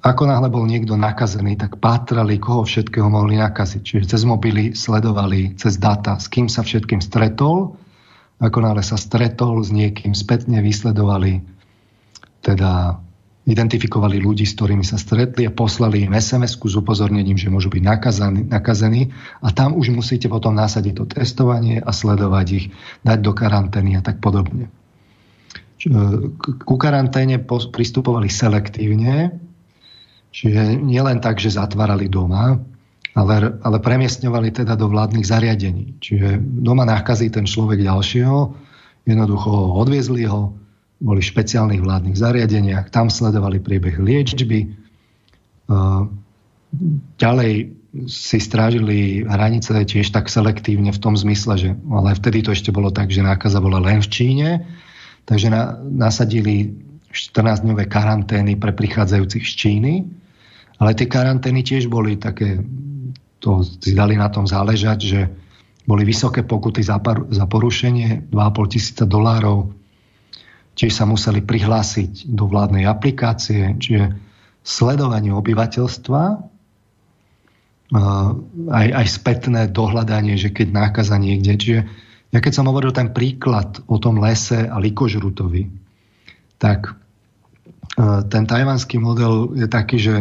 ako 0.06 0.22
náhle 0.30 0.48
bol 0.54 0.62
niekto 0.70 0.94
nakazený, 0.94 1.58
tak 1.58 1.82
pátrali, 1.82 2.38
koho 2.38 2.62
všetkého 2.62 3.10
mohli 3.10 3.42
nakaziť. 3.42 3.82
Čiže 3.82 4.04
cez 4.14 4.22
mobily 4.22 4.70
sledovali, 4.70 5.58
cez 5.58 5.82
data, 5.82 6.14
s 6.22 6.30
kým 6.30 6.46
sa 6.46 6.62
všetkým 6.62 7.02
stretol. 7.02 7.74
Ako 8.38 8.58
náhle 8.62 8.86
sa 8.86 8.94
stretol 8.94 9.66
s 9.66 9.74
niekým, 9.74 10.14
spätne 10.14 10.62
vysledovali, 10.62 11.42
teda 12.46 13.02
identifikovali 13.46 14.22
ľudí, 14.22 14.46
s 14.46 14.54
ktorými 14.58 14.82
sa 14.86 14.98
stretli 14.98 15.46
a 15.46 15.54
poslali 15.54 16.06
im 16.06 16.14
sms 16.14 16.58
s 16.62 16.74
upozornením, 16.78 17.38
že 17.38 17.50
môžu 17.50 17.70
byť 17.70 17.82
nakazení, 17.82 18.42
nakazení 18.46 19.02
a 19.42 19.50
tam 19.50 19.74
už 19.74 19.94
musíte 19.94 20.30
potom 20.30 20.54
násadiť 20.54 20.94
to 20.98 21.04
testovanie 21.06 21.82
a 21.82 21.90
sledovať 21.90 22.46
ich, 22.54 22.66
dať 23.06 23.18
do 23.22 23.32
karantény 23.34 23.98
a 23.98 24.02
tak 24.02 24.18
podobne. 24.22 24.70
Ku 26.42 26.74
karanténe 26.78 27.38
pristupovali 27.46 28.26
selektívne, 28.26 29.46
Čiže 30.36 30.76
nielen 30.84 31.24
tak, 31.24 31.40
že 31.40 31.56
zatvárali 31.56 32.12
doma, 32.12 32.60
ale, 33.16 33.34
ale 33.64 33.78
premiestňovali 33.80 34.52
teda 34.52 34.76
do 34.76 34.92
vládnych 34.92 35.24
zariadení. 35.24 35.96
Čiže 35.96 36.36
doma 36.60 36.84
nakazí 36.84 37.32
ten 37.32 37.48
človek 37.48 37.80
ďalšieho, 37.80 38.52
jednoducho 39.08 39.48
ho 39.48 39.80
odviezli 39.80 40.28
ho, 40.28 40.52
boli 40.96 41.20
v 41.20 41.30
špeciálnych 41.30 41.84
vládnych 41.84 42.16
zariadeniach, 42.16 42.88
tam 42.88 43.12
sledovali 43.12 43.60
priebeh 43.60 44.00
liečby, 44.00 44.72
ďalej 47.20 47.52
si 48.06 48.38
strážili 48.38 49.24
hranice 49.24 49.72
tiež 49.72 50.12
tak 50.12 50.28
selektívne 50.28 50.92
v 50.92 51.00
tom 51.00 51.16
zmysle, 51.16 51.54
že 51.56 51.70
ale 51.88 52.12
vtedy 52.12 52.44
to 52.44 52.52
ešte 52.52 52.68
bolo 52.68 52.92
tak, 52.92 53.08
že 53.08 53.24
nákaza 53.24 53.56
bola 53.60 53.80
len 53.80 54.04
v 54.04 54.08
Číne, 54.12 54.48
takže 55.24 55.48
na, 55.48 55.80
nasadili 55.80 56.76
14-dňové 57.08 57.88
karantény 57.88 58.60
pre 58.60 58.76
prichádzajúcich 58.76 59.44
z 59.48 59.52
Číny, 59.56 59.94
ale 60.76 60.92
tie 60.92 61.08
karantény 61.08 61.64
tiež 61.64 61.88
boli 61.88 62.20
také, 62.20 62.60
to 63.40 63.64
si 63.64 63.96
dali 63.96 64.20
na 64.20 64.28
tom 64.28 64.44
záležať, 64.44 64.98
že 65.00 65.20
boli 65.88 66.04
vysoké 66.04 66.44
pokuty 66.44 66.84
za, 66.84 67.00
par, 67.00 67.24
za 67.32 67.48
porušenie, 67.48 68.28
2,5 68.28 68.74
tisíca 68.74 69.04
dolárov. 69.08 69.72
Tiež 70.76 70.92
sa 70.92 71.08
museli 71.08 71.40
prihlásiť 71.40 72.28
do 72.28 72.44
vládnej 72.46 72.84
aplikácie, 72.84 73.74
čiže 73.80 74.12
sledovanie 74.60 75.32
obyvateľstva, 75.32 76.22
aj, 78.66 78.86
aj 78.92 79.06
spätné 79.06 79.70
dohľadanie, 79.70 80.34
že 80.34 80.50
keď 80.50 80.74
nákaza 80.74 81.16
niekde. 81.16 81.52
Čiže 81.54 81.80
ja 82.34 82.38
keď 82.42 82.52
som 82.52 82.68
hovoril 82.68 82.90
ten 82.90 83.14
príklad 83.14 83.78
o 83.86 83.96
tom 84.02 84.18
lese 84.18 84.66
a 84.66 84.76
likožrutovi, 84.82 85.70
tak 86.58 86.98
ten 88.28 88.44
tajvanský 88.44 88.98
model 88.98 89.54
je 89.54 89.66
taký, 89.70 89.96
že 90.02 90.14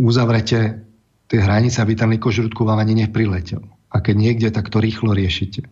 uzavrete 0.00 0.82
tie 1.30 1.38
hranice, 1.38 1.78
aby 1.78 1.94
ten 1.94 2.10
likožrutku 2.10 2.64
vám 2.66 2.82
ani 2.82 3.06
nepriletel. 3.06 3.62
A 3.92 4.02
keď 4.02 4.16
niekde, 4.16 4.48
tak 4.50 4.72
to 4.72 4.82
rýchlo 4.82 5.14
riešite. 5.14 5.68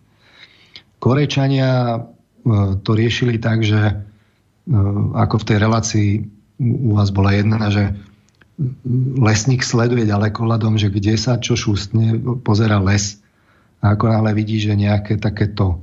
Korejčania 1.00 2.02
to 2.82 2.90
riešili 2.94 3.38
tak, 3.38 3.64
že 3.64 3.80
e, 3.80 3.94
ako 5.14 5.42
v 5.42 5.46
tej 5.46 5.58
relácii 5.58 6.10
u 6.58 6.98
vás 6.98 7.14
bola 7.14 7.34
jedna, 7.34 7.70
že 7.70 7.94
lesník 9.18 9.62
sleduje 9.62 10.02
ďalekohľadom, 10.06 10.76
že 10.76 10.90
kde 10.90 11.14
sa 11.14 11.38
čo 11.38 11.54
šustne, 11.54 12.18
pozera 12.42 12.82
les 12.82 13.22
a 13.78 13.94
ako 13.94 14.10
náhle 14.10 14.34
vidí, 14.34 14.58
že 14.58 14.74
nejaké 14.74 15.22
takéto, 15.22 15.78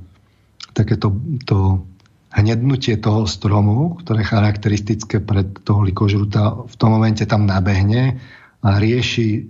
takéto 0.76 1.16
to 1.48 1.88
hnednutie 2.36 3.00
toho 3.00 3.24
stromu, 3.24 3.96
ktoré 4.04 4.20
je 4.20 4.32
charakteristické 4.36 5.24
pre 5.24 5.48
toho 5.64 5.80
likožruta, 5.80 6.68
v 6.68 6.74
tom 6.76 6.92
momente 6.92 7.24
tam 7.24 7.48
nabehne 7.48 8.20
a 8.60 8.76
rieši 8.76 9.48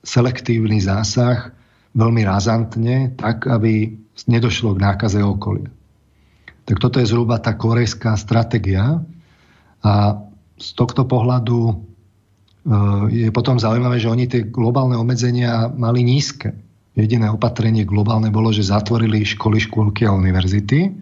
selektívny 0.00 0.80
zásah 0.80 1.52
veľmi 1.92 2.24
razantne, 2.24 3.12
tak, 3.20 3.44
aby 3.44 4.00
nedošlo 4.24 4.72
k 4.72 4.82
nákaze 4.88 5.20
okolia. 5.20 5.68
Tak 6.66 6.76
toto 6.78 7.02
je 7.02 7.10
zhruba 7.10 7.42
tá 7.42 7.58
korejská 7.58 8.14
stratégia 8.14 9.02
a 9.82 9.92
z 10.56 10.68
tohto 10.78 11.06
pohľadu 11.08 11.58
e, 11.68 11.74
je 13.10 13.28
potom 13.34 13.58
zaujímavé, 13.58 13.98
že 13.98 14.12
oni 14.12 14.24
tie 14.30 14.46
globálne 14.46 14.94
obmedzenia 14.94 15.70
mali 15.74 16.06
nízke. 16.06 16.54
Jediné 16.94 17.32
opatrenie 17.32 17.82
globálne 17.88 18.30
bolo, 18.30 18.52
že 18.54 18.68
zatvorili 18.68 19.26
školy, 19.26 19.58
škôlky 19.58 20.06
a 20.06 20.14
univerzity 20.14 20.92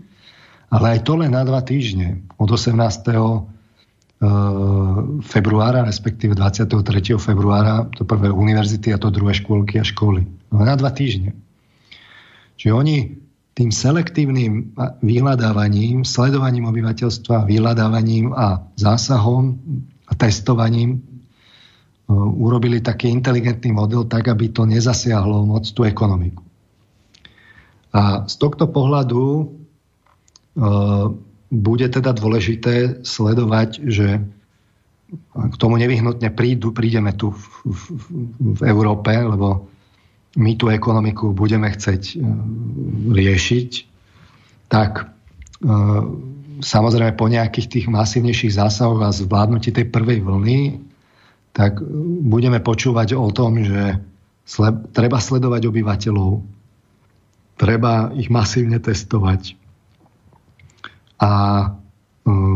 ale 0.70 0.86
aj 0.96 1.00
to 1.02 1.18
len 1.18 1.34
na 1.34 1.42
dva 1.42 1.60
týždne. 1.66 2.22
Od 2.38 2.46
18. 2.46 2.78
E, 2.78 3.18
februára, 5.26 5.82
respektíve 5.82 6.38
23. 6.38 7.18
februára, 7.18 7.90
to 7.90 8.06
prvé 8.06 8.30
univerzity 8.30 8.94
a 8.94 9.00
to 9.02 9.10
druhé 9.10 9.34
škôlky 9.34 9.82
a 9.82 9.84
školy. 9.84 10.22
No 10.54 10.62
na 10.62 10.78
dva 10.78 10.94
týždne. 10.94 11.34
Čiže 12.54 12.72
oni 12.72 12.96
tým 13.60 13.68
selektívnym 13.68 14.72
vyhľadávaním, 15.04 16.08
sledovaním 16.08 16.72
obyvateľstva, 16.72 17.44
vyhľadávaním 17.44 18.32
a 18.32 18.64
zásahom 18.80 19.60
a 20.08 20.12
testovaním 20.16 20.96
e, 20.96 21.00
urobili 22.16 22.80
taký 22.80 23.12
inteligentný 23.12 23.76
model 23.76 24.08
tak, 24.08 24.32
aby 24.32 24.48
to 24.48 24.64
nezasiahlo 24.64 25.44
moc 25.44 25.68
tú 25.68 25.84
ekonomiku. 25.84 26.40
A 27.92 28.24
z 28.24 28.34
tohto 28.38 28.70
pohľadu 28.70 29.50
bude 31.50 31.86
teda 31.90 32.14
dôležité 32.14 33.02
sledovať, 33.02 33.82
že 33.82 34.22
k 35.34 35.54
tomu 35.58 35.74
nevyhnutne 35.74 36.30
prídu, 36.30 36.70
prídeme 36.70 37.10
tu 37.18 37.34
v, 37.34 37.42
v, 37.66 37.82
v 38.38 38.60
Európe, 38.62 39.10
lebo 39.10 39.66
my 40.38 40.52
tú 40.54 40.70
ekonomiku 40.70 41.34
budeme 41.34 41.66
chcieť 41.70 42.18
riešiť, 43.10 43.70
tak 44.70 45.10
samozrejme 46.60 47.18
po 47.18 47.26
nejakých 47.26 47.66
tých 47.66 47.86
masívnejších 47.90 48.54
zásahoch 48.54 49.02
a 49.02 49.10
zvládnutí 49.10 49.74
tej 49.74 49.90
prvej 49.90 50.22
vlny, 50.22 50.78
tak 51.50 51.82
budeme 52.26 52.62
počúvať 52.62 53.18
o 53.18 53.26
tom, 53.34 53.58
že 53.58 53.98
treba 54.94 55.18
sledovať 55.18 55.66
obyvateľov, 55.66 56.46
treba 57.58 58.14
ich 58.14 58.30
masívne 58.30 58.78
testovať, 58.78 59.58
a 61.20 61.32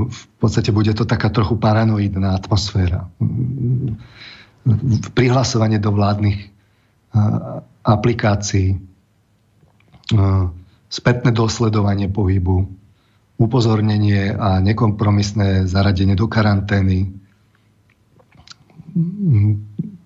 v 0.09 0.23
podstate 0.41 0.73
bude 0.73 0.97
to 0.97 1.05
taká 1.05 1.29
trochu 1.29 1.61
paranoidná 1.61 2.33
atmosféra. 2.33 3.13
Prihlasovanie 5.13 5.77
do 5.77 5.93
vládnych 5.93 6.54
aplikácií, 7.85 8.81
spätné 10.89 11.31
dosledovanie 11.31 12.09
pohybu, 12.11 12.67
upozornenie 13.35 14.35
a 14.35 14.63
nekompromisné 14.63 15.67
zaradenie 15.67 16.15
do 16.15 16.31
karantény, 16.31 17.11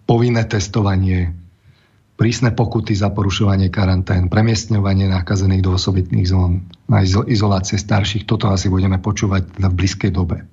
povinné 0.08 0.42
testovanie, 0.48 1.36
prísne 2.16 2.50
pokuty 2.50 2.96
za 2.96 3.12
porušovanie 3.12 3.68
karantén, 3.68 4.32
premiestňovanie 4.32 5.12
nakazených 5.12 5.62
do 5.62 5.76
osobitných 5.76 6.26
zón 6.26 6.66
a 6.88 7.04
izolácie 7.04 7.76
starších. 7.76 8.24
Toto 8.24 8.48
asi 8.48 8.72
budeme 8.72 8.96
počúvať 8.98 9.60
v 9.60 9.74
blízkej 9.76 10.10
dobe. 10.10 10.48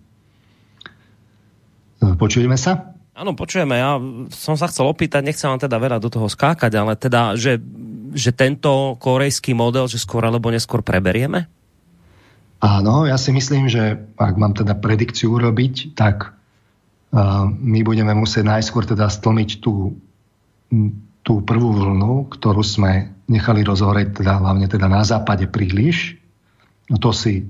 E, 2.04 2.06
počujeme 2.20 2.60
sa? 2.60 2.95
Áno, 3.16 3.32
počujeme. 3.32 3.80
Ja 3.80 3.96
som 4.36 4.60
sa 4.60 4.68
chcel 4.68 4.92
opýtať, 4.92 5.24
nechcem 5.24 5.48
vám 5.48 5.64
teda 5.64 5.80
veľa 5.80 6.04
do 6.04 6.12
toho 6.12 6.28
skákať, 6.28 6.72
ale 6.76 7.00
teda, 7.00 7.40
že, 7.40 7.64
že 8.12 8.36
tento 8.36 9.00
korejský 9.00 9.56
model, 9.56 9.88
že 9.88 10.04
skôr 10.04 10.28
alebo 10.28 10.52
neskôr 10.52 10.84
preberieme? 10.84 11.48
Áno, 12.60 13.08
ja 13.08 13.16
si 13.16 13.32
myslím, 13.32 13.72
že 13.72 14.04
ak 14.20 14.36
mám 14.36 14.52
teda 14.52 14.76
predikciu 14.76 15.40
urobiť, 15.40 15.96
tak 15.96 16.36
uh, 16.36 17.48
my 17.48 17.80
budeme 17.88 18.12
musieť 18.12 18.44
najskôr 18.52 18.84
teda 18.84 19.08
stlmiť 19.08 19.64
tú 19.64 19.96
tú 21.26 21.42
prvú 21.42 21.74
vlnu, 21.74 22.30
ktorú 22.30 22.62
sme 22.62 23.10
nechali 23.26 23.66
rozhoreť 23.66 24.22
teda, 24.22 24.38
hlavne 24.38 24.70
teda 24.70 24.86
na 24.86 25.02
západe 25.02 25.50
príliš. 25.50 26.22
No 26.86 27.02
to 27.02 27.10
si, 27.10 27.50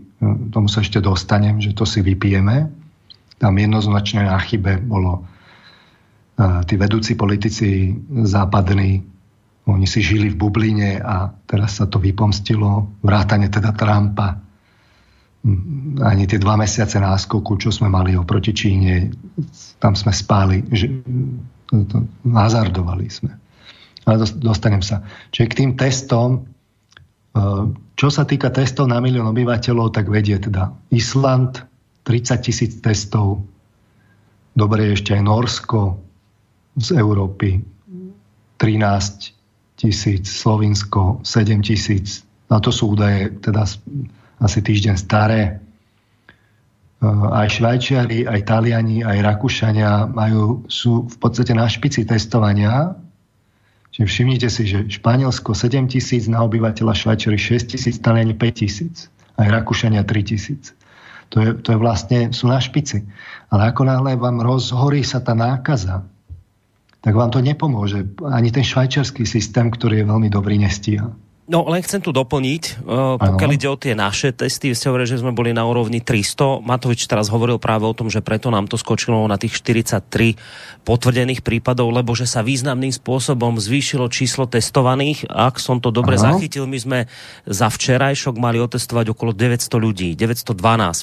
tomu 0.55 0.71
sa 0.71 0.79
ešte 0.79 1.03
dostanem, 1.03 1.59
že 1.59 1.75
to 1.75 1.83
si 1.83 1.99
vypijeme. 1.99 2.71
Tam 3.35 3.51
jednoznačne 3.51 4.31
na 4.31 4.39
chybe 4.39 4.79
bolo 4.79 5.27
tí 6.35 6.75
vedúci 6.75 7.15
politici 7.15 7.95
západní, 8.27 9.03
oni 9.65 9.87
si 9.89 10.03
žili 10.03 10.29
v 10.29 10.37
bubline 10.37 11.01
a 11.01 11.31
teraz 11.47 11.81
sa 11.81 11.89
to 11.89 11.97
vypomstilo, 11.97 13.01
vrátane 13.01 13.49
teda 13.49 13.73
Trumpa. 13.73 14.37
ani 16.01 16.25
tie 16.25 16.41
dva 16.41 16.57
mesiace 16.57 16.97
náskoku, 16.97 17.57
čo 17.57 17.69
sme 17.69 17.89
mali 17.89 18.17
oproti 18.17 18.53
Číne, 18.53 19.13
tam 19.77 19.93
sme 19.93 20.09
spali, 20.09 20.65
že, 20.69 20.89
to, 21.69 21.97
hazardovali 22.25 23.07
sme. 23.09 23.31
Ale 24.05 24.25
dostanem 24.37 24.85
sa. 24.85 25.01
Čiže 25.33 25.49
k 25.49 25.57
tým 25.57 25.71
testom, 25.77 26.29
e, 26.37 26.39
čo 27.97 28.09
sa 28.09 28.25
týka 28.25 28.49
testov 28.53 28.89
na 28.89 29.01
milión 29.01 29.29
obyvateľov, 29.29 29.93
tak 29.93 30.09
vedie 30.09 30.37
teda 30.37 30.73
Island, 30.93 31.61
30 32.05 32.45
tisíc 32.45 32.71
testov, 32.81 33.45
dobre 34.53 34.93
ešte 34.93 35.17
aj 35.17 35.21
Norsko 35.25 36.04
z 36.75 36.87
Európy, 36.99 37.63
13 38.57 39.35
tisíc, 39.75 40.23
Slovinsko 40.31 41.19
7 41.23 41.61
tisíc. 41.61 42.23
A 42.47 42.59
to 42.59 42.71
sú 42.71 42.95
údaje 42.95 43.31
teda 43.43 43.67
asi 44.39 44.59
týždeň 44.61 44.95
staré. 44.95 45.41
E, 45.41 45.51
aj 47.09 47.59
Švajčiari, 47.59 48.27
aj 48.27 48.39
Taliani, 48.47 49.03
aj 49.03 49.17
Rakúšania 49.23 50.07
majú, 50.07 50.63
sú 50.71 51.07
v 51.09 51.17
podstate 51.19 51.51
na 51.51 51.67
špici 51.67 52.07
testovania. 52.07 52.95
Čiže 53.95 54.05
všimnite 54.07 54.47
si, 54.51 54.63
že 54.67 54.79
Španielsko 54.91 55.55
7 55.55 55.87
tisíc 55.87 56.27
na 56.27 56.43
obyvateľa, 56.43 56.95
Švajčiari 56.95 57.39
6 57.39 57.75
tisíc, 57.75 57.95
Taliani 57.99 58.35
5 58.35 58.61
tisíc, 58.61 59.07
aj 59.39 59.47
Rakúšania 59.51 60.03
3 60.03 60.31
tisíc. 60.31 60.75
To 61.33 61.41
je, 61.41 61.57
to 61.57 61.73
je 61.73 61.79
vlastne, 61.81 62.29
sú 62.31 62.45
na 62.45 62.61
špici. 62.61 63.01
Ale 63.49 63.73
ako 63.73 63.89
náhle 63.89 64.13
vám 64.15 64.45
rozhorí 64.45 65.01
sa 65.01 65.25
tá 65.25 65.33
nákaza, 65.33 66.05
tak 67.05 67.13
vám 67.13 67.29
to 67.29 67.37
nepomôže. 67.37 68.17
Ani 68.25 68.49
ten 68.49 68.65
švajčiarsky 68.65 69.29
systém, 69.29 69.69
ktorý 69.69 70.01
je 70.01 70.09
veľmi 70.09 70.29
dobrý, 70.33 70.57
nestíha. 70.57 71.13
No, 71.45 71.61
len 71.69 71.85
chcem 71.85 72.01
tu 72.01 72.09
doplniť, 72.09 72.81
uh, 72.89 73.21
pokiaľ 73.21 73.49
ide 73.53 73.69
o 73.69 73.77
tie 73.77 73.93
naše 73.93 74.33
testy, 74.33 74.73
ste 74.73 74.89
hovorili, 74.89 75.13
že 75.13 75.21
sme 75.21 75.29
boli 75.29 75.53
na 75.53 75.61
úrovni 75.61 76.01
300. 76.01 76.65
Matovič 76.65 77.05
teraz 77.05 77.29
hovoril 77.29 77.61
práve 77.61 77.85
o 77.85 77.93
tom, 77.93 78.09
že 78.09 78.25
preto 78.25 78.49
nám 78.49 78.65
to 78.65 78.81
skočilo 78.81 79.21
na 79.29 79.37
tých 79.37 79.61
43 79.61 80.33
potvrdených 80.81 81.45
prípadov, 81.45 81.93
lebo 81.93 82.17
že 82.17 82.25
sa 82.25 82.41
významným 82.41 82.89
spôsobom 82.89 83.61
zvýšilo 83.61 84.09
číslo 84.09 84.49
testovaných. 84.49 85.29
Ak 85.29 85.61
som 85.61 85.77
to 85.77 85.93
dobre 85.93 86.17
ano. 86.17 86.33
zachytil, 86.33 86.65
my 86.65 86.77
sme 86.81 86.99
za 87.45 87.69
včerajšok 87.69 88.41
mali 88.41 88.57
otestovať 88.57 89.13
okolo 89.13 89.29
900 89.29 89.69
ľudí. 89.77 90.17
912 90.17 90.49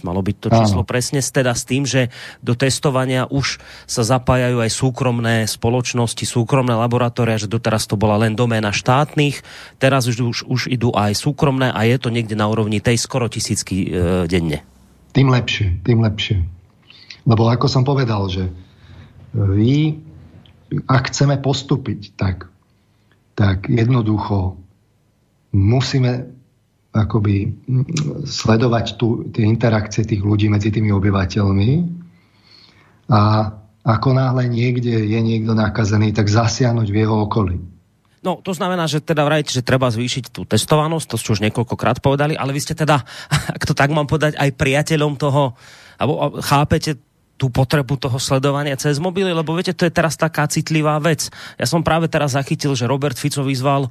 malo 0.02 0.26
byť 0.26 0.36
to 0.42 0.48
číslo 0.50 0.82
ano. 0.82 0.90
presne, 0.90 1.22
teda 1.22 1.54
s 1.54 1.62
tým, 1.62 1.86
že 1.86 2.10
do 2.42 2.58
testovania 2.58 3.30
už 3.30 3.62
sa 3.86 4.02
zapájajú 4.02 4.58
aj 4.58 4.70
súkromné 4.74 5.46
spoločnosti, 5.46 6.26
súkromné 6.26 6.74
laboratória, 6.74 7.38
že 7.38 7.46
doteraz 7.46 7.86
to 7.86 7.94
bola 7.94 8.18
len 8.18 8.34
doména 8.34 8.74
štátnych. 8.74 9.46
Teraz 9.78 10.10
už 10.10 10.31
už, 10.32 10.48
už 10.48 10.60
idú 10.72 10.96
aj 10.96 11.12
súkromné 11.12 11.68
a 11.68 11.84
je 11.84 12.00
to 12.00 12.08
niekde 12.08 12.32
na 12.32 12.48
úrovni 12.48 12.80
tej 12.80 12.96
skoro 12.96 13.28
tisícky 13.28 13.76
e, 13.84 13.88
denne. 14.24 14.64
Tým 15.12 15.28
lepšie, 15.28 15.84
tým 15.84 16.00
lepšie. 16.00 16.40
Lebo 17.28 17.52
ako 17.52 17.68
som 17.68 17.84
povedal, 17.84 18.32
že 18.32 18.48
vy, 19.36 20.00
ak 20.88 21.12
chceme 21.12 21.36
postúpiť, 21.36 22.16
tak, 22.16 22.48
tak 23.36 23.68
jednoducho 23.68 24.56
musíme 25.52 26.32
akoby 26.92 27.52
sledovať 28.28 28.86
tu, 29.00 29.28
tie 29.32 29.48
interakcie 29.48 30.04
tých 30.04 30.20
ľudí 30.20 30.48
medzi 30.48 30.68
tými 30.68 30.92
obyvateľmi 30.92 31.70
a 33.08 33.20
ako 33.82 34.08
náhle 34.14 34.46
niekde 34.46 35.08
je 35.08 35.20
niekto 35.20 35.56
nakazený, 35.56 36.12
tak 36.14 36.28
zasiahnuť 36.28 36.88
v 36.92 37.00
jeho 37.02 37.16
okolí. 37.26 37.58
No, 38.22 38.38
to 38.38 38.54
znamená, 38.54 38.86
že 38.86 39.02
teda 39.02 39.26
vrajte, 39.26 39.50
že 39.50 39.66
treba 39.66 39.90
zvýšiť 39.90 40.30
tú 40.30 40.46
testovanosť, 40.46 41.06
to 41.10 41.18
ste 41.18 41.34
už 41.34 41.42
niekoľkokrát 41.42 41.98
povedali, 41.98 42.38
ale 42.38 42.54
vy 42.54 42.62
ste 42.62 42.78
teda, 42.78 43.02
ak 43.58 43.66
to 43.66 43.74
tak 43.74 43.90
mám 43.90 44.06
povedať, 44.06 44.38
aj 44.38 44.54
priateľom 44.54 45.18
toho, 45.18 45.58
alebo 45.98 46.38
chápete 46.38 47.02
tú 47.42 47.50
potrebu 47.50 47.98
toho 47.98 48.22
sledovania 48.22 48.78
cez 48.78 49.02
mobily, 49.02 49.34
lebo 49.34 49.58
viete, 49.58 49.74
to 49.74 49.82
je 49.82 49.90
teraz 49.90 50.14
taká 50.14 50.46
citlivá 50.46 51.02
vec. 51.02 51.26
Ja 51.58 51.66
som 51.66 51.82
práve 51.82 52.06
teraz 52.06 52.38
zachytil, 52.38 52.78
že 52.78 52.86
Robert 52.86 53.18
Fico 53.18 53.42
vyzval 53.42 53.90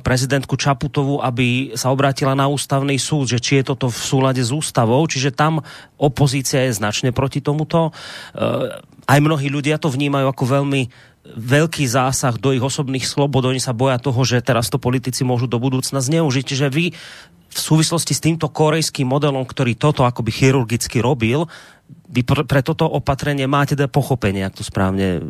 prezidentku 0.00 0.56
Čaputovu, 0.56 1.20
aby 1.20 1.76
sa 1.76 1.92
obrátila 1.92 2.32
na 2.32 2.48
ústavný 2.48 2.96
súd, 2.96 3.36
že 3.36 3.36
či 3.36 3.60
je 3.60 3.68
toto 3.68 3.92
v 3.92 4.00
súlade 4.00 4.40
s 4.40 4.48
ústavou, 4.48 5.04
čiže 5.04 5.36
tam 5.36 5.60
opozícia 6.00 6.64
je 6.64 6.72
značne 6.72 7.12
proti 7.12 7.44
tomuto. 7.44 7.92
E, 8.32 8.40
aj 9.04 9.18
mnohí 9.20 9.52
ľudia 9.52 9.76
to 9.76 9.92
vnímajú 9.92 10.32
ako 10.32 10.44
veľmi 10.48 11.12
veľký 11.24 11.88
zásah 11.88 12.36
do 12.36 12.52
ich 12.52 12.60
osobných 12.60 13.08
slobod, 13.08 13.48
oni 13.48 13.58
sa 13.58 13.72
boja 13.72 13.96
toho, 13.96 14.20
že 14.28 14.44
teraz 14.44 14.68
to 14.68 14.76
politici 14.76 15.24
môžu 15.24 15.48
do 15.48 15.56
budúcna 15.56 16.04
zneužiť. 16.04 16.44
Čiže 16.44 16.66
vy 16.68 16.92
v 17.54 17.58
súvislosti 17.58 18.12
s 18.12 18.20
týmto 18.20 18.50
korejským 18.52 19.08
modelom, 19.08 19.46
ktorý 19.48 19.78
toto 19.78 20.04
akoby 20.04 20.30
chirurgicky 20.34 21.00
robil, 21.00 21.48
vy 22.10 22.22
pre 22.24 22.60
toto 22.60 22.84
opatrenie 22.84 23.48
máte 23.48 23.78
teda 23.78 23.88
pochopenie, 23.88 24.44
ak 24.44 24.60
to 24.60 24.64
správne, 24.66 25.22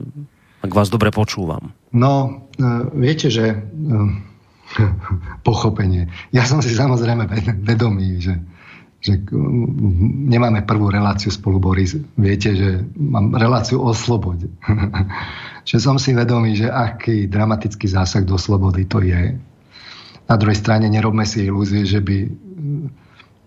ak 0.65 0.73
vás 0.73 0.91
dobre 0.91 1.15
počúvam. 1.15 1.71
No, 1.95 2.47
e, 2.57 2.65
viete, 2.97 3.29
že 3.31 3.55
e, 3.55 3.57
pochopenie. 5.49 6.11
Ja 6.35 6.49
som 6.49 6.65
si 6.65 6.75
samozrejme 6.75 7.29
vedomý, 7.63 8.19
že 8.19 8.35
že 9.05 9.21
nemáme 10.33 10.65
prvú 10.65 10.89
reláciu 10.89 11.29
spolu, 11.29 11.61
Boris. 11.61 11.93
Viete, 12.17 12.57
že 12.57 12.81
mám 12.97 13.37
reláciu 13.37 13.85
o 13.85 13.93
slobode. 13.93 14.49
že 15.69 15.77
som 15.77 16.01
si 16.01 16.17
vedomý, 16.17 16.57
že 16.57 16.73
aký 16.73 17.29
dramatický 17.29 17.85
zásah 17.85 18.25
do 18.25 18.41
slobody 18.41 18.89
to 18.89 19.05
je. 19.05 19.37
Na 20.25 20.41
druhej 20.41 20.57
strane 20.57 20.89
nerobme 20.89 21.29
si 21.29 21.45
ilúzie, 21.45 21.85
že 21.85 22.01
by 22.01 22.17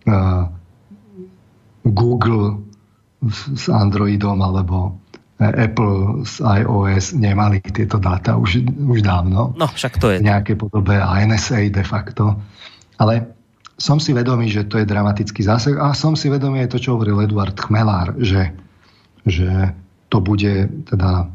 uh, 0.05 0.45
Google 1.89 2.61
s 3.57 3.65
Androidom 3.65 4.37
alebo 4.37 5.01
Apple 5.41 6.21
s 6.21 6.37
iOS 6.37 7.17
nemali 7.17 7.65
tieto 7.65 7.97
dáta 7.97 8.37
už, 8.37 8.61
už 8.93 9.01
dávno. 9.01 9.57
No, 9.57 9.65
však 9.65 9.97
to 9.97 10.13
je. 10.13 10.21
V 10.21 10.29
nejakej 10.29 10.57
podobe 10.57 11.01
a 11.01 11.17
NSA 11.17 11.73
de 11.73 11.81
facto. 11.81 12.37
Ale 13.01 13.36
som 13.77 14.01
si 14.01 14.11
vedomý, 14.11 14.49
že 14.49 14.65
to 14.65 14.81
je 14.81 14.89
dramatický 14.89 15.45
zásah 15.45 15.77
a 15.77 15.93
som 15.93 16.17
si 16.17 16.33
vedomý 16.33 16.65
aj 16.65 16.73
to, 16.73 16.81
čo 16.81 16.97
hovoril 16.97 17.21
Eduard 17.21 17.53
Chmelár, 17.53 18.17
že, 18.17 18.51
že 19.23 19.73
to 20.09 20.17
bude 20.19 20.69
teda 20.89 21.31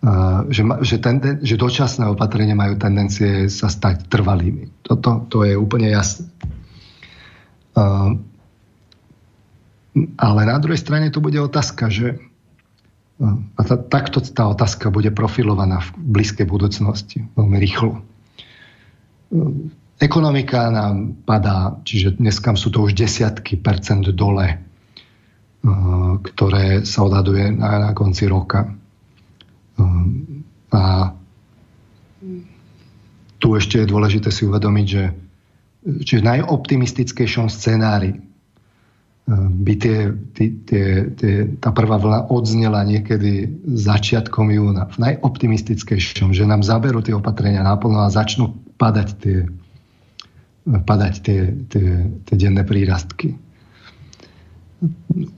Uh, 0.00 0.48
že, 0.48 0.64
že, 0.80 0.96
ten, 0.96 1.20
že 1.44 1.60
dočasné 1.60 2.08
opatrenia 2.08 2.56
majú 2.56 2.72
tendencie 2.80 3.52
sa 3.52 3.68
stať 3.68 4.08
trvalými. 4.08 4.72
Toto 4.80 5.28
to 5.28 5.44
je 5.44 5.52
úplne 5.52 5.92
jasné. 5.92 6.24
Uh, 7.76 8.16
ale 10.16 10.40
na 10.48 10.56
druhej 10.56 10.80
strane 10.80 11.12
to 11.12 11.20
bude 11.20 11.36
otázka, 11.36 11.92
že 11.92 12.16
uh, 12.16 13.36
a 13.52 13.60
tá, 13.60 13.76
takto 13.76 14.24
tá 14.24 14.48
otázka 14.48 14.88
bude 14.88 15.12
profilovaná 15.12 15.84
v 15.84 16.16
blízkej 16.16 16.48
budúcnosti 16.48 17.28
veľmi 17.36 17.60
rýchlo. 17.60 18.00
Ekonomika 20.00 20.72
nám 20.72 21.12
padá, 21.28 21.76
čiže 21.84 22.16
dneska 22.16 22.56
sú 22.56 22.72
to 22.72 22.88
už 22.88 22.96
desiatky 22.96 23.60
percent 23.60 24.08
dole, 24.16 24.48
eh, 24.48 24.60
ktoré 26.24 26.88
sa 26.88 27.04
odhaduje 27.04 27.52
na, 27.52 27.84
na 27.84 27.90
konci 27.92 28.24
roka. 28.24 28.64
Eh, 29.76 29.84
a 30.72 31.12
tu 33.40 33.48
ešte 33.52 33.84
je 33.84 33.90
dôležité 33.92 34.32
si 34.32 34.48
uvedomiť, 34.48 34.86
že 34.88 35.04
čiže 35.84 36.24
v 36.24 36.28
najoptimistickejšom 36.32 37.52
scenári 37.52 38.16
eh, 38.16 38.22
by 39.36 39.72
tie, 39.76 39.98
tie, 40.32 40.48
tie, 40.64 40.84
tie, 41.12 41.34
tá 41.60 41.76
prvá 41.76 42.00
vlna 42.00 42.32
odznela 42.32 42.88
niekedy 42.88 43.52
začiatkom 43.68 44.48
júna. 44.48 44.88
V 44.96 45.12
najoptimistickejšom, 45.12 46.32
že 46.32 46.48
nám 46.48 46.64
zaberú 46.64 47.04
tie 47.04 47.12
opatrenia 47.12 47.60
náplno 47.60 48.00
a 48.00 48.08
začnú 48.08 48.56
padať 48.80 49.08
tie, 49.20 49.44
padať 50.64 51.14
tie, 51.24 51.40
tie, 51.68 51.88
tie 52.24 52.36
denné 52.36 52.62
prírastky. 52.64 53.36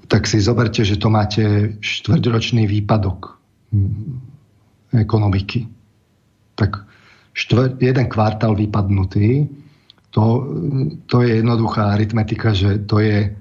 Tak 0.07 0.27
si 0.27 0.39
zoberte, 0.39 0.87
že 0.87 0.99
to 0.99 1.11
máte 1.11 1.77
štvrťročný 1.83 2.67
výpadok 2.67 3.39
ekonomiky. 4.95 5.67
Tak 6.55 6.87
štvr, 7.35 7.81
jeden 7.83 8.07
kvartál 8.07 8.55
vypadnutý, 8.55 9.49
to, 10.13 10.25
to 11.09 11.25
je 11.25 11.41
jednoduchá 11.41 11.97
aritmetika, 11.97 12.53
že 12.53 12.85
to 12.85 13.01
je, 13.01 13.33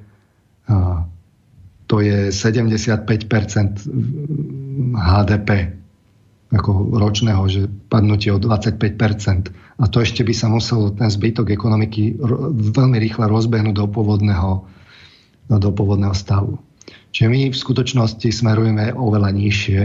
to 1.88 1.96
je 2.00 2.32
75% 2.32 3.04
HDP 4.96 5.50
ako 6.52 6.72
ročného, 7.00 7.44
že 7.48 7.68
padnutie 7.88 8.32
o 8.32 8.40
25%. 8.40 9.71
A 9.82 9.90
to 9.90 9.98
ešte 10.06 10.22
by 10.22 10.34
sa 10.38 10.46
muselo 10.46 10.94
ten 10.94 11.10
zbytok 11.10 11.50
ekonomiky 11.50 12.22
veľmi 12.78 13.02
rýchle 13.02 13.26
rozbehnúť 13.26 13.76
do 13.82 13.90
pôvodného, 13.90 14.62
do 15.50 15.70
pôvodného 15.74 16.14
stavu. 16.14 16.62
Čiže 17.12 17.28
my 17.28 17.40
v 17.50 17.58
skutočnosti 17.58 18.30
smerujeme 18.30 18.94
oveľa 18.94 19.34
nižšie. 19.34 19.82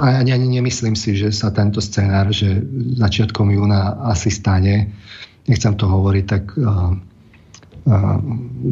A 0.00 0.24
ani, 0.24 0.32
ani 0.32 0.48
nemyslím 0.48 0.96
si, 0.96 1.12
že 1.12 1.28
sa 1.28 1.52
tento 1.52 1.84
scenár, 1.84 2.32
že 2.32 2.64
začiatkom 2.96 3.52
júna 3.52 4.00
asi 4.08 4.32
stane. 4.32 4.96
Nechcem 5.44 5.76
to 5.76 5.84
hovoriť 5.84 6.24
tak 6.24 6.56
uh, 6.56 6.96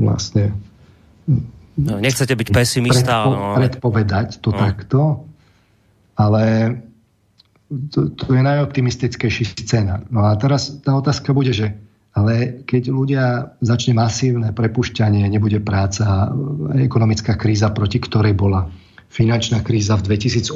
vlastne 0.01 0.57
no, 1.77 2.01
nechcete 2.01 2.33
byť 2.33 2.49
pesimista. 2.49 3.29
Predpo, 3.29 3.31
no, 3.37 3.57
predpovedať 3.61 4.29
to 4.41 4.51
no. 4.51 4.59
takto, 4.59 5.01
ale 6.17 6.45
to, 7.91 8.13
to 8.13 8.27
je 8.35 8.43
najoptimistickejší 8.43 9.45
scéna. 9.65 10.05
No 10.13 10.29
a 10.29 10.37
teraz 10.37 10.83
tá 10.85 10.97
otázka 10.97 11.33
bude, 11.33 11.53
že 11.57 11.75
ale 12.13 12.61
keď 12.69 12.83
ľudia 12.93 13.57
začne 13.65 13.97
masívne 13.97 14.53
prepušťanie, 14.53 15.25
nebude 15.33 15.65
práca, 15.65 16.29
ekonomická 16.77 17.41
kríza, 17.41 17.73
proti 17.73 18.05
ktorej 18.05 18.37
bola 18.37 18.69
finančná 19.09 19.65
kríza 19.65 19.97
v 19.97 20.13
2008 20.13 20.53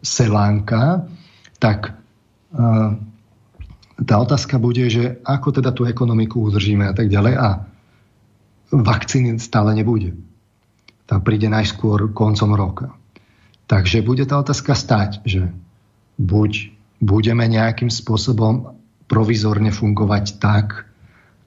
selánka, 0.00 1.04
tak 1.60 1.92
tá 4.00 4.14
otázka 4.16 4.56
bude, 4.56 4.88
že 4.88 5.20
ako 5.28 5.60
teda 5.60 5.76
tú 5.76 5.84
ekonomiku 5.84 6.40
udržíme 6.48 6.88
a 6.88 6.96
tak 6.96 7.12
ďalej 7.12 7.34
a 7.36 7.48
vakcíny 8.72 9.36
stále 9.36 9.76
nebude. 9.76 10.16
Tá 11.04 11.20
príde 11.20 11.52
najskôr 11.52 12.16
koncom 12.16 12.56
roka. 12.56 12.86
Takže 13.68 14.00
bude 14.00 14.24
tá 14.24 14.40
otázka 14.40 14.72
stať, 14.72 15.20
že 15.28 15.52
buď 16.20 16.76
budeme 17.00 17.48
nejakým 17.48 17.88
spôsobom 17.88 18.76
provizorne 19.08 19.72
fungovať 19.72 20.36
tak, 20.36 20.84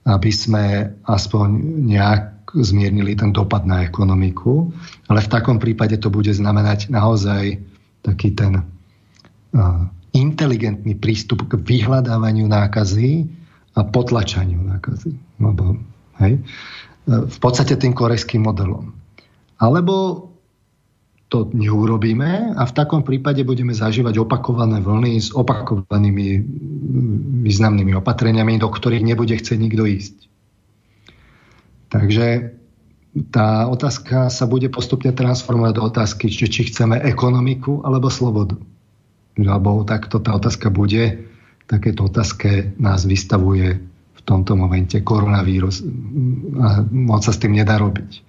aby 0.03 0.31
sme 0.33 0.89
aspoň 1.05 1.47
nejak 1.85 2.51
zmiernili 2.53 3.15
ten 3.15 3.31
dopad 3.31 3.63
na 3.63 3.85
ekonomiku, 3.85 4.73
ale 5.07 5.21
v 5.21 5.31
takom 5.31 5.57
prípade 5.61 5.97
to 6.01 6.09
bude 6.09 6.29
znamenať 6.29 6.89
naozaj 6.89 7.61
taký 8.03 8.33
ten 8.33 8.65
inteligentný 10.13 10.97
prístup 10.97 11.45
k 11.49 11.57
vyhľadávaniu 11.57 12.45
nákazy 12.49 13.29
a 13.73 13.81
potlačaniu 13.81 14.59
nákazy. 14.59 15.13
Lebo, 15.41 15.77
hej, 16.21 16.41
v 17.07 17.37
podstate 17.41 17.73
tým 17.77 17.93
korejským 17.97 18.45
modelom. 18.45 18.93
Alebo 19.57 20.27
to 21.33 21.49
neurobíme 21.49 22.53
a 22.53 22.61
v 22.61 22.75
takom 22.77 23.01
prípade 23.01 23.41
budeme 23.41 23.73
zažívať 23.73 24.21
opakované 24.21 24.77
vlny 24.85 25.17
s 25.17 25.33
opakovanými 25.33 26.45
významnými 27.41 27.97
opatreniami, 27.97 28.61
do 28.61 28.69
ktorých 28.69 29.01
nebude 29.01 29.33
chcieť 29.33 29.57
nikto 29.57 29.89
ísť. 29.89 30.15
Takže 31.89 32.53
tá 33.33 33.65
otázka 33.65 34.29
sa 34.29 34.45
bude 34.45 34.69
postupne 34.69 35.09
transformovať 35.09 35.73
do 35.73 35.83
otázky, 35.89 36.29
či, 36.29 36.45
či 36.45 36.69
chceme 36.69 37.01
ekonomiku 37.01 37.81
alebo 37.81 38.13
slobodu. 38.13 38.61
Alebo 39.33 39.81
takto 39.89 40.21
tá 40.21 40.37
otázka 40.37 40.69
bude, 40.69 41.25
takéto 41.65 42.05
otázke 42.05 42.77
nás 42.77 43.09
vystavuje 43.09 43.81
v 43.89 44.21
tomto 44.21 44.53
momente 44.53 45.01
koronavírus 45.01 45.81
a 46.61 46.85
moc 46.93 47.25
sa 47.25 47.33
s 47.33 47.41
tým 47.41 47.57
nedá 47.57 47.81
robiť. 47.81 48.21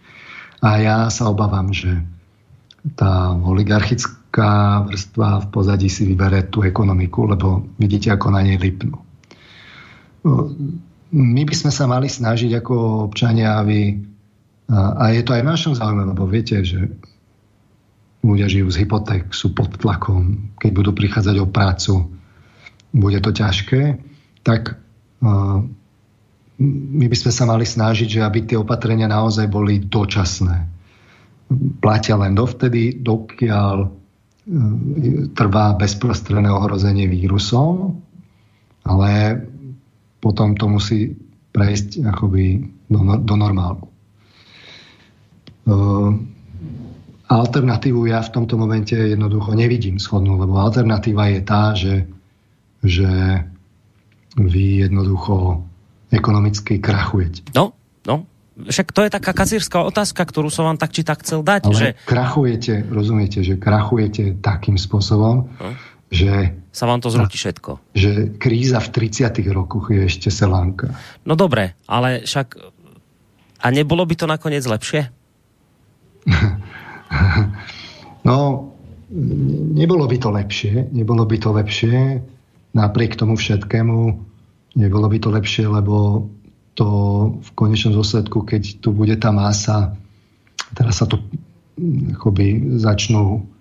A 0.65 0.81
ja 0.81 0.97
sa 1.13 1.29
obávam, 1.29 1.69
že 1.69 2.01
tá 2.93 3.33
oligarchická 3.33 4.85
vrstva 4.85 5.41
v 5.41 5.47
pozadí 5.49 5.89
si 5.89 6.05
vybere 6.05 6.45
tú 6.53 6.61
ekonomiku, 6.61 7.33
lebo 7.33 7.65
vidíte, 7.81 8.13
ako 8.13 8.29
na 8.29 8.45
nej 8.45 8.61
lipnú. 8.61 9.01
My 11.15 11.43
by 11.49 11.55
sme 11.57 11.73
sa 11.73 11.89
mali 11.89 12.13
snažiť 12.13 12.61
ako 12.61 13.09
občania, 13.09 13.57
aby, 13.57 13.97
a 14.69 15.17
je 15.17 15.23
to 15.25 15.33
aj 15.33 15.43
v 15.45 15.51
našom 15.51 15.73
záujme, 15.73 16.05
lebo 16.05 16.29
viete, 16.29 16.61
že 16.61 16.93
ľudia 18.21 18.49
žijú 18.49 18.69
z 18.69 18.85
hypoték, 18.85 19.33
sú 19.33 19.57
pod 19.57 19.81
tlakom, 19.81 20.53
keď 20.61 20.71
budú 20.77 20.91
prichádzať 20.93 21.37
o 21.41 21.49
prácu, 21.49 22.13
bude 22.93 23.21
to 23.25 23.33
ťažké, 23.33 23.97
tak 24.45 24.77
my 26.61 27.05
by 27.09 27.17
sme 27.17 27.33
sa 27.33 27.45
mali 27.49 27.65
snažiť, 27.65 28.09
že 28.09 28.21
aby 28.21 28.45
tie 28.45 28.61
opatrenia 28.61 29.09
naozaj 29.09 29.49
boli 29.49 29.81
dočasné 29.81 30.74
platia 31.81 32.19
len 32.19 32.35
dovtedy, 32.37 33.01
dokiaľ 33.03 33.77
e, 33.85 33.89
trvá 35.33 35.75
bezprostredné 35.75 36.51
ohrozenie 36.51 37.09
vírusom, 37.09 37.99
ale 38.85 39.41
potom 40.21 40.57
to 40.57 40.69
musí 40.69 41.13
prejsť 41.55 42.05
akoby 42.09 42.65
do, 42.91 43.01
do 43.23 43.35
normálu. 43.37 43.85
Uh, 45.65 46.13
alternatívu 47.29 48.05
ja 48.11 48.21
v 48.21 48.33
tomto 48.37 48.61
momente 48.61 48.93
jednoducho 48.93 49.57
nevidím 49.57 49.97
schodnú, 49.97 50.37
lebo 50.37 50.61
alternatíva 50.61 51.33
je 51.33 51.41
tá, 51.41 51.73
že, 51.73 52.05
že 52.85 53.09
vy 54.37 54.85
jednoducho 54.85 55.65
ekonomicky 56.13 56.79
krachujete. 56.79 57.49
No, 57.57 57.73
však 58.55 58.95
to 58.95 59.01
je 59.07 59.11
taká 59.11 59.33
kazírska 59.35 59.83
otázka, 59.83 60.23
ktorú 60.23 60.49
som 60.49 60.67
vám 60.71 60.79
tak 60.79 60.95
či 60.95 61.03
tak 61.03 61.27
chcel 61.27 61.43
dať. 61.43 61.63
Ale 61.71 61.75
že... 61.75 61.89
krachujete, 62.07 62.87
rozumiete, 62.87 63.43
že 63.43 63.59
krachujete 63.59 64.39
takým 64.39 64.79
spôsobom, 64.79 65.51
hm? 65.59 65.75
že 66.15 66.33
sa 66.75 66.91
vám 66.91 67.03
to 67.03 67.11
zrúti 67.11 67.39
všetko. 67.39 67.95
Že 67.95 68.39
kríza 68.39 68.79
v 68.83 68.89
30 68.91 69.31
rokoch 69.55 69.91
je 69.91 70.07
ešte 70.07 70.31
selánka. 70.31 70.91
No 71.27 71.39
dobre, 71.39 71.79
ale 71.87 72.27
však 72.27 72.75
a 73.65 73.67
nebolo 73.73 74.05
by 74.05 74.15
to 74.15 74.27
nakoniec 74.29 74.61
lepšie? 74.67 75.09
no, 78.29 78.37
nebolo 79.73 80.05
by 80.05 80.17
to 80.21 80.29
lepšie. 80.29 80.93
Nebolo 80.93 81.25
by 81.25 81.37
to 81.41 81.51
lepšie 81.55 82.21
napriek 82.77 83.17
tomu 83.17 83.41
všetkému. 83.41 83.99
Nebolo 84.75 85.07
by 85.09 85.19
to 85.23 85.31
lepšie, 85.31 85.65
lebo 85.71 86.27
to 86.75 86.87
v 87.39 87.51
konečnom 87.55 87.95
dôsledku, 87.95 88.43
keď 88.43 88.83
tu 88.83 88.91
bude 88.91 89.15
tá 89.17 89.31
masa, 89.31 89.95
teraz 90.75 90.99
sa 91.03 91.07
to 91.07 91.23
mm, 91.79 92.19
akoby 92.19 92.79
začnú 92.79 93.55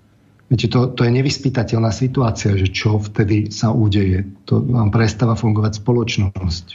Viete, 0.53 0.69
to, 0.69 0.93
to 0.93 1.01
je 1.01 1.09
nevyspytateľná 1.17 1.89
situácia, 1.89 2.53
že 2.53 2.69
čo 2.69 3.01
vtedy 3.01 3.49
sa 3.49 3.73
udeje. 3.73 4.21
To 4.45 4.61
vám 4.61 4.93
prestáva 4.93 5.33
fungovať 5.33 5.81
spoločnosť. 5.81 6.65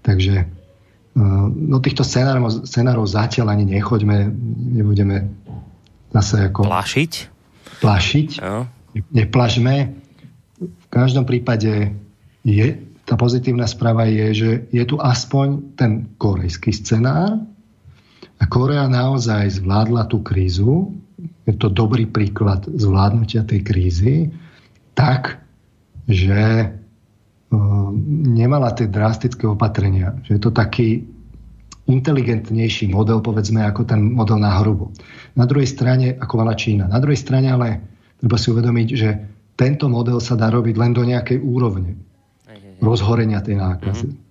Takže 0.00 0.34
e, 0.40 0.44
no 1.52 1.76
týchto 1.84 2.00
scenárov, 2.00 2.64
scenárov 2.64 3.04
zatiaľ 3.04 3.52
ani 3.52 3.76
nechoďme, 3.76 4.32
nebudeme 4.80 5.28
zase 6.16 6.48
ako... 6.48 6.64
Plašiť? 6.64 7.12
Plašiť. 7.84 8.28
No. 8.40 8.64
Neplažme. 9.12 9.92
V 10.56 10.86
každom 10.88 11.28
prípade 11.28 11.92
je 12.40 12.66
tá 13.08 13.16
pozitívna 13.16 13.64
správa 13.64 14.04
je, 14.04 14.26
že 14.36 14.50
je 14.68 14.84
tu 14.84 15.00
aspoň 15.00 15.72
ten 15.80 16.12
korejský 16.20 16.76
scenár 16.76 17.40
a 18.36 18.44
Korea 18.44 18.84
naozaj 18.84 19.64
zvládla 19.64 20.12
tú 20.12 20.20
krízu, 20.20 20.92
je 21.48 21.56
to 21.56 21.72
dobrý 21.72 22.04
príklad 22.04 22.68
zvládnutia 22.68 23.48
tej 23.48 23.64
krízy, 23.64 24.14
tak, 24.92 25.40
že 26.04 26.68
uh, 26.68 27.88
nemala 28.28 28.76
tie 28.76 28.84
drastické 28.84 29.48
opatrenia. 29.48 30.20
Že 30.28 30.30
je 30.36 30.42
to 30.44 30.52
taký 30.52 31.08
inteligentnejší 31.88 32.92
model, 32.92 33.24
povedzme, 33.24 33.64
ako 33.64 33.88
ten 33.88 34.12
model 34.12 34.36
na 34.36 34.60
hrubo. 34.60 34.92
Na 35.32 35.48
druhej 35.48 35.64
strane, 35.64 36.12
ako 36.12 36.44
mala 36.44 36.52
Čína. 36.52 36.84
Na 36.92 37.00
druhej 37.00 37.16
strane 37.16 37.48
ale 37.48 37.80
treba 38.20 38.36
si 38.36 38.52
uvedomiť, 38.52 38.88
že 38.92 39.10
tento 39.56 39.88
model 39.88 40.20
sa 40.20 40.36
dá 40.36 40.52
robiť 40.52 40.76
len 40.76 40.92
do 40.92 41.02
nejakej 41.08 41.40
úrovne 41.40 42.07
rozhorenia 42.78 43.42
tej 43.42 43.58
nákazy. 43.58 44.08
Mm-hmm. 44.10 44.26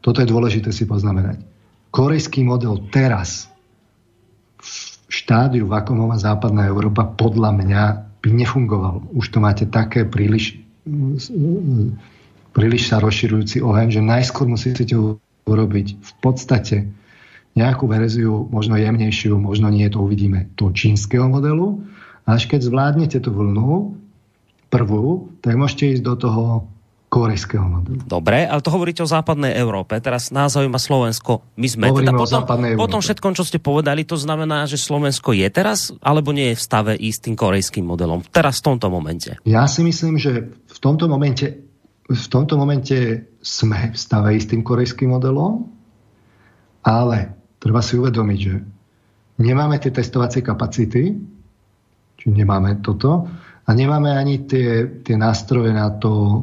Toto 0.00 0.24
je 0.24 0.28
dôležité 0.28 0.72
si 0.72 0.88
poznamenať. 0.88 1.44
Korejský 1.92 2.46
model 2.46 2.88
teraz 2.88 3.50
v 4.60 5.10
štádiu, 5.10 5.68
v 5.68 5.76
akom 5.76 6.00
má 6.00 6.16
západná 6.16 6.68
Európa, 6.70 7.04
podľa 7.04 7.50
mňa 7.52 7.82
by 8.20 8.30
nefungoval. 8.32 9.10
Už 9.12 9.32
to 9.32 9.42
máte 9.42 9.68
také 9.68 10.06
príliš, 10.06 10.60
príliš 12.52 12.82
sa 12.88 13.02
rozširujúci 13.02 13.60
oheň, 13.60 13.88
že 13.90 14.00
najskôr 14.04 14.46
musíte 14.48 14.86
urobiť 15.48 15.86
v 15.98 16.12
podstate 16.22 16.76
nejakú 17.58 17.90
verziu, 17.90 18.46
možno 18.46 18.78
jemnejšiu, 18.78 19.34
možno 19.34 19.68
nie, 19.74 19.90
to 19.90 19.98
uvidíme, 19.98 20.54
toho 20.54 20.70
čínskeho 20.70 21.26
modelu. 21.26 21.82
Až 22.22 22.46
keď 22.46 22.70
zvládnete 22.70 23.18
tú 23.18 23.34
vlnu, 23.34 23.98
prvú, 24.70 25.34
tak 25.42 25.58
môžete 25.58 25.98
ísť 25.98 26.02
do 26.06 26.14
toho 26.14 26.69
korejského 27.10 27.66
modelu. 27.66 28.06
Dobre, 28.06 28.46
ale 28.46 28.62
to 28.62 28.70
hovoríte 28.70 29.02
o 29.02 29.10
západnej 29.10 29.58
Európe. 29.58 29.98
Teraz 29.98 30.30
nás 30.30 30.54
zaujíma 30.54 30.78
Slovensko. 30.78 31.42
My 31.58 31.66
sme 31.66 31.90
Hovoríme 31.90 32.14
teda 32.14 32.22
potom, 32.22 32.42
potom 32.78 33.00
všetkom, 33.02 33.34
čo 33.34 33.42
ste 33.42 33.58
povedali, 33.58 34.06
to 34.06 34.14
znamená, 34.14 34.70
že 34.70 34.78
Slovensko 34.78 35.34
je 35.34 35.50
teraz, 35.50 35.90
alebo 35.98 36.30
nie 36.30 36.54
je 36.54 36.56
v 36.56 36.62
stave 36.62 36.92
ísť 36.94 37.26
tým 37.26 37.36
korejským 37.36 37.82
modelom. 37.82 38.22
Teraz 38.30 38.62
v 38.62 38.72
tomto 38.72 38.94
momente. 38.94 39.34
Ja 39.42 39.66
si 39.66 39.82
myslím, 39.82 40.22
že 40.22 40.54
v 40.54 40.78
tomto 40.78 41.10
momente, 41.10 41.66
v 42.06 42.26
tomto 42.30 42.54
momente 42.54 43.26
sme 43.42 43.90
v 43.90 43.98
stave 43.98 44.38
ísť 44.38 44.54
tým 44.54 44.62
korejským 44.62 45.10
modelom, 45.10 45.66
ale 46.86 47.34
treba 47.58 47.82
si 47.82 47.98
uvedomiť, 47.98 48.38
že 48.38 48.54
nemáme 49.42 49.82
tie 49.82 49.90
testovacie 49.90 50.46
kapacity, 50.46 51.18
či 52.22 52.26
nemáme 52.30 52.78
toto, 52.78 53.26
a 53.66 53.70
nemáme 53.70 54.10
ani 54.10 54.46
tie, 54.50 55.02
tie 55.02 55.14
nástroje 55.14 55.70
na 55.70 55.94
to 55.94 56.42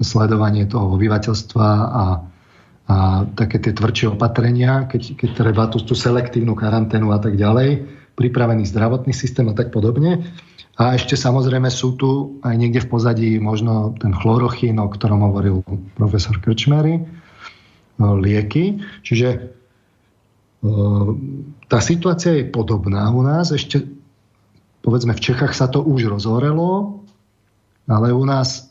sledovanie 0.00 0.64
toho 0.66 0.96
obyvateľstva 0.96 1.68
a, 1.68 2.04
a 2.88 2.96
také 3.36 3.60
tie 3.60 3.76
tvrdšie 3.76 4.16
opatrenia, 4.16 4.88
keď, 4.88 5.14
keď 5.20 5.30
treba 5.36 5.68
tú, 5.68 5.78
tú 5.84 5.92
selektívnu 5.92 6.56
karanténu 6.56 7.12
a 7.12 7.20
tak 7.20 7.36
ďalej, 7.36 7.84
pripravený 8.16 8.64
zdravotný 8.68 9.12
systém 9.12 9.46
a 9.48 9.54
tak 9.56 9.72
podobne. 9.72 10.24
A 10.80 10.96
ešte 10.96 11.12
samozrejme 11.12 11.68
sú 11.68 11.92
tu 12.00 12.40
aj 12.40 12.56
niekde 12.56 12.80
v 12.80 12.88
pozadí 12.88 13.30
možno 13.36 13.92
ten 14.00 14.16
chlorochín, 14.16 14.80
o 14.80 14.88
ktorom 14.88 15.20
hovoril 15.28 15.60
profesor 15.96 16.40
Krčmery, 16.40 17.04
lieky. 18.00 18.80
Čiže 19.04 19.52
tá 21.68 21.78
situácia 21.84 22.32
je 22.32 22.48
podobná 22.48 23.12
u 23.12 23.20
nás. 23.20 23.52
Ešte 23.52 23.84
povedzme 24.80 25.12
v 25.12 25.20
Čechách 25.20 25.52
sa 25.52 25.68
to 25.68 25.84
už 25.84 26.08
rozhorelo, 26.08 27.04
ale 27.84 28.16
u 28.16 28.24
nás 28.24 28.69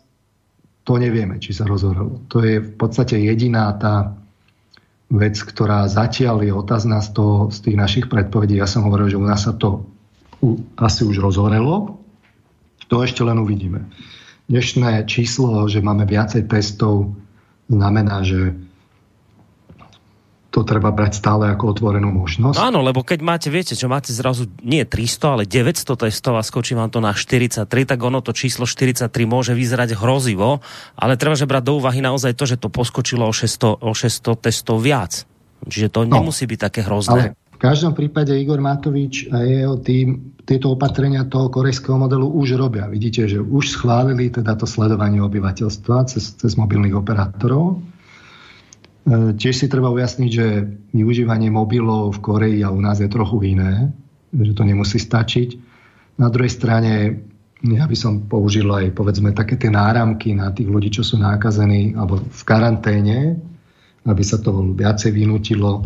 to 0.90 0.98
nevieme, 0.98 1.38
či 1.38 1.54
sa 1.54 1.70
rozhorelo. 1.70 2.26
To 2.34 2.42
je 2.42 2.66
v 2.66 2.74
podstate 2.74 3.22
jediná 3.22 3.70
tá 3.78 4.18
vec, 5.14 5.38
ktorá 5.38 5.86
zatiaľ 5.86 6.42
je 6.42 6.50
otázna 6.50 7.06
z, 7.06 7.14
toho, 7.14 7.38
z 7.54 7.62
tých 7.62 7.78
našich 7.78 8.06
predpovedí. 8.10 8.58
Ja 8.58 8.66
som 8.66 8.90
hovoril, 8.90 9.14
že 9.14 9.22
u 9.22 9.26
nás 9.30 9.46
sa 9.46 9.54
to 9.54 9.86
asi 10.82 11.06
už 11.06 11.22
rozhorelo. 11.22 12.02
To 12.90 13.06
ešte 13.06 13.22
len 13.22 13.38
uvidíme. 13.38 13.86
Dnešné 14.50 15.06
číslo, 15.06 15.70
že 15.70 15.78
máme 15.78 16.10
viacej 16.10 16.50
testov, 16.50 17.14
znamená, 17.70 18.26
že 18.26 18.58
to 20.50 20.66
treba 20.66 20.90
brať 20.90 21.22
stále 21.22 21.46
ako 21.54 21.78
otvorenú 21.78 22.10
možnosť. 22.10 22.58
No 22.58 22.66
áno, 22.74 22.80
lebo 22.82 23.06
keď 23.06 23.22
máte, 23.22 23.48
viete, 23.54 23.78
čo 23.78 23.86
máte 23.86 24.10
zrazu 24.10 24.50
nie 24.66 24.82
300, 24.82 25.38
ale 25.38 25.44
900 25.46 26.10
testov 26.10 26.42
a 26.42 26.44
skočí 26.46 26.74
vám 26.74 26.90
to 26.90 26.98
na 26.98 27.14
43, 27.14 27.70
tak 27.70 28.00
ono 28.02 28.26
to 28.26 28.34
číslo 28.34 28.66
43 28.66 29.14
môže 29.30 29.54
vyzerať 29.54 29.94
hrozivo, 29.94 30.66
ale 30.98 31.22
treba 31.22 31.38
že 31.38 31.46
brať 31.46 31.64
do 31.70 31.74
úvahy 31.78 32.02
naozaj 32.02 32.34
to, 32.34 32.50
že 32.50 32.58
to 32.58 32.74
poskočilo 32.74 33.30
o 33.30 33.34
600, 33.34 33.86
o 33.86 33.94
600 33.94 34.46
testov 34.50 34.82
viac. 34.82 35.22
Čiže 35.70 35.88
to 35.94 36.10
no, 36.10 36.18
nemusí 36.18 36.50
byť 36.50 36.60
také 36.60 36.82
hrozné. 36.82 37.36
Ale 37.36 37.50
v 37.60 37.60
každom 37.62 37.94
prípade 37.94 38.32
Igor 38.34 38.64
Matovič 38.64 39.28
a 39.30 39.44
jeho 39.44 39.78
tým 39.84 40.34
tieto 40.48 40.74
opatrenia 40.74 41.28
toho 41.28 41.52
korejského 41.52 42.00
modelu 42.00 42.26
už 42.26 42.56
robia. 42.56 42.88
Vidíte, 42.88 43.28
že 43.28 43.38
už 43.38 43.76
schválili 43.76 44.32
teda 44.32 44.56
to 44.58 44.66
sledovanie 44.66 45.22
obyvateľstva 45.22 46.10
cez, 46.10 46.40
cez 46.40 46.56
mobilných 46.58 46.96
operátorov. 46.96 47.84
E, 49.10 49.34
tiež 49.34 49.56
si 49.58 49.66
treba 49.66 49.90
ujasniť, 49.90 50.30
že 50.30 50.46
využívanie 50.94 51.50
mobilov 51.50 52.14
v 52.14 52.22
Koreji 52.22 52.60
a 52.62 52.70
u 52.70 52.78
nás 52.78 53.02
je 53.02 53.10
trochu 53.10 53.58
iné, 53.58 53.90
že 54.30 54.54
to 54.54 54.62
nemusí 54.62 55.02
stačiť. 55.02 55.58
Na 56.22 56.30
druhej 56.30 56.54
strane 56.54 56.94
ja 57.66 57.90
by 57.90 57.98
som 57.98 58.30
použil 58.30 58.70
aj 58.70 58.94
povedzme 58.94 59.34
také 59.34 59.58
tie 59.58 59.74
náramky 59.74 60.38
na 60.38 60.54
tých 60.54 60.70
ľudí, 60.70 60.94
čo 60.94 61.02
sú 61.02 61.18
nákazení 61.18 61.98
alebo 61.98 62.22
v 62.22 62.42
karanténe, 62.46 63.36
aby 64.06 64.24
sa 64.24 64.38
to 64.38 64.78
viacej 64.78 65.12
vynutilo 65.12 65.84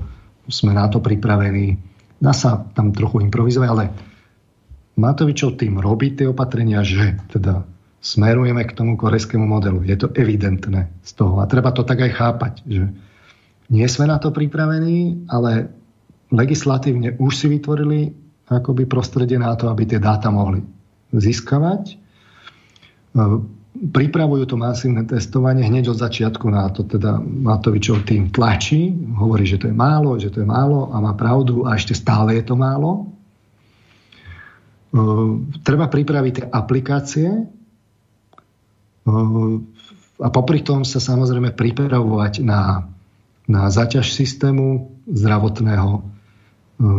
sme 0.51 0.75
na 0.75 0.91
to 0.91 0.99
pripravení. 0.99 1.79
Dá 2.19 2.35
sa 2.35 2.59
tam 2.75 2.91
trochu 2.91 3.23
improvizovať, 3.23 3.69
ale 3.71 3.85
Matovičov 4.93 5.57
tým 5.57 5.81
robí 5.81 6.13
tie 6.13 6.29
opatrenia, 6.29 6.85
že 6.85 7.17
teda 7.33 7.65
smerujeme 8.03 8.61
k 8.67 8.75
tomu 8.75 8.99
korejskému 8.99 9.47
modelu. 9.47 9.81
Je 9.87 9.95
to 9.97 10.11
evidentné 10.13 10.91
z 11.01 11.11
toho. 11.15 11.39
A 11.39 11.49
treba 11.49 11.71
to 11.71 11.87
tak 11.87 12.03
aj 12.03 12.11
chápať, 12.13 12.53
že 12.67 12.83
nie 13.71 13.87
sme 13.87 14.09
na 14.09 14.19
to 14.19 14.33
pripravení, 14.33 15.27
ale 15.31 15.71
legislatívne 16.33 17.15
už 17.21 17.31
si 17.35 17.47
vytvorili 17.47 18.11
akoby 18.49 18.89
prostredie 18.89 19.39
na 19.39 19.55
to, 19.55 19.71
aby 19.71 19.87
tie 19.87 19.99
dáta 20.01 20.27
mohli 20.33 20.59
získavať 21.13 22.03
pripravujú 23.73 24.45
to 24.45 24.55
masívne 24.57 25.01
testovanie 25.05 25.65
hneď 25.65 25.93
od 25.93 25.97
začiatku 25.97 26.45
na 26.49 26.69
to, 26.69 26.85
teda 26.85 27.17
Matovičov 27.19 28.05
tým 28.05 28.29
tlačí, 28.29 28.93
hovorí, 29.17 29.49
že 29.49 29.57
to 29.57 29.73
je 29.73 29.75
málo, 29.75 30.13
že 30.21 30.29
to 30.29 30.45
je 30.45 30.47
málo 30.47 30.93
a 30.93 31.01
má 31.01 31.17
pravdu 31.17 31.65
a 31.65 31.73
ešte 31.73 31.97
stále 31.97 32.37
je 32.37 32.45
to 32.45 32.53
málo. 32.53 33.09
Uh, 34.93 35.41
treba 35.65 35.89
pripraviť 35.89 36.33
tie 36.37 36.45
aplikácie 36.53 37.29
uh, 39.09 39.57
a 40.21 40.27
popri 40.29 40.61
tom 40.61 40.85
sa 40.85 41.01
samozrejme 41.01 41.57
pripravovať 41.57 42.45
na, 42.45 42.85
na 43.47 43.67
zaťaž 43.67 44.13
systému 44.13 44.95
zdravotného, 45.07 46.13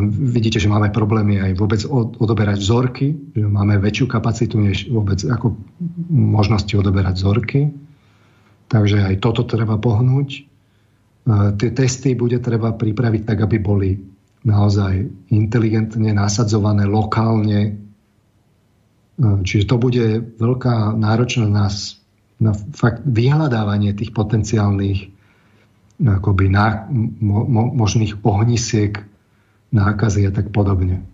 Vidíte, 0.08 0.62
že 0.62 0.70
máme 0.70 0.94
problémy 0.94 1.42
aj 1.42 1.52
vôbec 1.58 1.82
odoberať 2.16 2.62
vzorky, 2.62 3.34
že 3.34 3.44
máme 3.44 3.76
väčšiu 3.82 4.06
kapacitu 4.06 4.56
než 4.56 4.88
vôbec 4.88 5.20
ako 5.26 5.58
možnosti 6.08 6.70
odoberať 6.72 7.20
vzorky. 7.20 7.60
Takže 8.70 9.04
aj 9.04 9.20
toto 9.20 9.44
treba 9.44 9.76
pohnúť. 9.76 10.28
E, 10.32 10.42
tie 11.60 11.70
testy 11.74 12.16
bude 12.16 12.40
treba 12.40 12.72
pripraviť 12.72 13.22
tak, 13.28 13.44
aby 13.44 13.56
boli 13.60 13.90
naozaj 14.46 15.04
inteligentne 15.34 16.16
nasadzované 16.16 16.88
lokálne. 16.88 17.60
E, 17.66 17.72
čiže 19.44 19.68
to 19.68 19.76
bude 19.76 20.38
veľká 20.40 20.96
náročnosť 20.96 21.50
nás 21.50 21.98
na 22.40 22.54
fakt 22.54 23.04
vyhľadávanie 23.04 23.92
tých 23.92 24.16
potenciálnych 24.16 25.13
akoby 26.02 26.50
na, 26.50 26.90
mo, 27.22 27.46
mo, 27.46 27.62
možných 27.70 28.18
ohnisiek 28.26 28.98
nákazy 29.70 30.26
a 30.26 30.34
tak 30.34 30.50
podobne. 30.50 31.06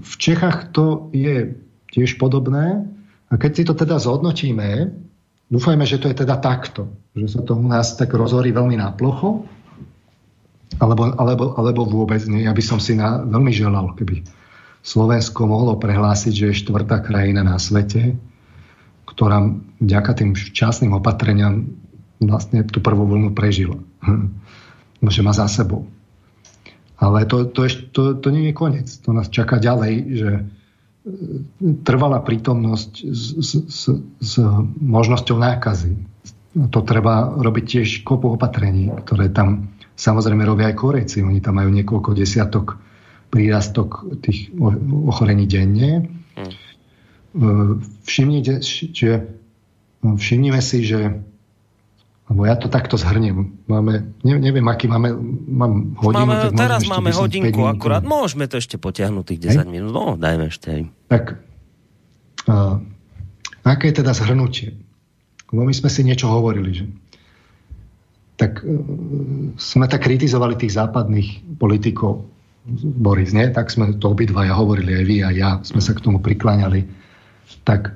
V 0.00 0.14
Čechách 0.16 0.72
to 0.72 1.12
je 1.12 1.60
tiež 1.92 2.16
podobné 2.16 2.88
a 3.28 3.34
keď 3.36 3.50
si 3.52 3.62
to 3.68 3.76
teda 3.76 4.00
zhodnotíme, 4.00 4.96
dúfajme, 5.52 5.84
že 5.84 6.00
to 6.00 6.08
je 6.08 6.16
teda 6.24 6.40
takto, 6.40 6.88
že 7.12 7.36
sa 7.36 7.40
to 7.44 7.56
u 7.56 7.68
nás 7.68 8.00
tak 8.00 8.16
rozhorí 8.16 8.52
veľmi 8.56 8.80
náplocho, 8.80 9.44
alebo, 10.80 11.12
alebo, 11.16 11.44
alebo 11.56 11.80
vôbec 11.84 12.20
nie. 12.28 12.44
Ja 12.44 12.56
by 12.56 12.64
som 12.64 12.80
si 12.80 12.96
na, 12.96 13.22
veľmi 13.22 13.52
želal, 13.52 13.92
keby 13.96 14.24
Slovensko 14.86 15.48
mohlo 15.48 15.76
prehlásiť, 15.76 16.32
že 16.32 16.46
je 16.52 16.60
štvrtá 16.64 17.02
krajina 17.02 17.42
na 17.42 17.56
svete, 17.58 18.16
ktorá 19.06 19.42
vďaka 19.80 20.12
tým 20.14 20.36
včasným 20.36 20.92
opatreniam 20.94 21.70
vlastne 22.20 22.64
tú 22.64 22.80
prvú 22.80 23.04
vlnu 23.04 23.32
prežila. 23.36 23.80
že 25.04 25.20
má 25.22 25.32
za 25.36 25.46
sebou. 25.48 25.86
Ale 26.96 27.28
to, 27.28 27.44
to, 27.52 27.68
to, 27.92 28.02
to 28.16 28.28
nie 28.32 28.48
je 28.48 28.54
koniec. 28.56 28.88
To 29.04 29.12
nás 29.12 29.28
čaká 29.28 29.60
ďalej, 29.60 29.94
že 30.16 30.30
e, 30.32 30.42
trvalá 31.84 32.24
prítomnosť 32.24 32.92
s, 33.04 33.24
s, 33.36 33.50
s, 33.68 33.82
s 34.16 34.32
možnosťou 34.80 35.36
nákazy. 35.36 35.92
To 36.72 36.80
treba 36.80 37.36
robiť 37.36 37.64
tiež 37.68 37.88
kopu 38.00 38.32
opatrení, 38.32 38.88
ktoré 38.88 39.28
tam 39.28 39.76
samozrejme 39.92 40.40
robia 40.48 40.72
aj 40.72 40.80
Korejci. 40.80 41.20
Oni 41.20 41.44
tam 41.44 41.60
majú 41.60 41.68
niekoľko 41.68 42.16
desiatok 42.16 42.80
prírastok 43.28 44.16
tých 44.24 44.56
ochorení 45.04 45.44
denne. 45.44 46.08
Hmm. 46.32 47.84
Všimnite, 48.08 48.64
že 48.96 49.36
všimnime 50.00 50.64
si, 50.64 50.80
že 50.80 51.20
lebo 52.26 52.42
ja 52.42 52.58
to 52.58 52.66
takto 52.66 52.98
zhrnem. 52.98 53.54
Máme, 53.70 54.18
neviem, 54.26 54.66
aký 54.66 54.90
máme, 54.90 55.14
mám 55.46 55.94
hodinu. 55.94 56.26
Máme, 56.26 56.58
teraz 56.58 56.82
máme 56.90 57.14
hodinku 57.14 57.62
akurát. 57.70 58.02
Môžeme 58.02 58.50
to 58.50 58.58
ešte 58.58 58.82
potiahnuť 58.82 59.24
tých 59.30 59.40
10 59.54 59.62
Hej? 59.62 59.66
minút. 59.70 59.94
No, 59.94 60.18
dajme 60.18 60.50
ešte 60.50 60.66
aj. 60.74 60.82
Tak, 61.06 61.24
uh, 62.50 62.82
aké 63.62 63.94
je 63.94 64.02
teda 64.02 64.10
zhrnutie? 64.10 64.74
Lebo 65.54 65.70
my 65.70 65.74
sme 65.74 65.86
si 65.86 66.02
niečo 66.02 66.26
hovorili, 66.26 66.70
že 66.74 66.84
tak 68.34 68.58
uh, 68.66 68.74
sme 69.54 69.86
tak 69.86 70.02
kritizovali 70.02 70.58
tých 70.58 70.74
západných 70.74 71.62
politikov, 71.62 72.26
Boris, 72.82 73.30
nie? 73.30 73.46
Tak 73.54 73.70
sme 73.70 74.02
to 74.02 74.10
obidvaja 74.10 74.50
hovorili, 74.50 74.98
aj 74.98 75.04
vy 75.06 75.16
a 75.22 75.30
ja 75.30 75.50
sme 75.62 75.78
sa 75.78 75.94
k 75.94 76.02
tomu 76.02 76.18
prikláňali. 76.18 76.90
Tak 77.62 77.94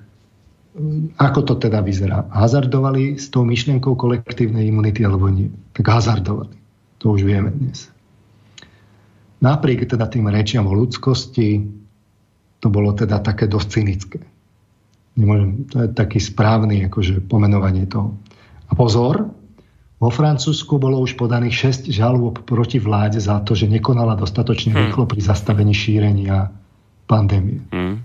ako 1.16 1.40
to 1.46 1.54
teda 1.56 1.80
vyzerá? 1.84 2.28
Hazardovali 2.30 3.16
s 3.16 3.28
tou 3.28 3.46
myšlienkou 3.46 3.96
kolektívnej 3.96 4.68
imunity 4.68 5.06
alebo 5.06 5.28
nie? 5.28 5.52
Tak 5.76 5.86
hazardovali. 5.86 6.56
To 7.00 7.16
už 7.16 7.24
vieme 7.24 7.52
dnes. 7.52 7.88
Napriek 9.40 9.88
teda 9.88 10.04
tým 10.04 10.28
rečiam 10.28 10.68
o 10.68 10.76
ľudskosti, 10.76 11.64
to 12.60 12.68
bolo 12.68 12.92
teda 12.92 13.24
také 13.24 13.48
dosť 13.48 13.68
cynické. 13.72 14.20
Nemôžem, 15.16 15.64
to 15.72 15.84
je 15.84 15.88
taký 15.96 16.20
správny 16.20 16.86
akože, 16.92 17.24
pomenovanie 17.24 17.88
toho. 17.88 18.20
A 18.68 18.76
pozor, 18.76 19.32
vo 20.00 20.08
Francúzsku 20.08 20.80
bolo 20.80 21.00
už 21.00 21.16
podaných 21.16 21.88
6 21.88 21.92
žalôb 21.92 22.44
proti 22.44 22.80
vláde 22.80 23.20
za 23.20 23.40
to, 23.44 23.52
že 23.52 23.68
nekonala 23.68 24.16
dostatočne 24.16 24.72
hmm. 24.72 24.80
rýchlo 24.88 25.04
pri 25.08 25.20
zastavení 25.20 25.72
šírenia 25.72 26.52
pandémie. 27.08 27.64
Hmm. 27.72 28.04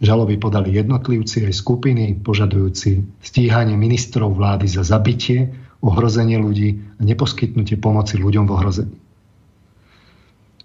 Žaloby 0.00 0.40
podali 0.40 0.72
jednotlivci 0.72 1.44
aj 1.44 1.54
skupiny 1.60 2.16
požadujúci 2.24 3.04
stíhanie 3.20 3.76
ministrov 3.76 4.32
vlády 4.32 4.64
za 4.64 4.80
zabitie, 4.80 5.52
ohrozenie 5.84 6.40
ľudí 6.40 6.80
a 6.96 7.00
neposkytnutie 7.04 7.76
pomoci 7.76 8.16
ľuďom 8.16 8.48
v 8.48 8.52
ohrození. 8.52 8.96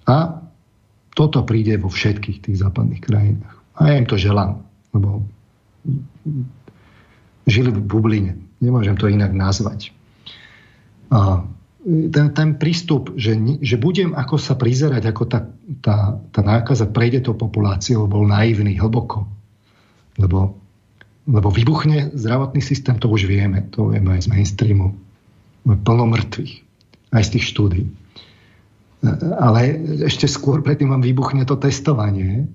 A 0.07 0.39
toto 1.15 1.43
príde 1.43 1.75
vo 1.79 1.91
všetkých 1.91 2.47
tých 2.47 2.57
západných 2.59 3.01
krajinách. 3.03 3.55
A 3.75 3.91
ja 3.91 3.99
im 3.99 4.07
to 4.07 4.15
želám, 4.15 4.63
lebo 4.95 5.23
žili 7.43 7.71
v 7.71 7.81
bubline. 7.83 8.39
Nemôžem 8.63 8.95
to 8.95 9.11
inak 9.11 9.36
nazvať. 9.36 9.91
A 11.11 11.43
ten, 11.86 12.33
ten 12.33 12.49
prístup, 12.57 13.13
že, 13.13 13.38
že 13.61 13.77
budem 13.77 14.17
ako 14.17 14.41
sa 14.41 14.57
prizerať, 14.57 15.05
ako 15.05 15.23
tá, 15.29 15.45
tá, 15.86 16.17
tá 16.33 16.41
nákaza 16.41 16.89
prejde 16.89 17.21
tou 17.21 17.38
populáciou, 17.38 18.09
bol 18.09 18.25
naivný 18.25 18.73
hlboko. 18.81 19.29
Lebo, 20.17 20.57
lebo 21.29 21.47
vybuchne 21.53 22.09
zdravotný 22.17 22.65
systém, 22.65 22.97
to 22.97 23.05
už 23.05 23.29
vieme. 23.29 23.69
To 23.77 23.93
vieme 23.93 24.17
aj 24.17 24.25
z 24.25 24.31
mainstreamu. 24.33 24.97
Plno 25.65 26.05
mŕtvych. 26.09 26.53
Aj 27.13 27.21
z 27.21 27.29
tých 27.38 27.45
štúdí. 27.53 27.86
Ale 29.38 29.77
ešte 30.09 30.25
skôr 30.25 30.65
predtým 30.65 30.89
vám 30.89 31.05
vybuchne 31.05 31.45
to 31.45 31.53
testovanie. 31.53 32.49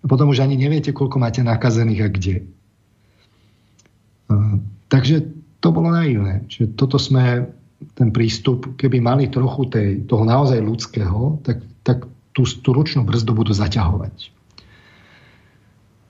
A 0.00 0.04
potom 0.04 0.28
už 0.28 0.44
ani 0.44 0.60
neviete, 0.60 0.92
koľko 0.92 1.16
máte 1.16 1.40
nakazených 1.40 2.04
a 2.04 2.08
kde. 2.12 2.36
Takže 4.92 5.24
to 5.64 5.68
bolo 5.72 5.88
naivné. 5.88 6.44
Čiže 6.52 6.76
toto 6.76 7.00
sme 7.00 7.48
ten 7.94 8.10
prístup, 8.10 8.74
keby 8.74 8.98
mali 8.98 9.30
trochu 9.30 9.70
tej, 9.70 9.88
toho 10.06 10.26
naozaj 10.26 10.58
ľudského, 10.58 11.38
tak, 11.46 11.62
tak 11.86 12.06
tú, 12.34 12.42
tú 12.42 12.70
ručnú 12.74 13.06
brzdu 13.06 13.34
budú 13.34 13.54
zaťahovať. 13.54 14.34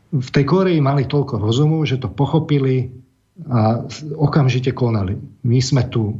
V 0.08 0.28
tej 0.32 0.44
Koreji 0.48 0.80
mali 0.80 1.04
toľko 1.04 1.36
rozumu, 1.36 1.84
že 1.84 2.00
to 2.00 2.08
pochopili 2.08 2.88
a 3.46 3.84
okamžite 4.16 4.72
konali. 4.72 5.14
My 5.44 5.60
sme 5.60 5.86
tu 5.86 6.16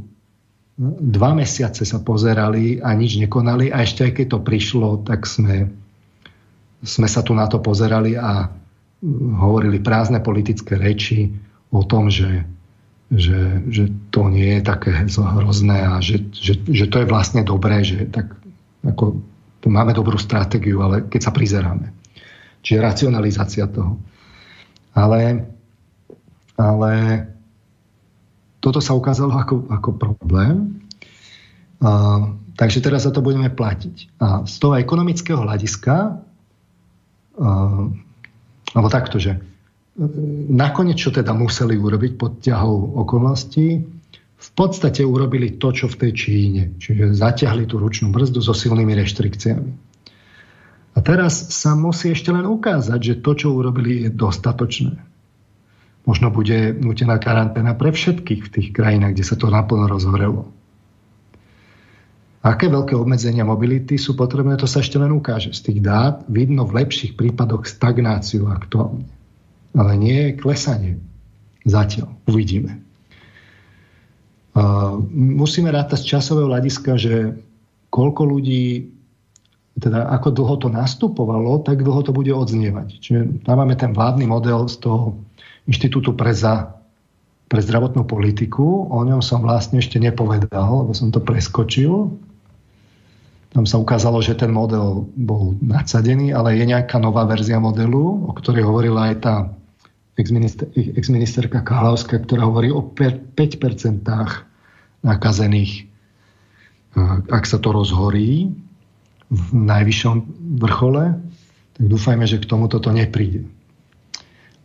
dva 0.78 1.34
mesiace 1.34 1.82
sa 1.82 1.98
pozerali 1.98 2.78
a 2.78 2.94
nič 2.94 3.18
nekonali 3.18 3.74
a 3.74 3.82
ešte 3.82 4.06
aj 4.06 4.12
keď 4.14 4.26
to 4.30 4.38
prišlo, 4.38 4.88
tak 5.02 5.26
sme, 5.26 5.66
sme 6.84 7.08
sa 7.10 7.26
tu 7.26 7.34
na 7.34 7.50
to 7.50 7.58
pozerali 7.58 8.14
a 8.14 8.46
hovorili 9.42 9.82
prázdne 9.82 10.22
politické 10.22 10.78
reči 10.78 11.34
o 11.74 11.82
tom, 11.82 12.06
že 12.12 12.46
že, 13.08 13.64
že 13.72 13.88
to 14.12 14.28
nie 14.28 14.60
je 14.60 14.62
také 14.62 14.92
hrozné 15.08 15.78
a 15.80 15.96
že, 16.04 16.28
že, 16.36 16.60
že 16.68 16.84
to 16.92 17.00
je 17.00 17.08
vlastne 17.08 17.40
dobré, 17.40 17.80
že 17.80 18.04
tak 18.04 18.36
ako 18.84 19.20
máme 19.68 19.96
dobrú 19.96 20.16
stratégiu, 20.20 20.80
ale 20.84 21.04
keď 21.08 21.20
sa 21.28 21.32
prizeráme. 21.32 21.92
Čiže 22.64 22.84
racionalizácia 22.84 23.64
toho. 23.68 24.00
Ale, 24.92 25.46
ale 26.58 26.92
toto 28.58 28.82
sa 28.82 28.96
ukázalo 28.96 29.36
ako, 29.36 29.68
ako 29.70 29.90
problém. 29.94 30.82
A, 31.80 32.20
takže 32.58 32.82
teraz 32.82 33.06
za 33.06 33.12
to 33.14 33.22
budeme 33.22 33.48
platiť. 33.48 34.18
A 34.18 34.48
z 34.48 34.54
toho 34.58 34.74
ekonomického 34.74 35.38
hľadiska, 35.38 35.96
a, 37.38 37.50
alebo 38.74 38.88
takto, 38.90 39.16
že 39.22 39.38
nakoniec, 40.48 40.98
čo 41.02 41.10
teda 41.10 41.34
museli 41.34 41.74
urobiť 41.74 42.12
pod 42.14 42.38
ťahou 42.38 43.02
okolností, 43.02 43.66
v 44.38 44.50
podstate 44.54 45.02
urobili 45.02 45.58
to, 45.58 45.74
čo 45.74 45.90
v 45.90 45.98
tej 45.98 46.12
Číne. 46.14 46.62
Čiže 46.78 47.18
zaťahli 47.18 47.66
tú 47.66 47.82
ručnú 47.82 48.14
brzdu 48.14 48.38
so 48.38 48.54
silnými 48.54 48.94
reštrikciami. 48.94 49.70
A 50.94 50.98
teraz 51.02 51.50
sa 51.50 51.74
musí 51.74 52.14
ešte 52.14 52.30
len 52.30 52.46
ukázať, 52.46 52.98
že 53.02 53.14
to, 53.22 53.34
čo 53.34 53.54
urobili, 53.54 54.06
je 54.06 54.10
dostatočné. 54.14 54.94
Možno 56.06 56.30
bude 56.30 56.72
nutená 56.78 57.18
karanténa 57.18 57.74
pre 57.74 57.90
všetkých 57.90 58.40
v 58.46 58.52
tých 58.54 58.68
krajinách, 58.70 59.18
kde 59.18 59.26
sa 59.26 59.34
to 59.34 59.50
naplno 59.50 59.90
rozhorelo. 59.90 60.54
Aké 62.38 62.70
veľké 62.70 62.94
obmedzenia 62.94 63.42
mobility 63.42 63.98
sú 63.98 64.14
potrebné, 64.14 64.54
to 64.54 64.70
sa 64.70 64.78
ešte 64.78 64.96
len 64.96 65.10
ukáže. 65.10 65.50
Z 65.50 65.68
tých 65.68 65.82
dát 65.82 66.22
vidno 66.30 66.62
v 66.62 66.86
lepších 66.86 67.18
prípadoch 67.18 67.66
stagnáciu 67.66 68.46
aktuálne 68.46 69.17
ale 69.78 69.94
nie 69.94 70.34
klesanie. 70.34 70.98
Zatiaľ. 71.62 72.10
Uvidíme. 72.26 72.82
Musíme 75.14 75.70
rátať 75.70 76.02
z 76.02 76.18
časového 76.18 76.50
hľadiska, 76.50 76.98
že 76.98 77.38
koľko 77.94 78.22
ľudí, 78.26 78.90
teda 79.78 80.10
ako 80.18 80.34
dlho 80.34 80.56
to 80.58 80.68
nastupovalo, 80.72 81.62
tak 81.62 81.86
dlho 81.86 82.02
to 82.02 82.10
bude 82.10 82.32
odznievať. 82.34 82.88
Čiže 82.98 83.20
tam 83.46 83.62
máme 83.62 83.78
ten 83.78 83.94
vládny 83.94 84.26
model 84.26 84.66
z 84.66 84.82
toho 84.82 85.14
Inštitútu 85.70 86.16
pre, 86.16 86.34
za, 86.34 86.74
pre 87.46 87.60
zdravotnú 87.62 88.02
politiku. 88.02 88.88
O 88.90 88.98
ňom 89.06 89.22
som 89.22 89.44
vlastne 89.44 89.78
ešte 89.78 90.02
nepovedal, 90.02 90.88
lebo 90.88 90.90
som 90.96 91.14
to 91.14 91.22
preskočil. 91.22 92.10
Tam 93.54 93.64
sa 93.64 93.78
ukázalo, 93.78 94.18
že 94.24 94.36
ten 94.36 94.50
model 94.50 95.06
bol 95.14 95.54
nadsadený, 95.62 96.34
ale 96.34 96.58
je 96.58 96.66
nejaká 96.68 96.98
nová 97.00 97.24
verzia 97.24 97.60
modelu, 97.62 98.26
o 98.26 98.32
ktorej 98.34 98.66
hovorila 98.66 99.12
aj 99.12 99.16
tá 99.22 99.34
ex-ministerka 100.18 101.62
Kalavská, 101.62 102.18
ktorá 102.18 102.50
hovorí 102.50 102.74
o 102.74 102.82
5% 102.82 104.02
nakazených, 105.06 105.86
ak 107.30 107.44
sa 107.46 107.62
to 107.62 107.70
rozhorí 107.70 108.50
v 109.30 109.44
najvyššom 109.54 110.16
vrchole, 110.58 111.14
tak 111.78 111.84
dúfajme, 111.86 112.26
že 112.26 112.42
k 112.42 112.48
tomu 112.50 112.66
toto 112.66 112.90
nepríde. 112.90 113.46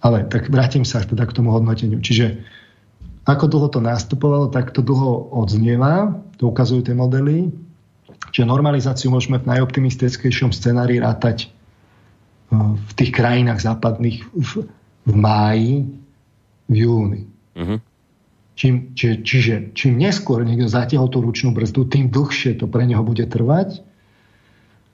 Ale 0.02 0.26
tak 0.26 0.50
vrátim 0.50 0.82
sa 0.82 1.06
teda 1.06 1.30
k 1.30 1.36
tomu 1.38 1.54
hodnoteniu. 1.54 2.02
Čiže 2.02 2.42
ako 3.24 3.46
dlho 3.48 3.68
to 3.72 3.80
nastupovalo, 3.80 4.50
tak 4.50 4.74
to 4.74 4.82
dlho 4.84 5.32
odznieva, 5.32 6.18
to 6.42 6.50
ukazujú 6.50 6.90
tie 6.90 6.98
modely. 6.98 7.54
Čiže 8.34 8.50
normalizáciu 8.50 9.14
môžeme 9.14 9.38
v 9.40 9.48
najoptimistickejšom 9.54 10.52
scenári 10.52 10.98
rátať 10.98 11.54
v 12.60 12.92
tých 12.98 13.12
krajinách 13.14 13.62
západných 13.62 14.26
v 14.34 14.68
v 15.04 15.14
máji, 15.16 15.74
v 16.68 16.76
júni. 16.76 17.22
Uh-huh. 17.54 17.80
Čím, 18.54 18.94
či, 18.94 19.20
čiže 19.26 19.74
čím 19.74 19.98
neskôr 19.98 20.46
niekto 20.46 20.70
zatiahol 20.70 21.10
tú 21.10 21.20
ručnú 21.26 21.52
brzdu, 21.52 21.90
tým 21.90 22.14
dlhšie 22.14 22.56
to 22.62 22.70
pre 22.70 22.86
neho 22.86 23.02
bude 23.02 23.26
trvať. 23.26 23.82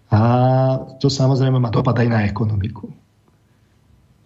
A 0.09 0.21
to 0.97 1.11
samozrejme 1.11 1.61
má 1.61 1.69
dopad 1.69 1.93
aj 2.01 2.07
na 2.09 2.25
ekonomiku. 2.25 2.89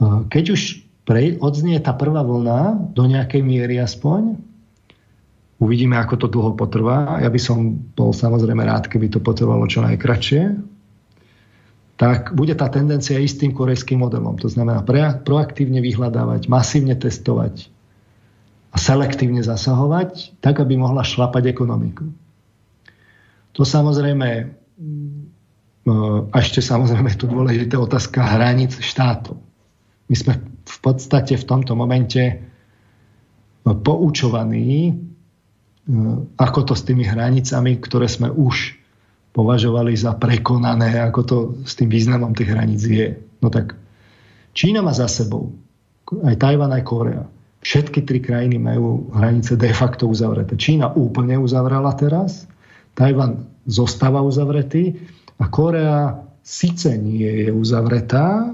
Keď 0.04 0.46
už 0.56 0.62
pre, 1.04 1.36
odznie 1.36 1.76
tá 1.84 1.92
prvá 1.92 2.24
vlna, 2.24 2.92
do 2.96 3.04
nejakej 3.04 3.44
miery 3.44 3.76
aspoň, 3.84 4.40
uvidíme, 5.60 6.00
ako 6.00 6.16
to 6.24 6.28
dlho 6.32 6.56
potrvá. 6.56 7.20
Ja 7.20 7.28
by 7.28 7.40
som 7.40 7.76
bol 7.96 8.16
samozrejme 8.16 8.64
rád, 8.64 8.88
keby 8.88 9.12
to 9.12 9.20
potrvalo 9.20 9.68
čo 9.68 9.84
najkračšie, 9.84 10.72
tak 11.94 12.34
bude 12.34 12.58
tá 12.58 12.66
tendencia 12.74 13.22
ísť 13.22 13.48
tým 13.48 13.54
korejským 13.54 14.02
modelom. 14.02 14.34
To 14.41 14.50
znamená 14.50 14.82
proaktívne 15.22 15.78
vyhľadávať, 15.80 16.50
masívne 16.50 16.98
testovať 16.98 17.70
a 18.74 18.78
selektívne 18.82 19.46
zasahovať, 19.46 20.41
tak, 20.41 20.58
aby 20.58 20.74
mohla 20.74 21.06
šlapať 21.06 21.54
ekonomiku. 21.54 22.10
To 23.54 23.62
samozrejme, 23.62 24.30
e, 24.34 24.46
a 26.34 26.36
ešte 26.41 26.66
samozrejme 26.66 27.14
tu 27.14 27.30
dôležitá 27.30 27.78
otázka 27.78 28.26
hraníc 28.26 28.82
štátov. 28.82 29.38
My 30.10 30.16
sme 30.18 30.34
v 30.66 30.78
podstate 30.82 31.38
v 31.38 31.46
tomto 31.46 31.78
momente 31.78 32.41
poučovaní, 33.62 34.89
e, 34.89 34.94
ako 36.41 36.60
to 36.66 36.74
s 36.74 36.82
tými 36.82 37.06
hranicami, 37.06 37.78
ktoré 37.78 38.10
sme 38.10 38.34
už 38.34 38.83
považovali 39.34 39.98
za 39.98 40.14
prekonané, 40.14 41.02
ako 41.02 41.22
to 41.26 41.38
s 41.66 41.74
tým 41.74 41.90
významom 41.90 42.38
tých 42.38 42.54
hraníc 42.54 42.86
je. 42.86 43.18
No 43.42 43.50
tak 43.50 43.74
Čína 44.54 44.86
má 44.86 44.94
za 44.94 45.10
sebou, 45.10 45.58
aj 46.22 46.38
Tajvan, 46.38 46.70
aj 46.70 46.84
Korea. 46.86 47.26
Všetky 47.66 48.06
tri 48.06 48.22
krajiny 48.22 48.62
majú 48.62 49.10
hranice 49.18 49.58
de 49.58 49.74
facto 49.74 50.06
uzavreté. 50.06 50.54
Čína 50.54 50.94
úplne 50.94 51.42
uzavrela 51.42 51.90
teraz, 51.98 52.46
Tajvan 52.94 53.50
zostáva 53.66 54.22
uzavretý 54.22 54.94
a 55.42 55.50
Korea 55.50 56.22
síce 56.46 56.94
nie 57.00 57.48
je 57.48 57.50
uzavretá, 57.50 58.54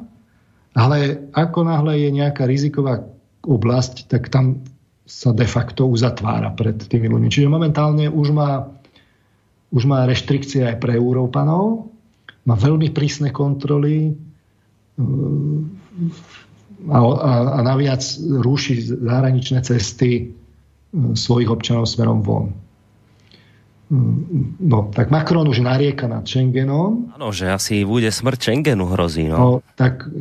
ale 0.78 1.28
ako 1.36 1.68
náhle 1.68 2.00
je 2.00 2.10
nejaká 2.14 2.48
riziková 2.48 3.04
oblasť, 3.44 4.08
tak 4.08 4.32
tam 4.32 4.64
sa 5.10 5.34
de 5.34 5.50
facto 5.50 5.90
uzatvára 5.90 6.54
pred 6.54 6.78
tými 6.78 7.10
ľuďmi. 7.10 7.34
Čiže 7.34 7.50
momentálne 7.50 8.08
už 8.08 8.30
má 8.30 8.79
už 9.70 9.84
má 9.86 10.06
reštrikcie 10.06 10.66
aj 10.66 10.82
pre 10.82 10.98
Európanov, 10.98 11.94
má 12.46 12.56
veľmi 12.58 12.90
prísne 12.90 13.30
kontroly 13.30 14.18
a, 16.90 16.98
a, 16.98 17.32
a 17.56 17.60
naviac 17.62 18.02
rúši 18.20 19.00
zahraničné 19.00 19.62
cesty 19.62 20.12
e, 20.16 20.24
svojich 21.14 21.52
občanov 21.52 21.86
smerom 21.86 22.24
von. 22.24 22.56
No, 23.90 24.94
tak 24.94 25.10
Macron 25.10 25.50
už 25.50 25.66
narieka 25.66 26.06
nad 26.06 26.22
Schengenom. 26.22 27.10
Áno, 27.18 27.34
že 27.34 27.50
asi 27.50 27.82
bude 27.82 28.14
smrť 28.14 28.38
Schengenu 28.38 28.86
hrozí. 28.86 29.26
No. 29.26 29.38
no 29.38 29.50
tak 29.74 30.06
e, 30.06 30.14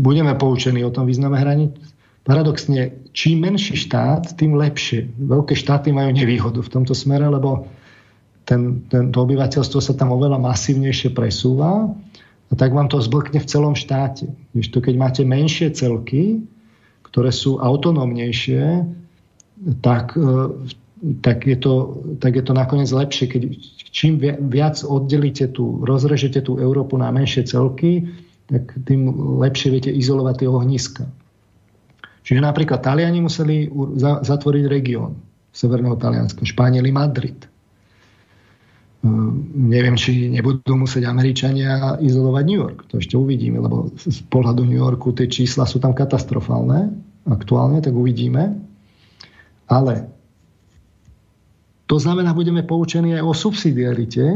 budeme 0.00 0.38
poučení 0.38 0.86
o 0.86 0.94
tom 0.94 1.10
význame 1.10 1.34
hraníc. 1.34 1.74
Paradoxne, 2.22 3.10
čím 3.14 3.42
menší 3.42 3.78
štát, 3.78 4.34
tým 4.34 4.58
lepšie. 4.58 5.14
Veľké 5.14 5.54
štáty 5.54 5.94
majú 5.94 6.10
nevýhodu 6.10 6.58
v 6.62 6.72
tomto 6.72 6.94
smere, 6.94 7.26
lebo 7.30 7.70
ten, 8.46 8.86
ten, 8.86 9.10
to 9.10 9.18
obyvateľstvo 9.26 9.78
sa 9.82 9.92
tam 9.98 10.14
oveľa 10.14 10.38
masívnejšie 10.38 11.12
presúva 11.12 11.90
a 12.46 12.52
tak 12.54 12.70
vám 12.70 12.86
to 12.86 13.02
zblkne 13.02 13.42
v 13.42 13.50
celom 13.50 13.74
štáte. 13.74 14.30
To, 14.54 14.78
keď 14.78 14.94
máte 14.94 15.22
menšie 15.26 15.74
celky, 15.74 16.46
ktoré 17.10 17.34
sú 17.34 17.58
autonómnejšie, 17.58 18.86
tak 19.82 20.14
e, 20.14 20.30
tak 21.20 21.44
je, 21.44 21.56
to, 21.60 22.00
tak 22.18 22.40
je 22.40 22.42
to 22.42 22.56
nakoniec 22.56 22.88
lepšie, 22.88 23.28
keď 23.28 23.42
čím 23.92 24.16
viac 24.48 24.80
oddelíte 24.80 25.52
tú, 25.52 25.84
rozrežete 25.84 26.40
tú 26.40 26.56
Európu 26.56 26.96
na 26.96 27.12
menšie 27.12 27.44
celky, 27.44 28.08
tak 28.48 28.72
tým 28.88 29.12
lepšie 29.44 29.76
viete 29.76 29.92
izolovať 29.92 30.34
tie 30.40 30.48
ohniska. 30.48 31.04
Čiže 32.26 32.40
napríklad 32.42 32.80
Taliani 32.80 33.22
museli 33.22 33.68
zatvoriť 34.00 34.64
región 34.66 35.20
Severného 35.52 35.94
Talianska, 36.00 36.42
Španieli 36.42 36.90
Madrid. 36.90 37.44
Hm, 39.06 39.54
neviem, 39.70 39.94
či 39.94 40.26
nebudú 40.26 40.74
musieť 40.74 41.06
Američania 41.06 41.94
izolovať 42.02 42.42
New 42.42 42.58
York. 42.58 42.90
To 42.90 42.98
ešte 42.98 43.14
uvidíme, 43.14 43.62
lebo 43.62 43.94
z 43.94 44.18
pohľadu 44.26 44.66
New 44.66 44.82
Yorku 44.82 45.14
tie 45.14 45.30
čísla 45.30 45.62
sú 45.62 45.78
tam 45.78 45.94
katastrofálne 45.94 46.90
aktuálne, 47.30 47.78
tak 47.78 47.94
uvidíme. 47.94 48.58
Ale 49.70 50.10
to 51.86 52.02
znamená, 52.02 52.34
budeme 52.34 52.66
poučení 52.66 53.14
aj 53.14 53.22
o 53.22 53.34
subsidiarite, 53.34 54.26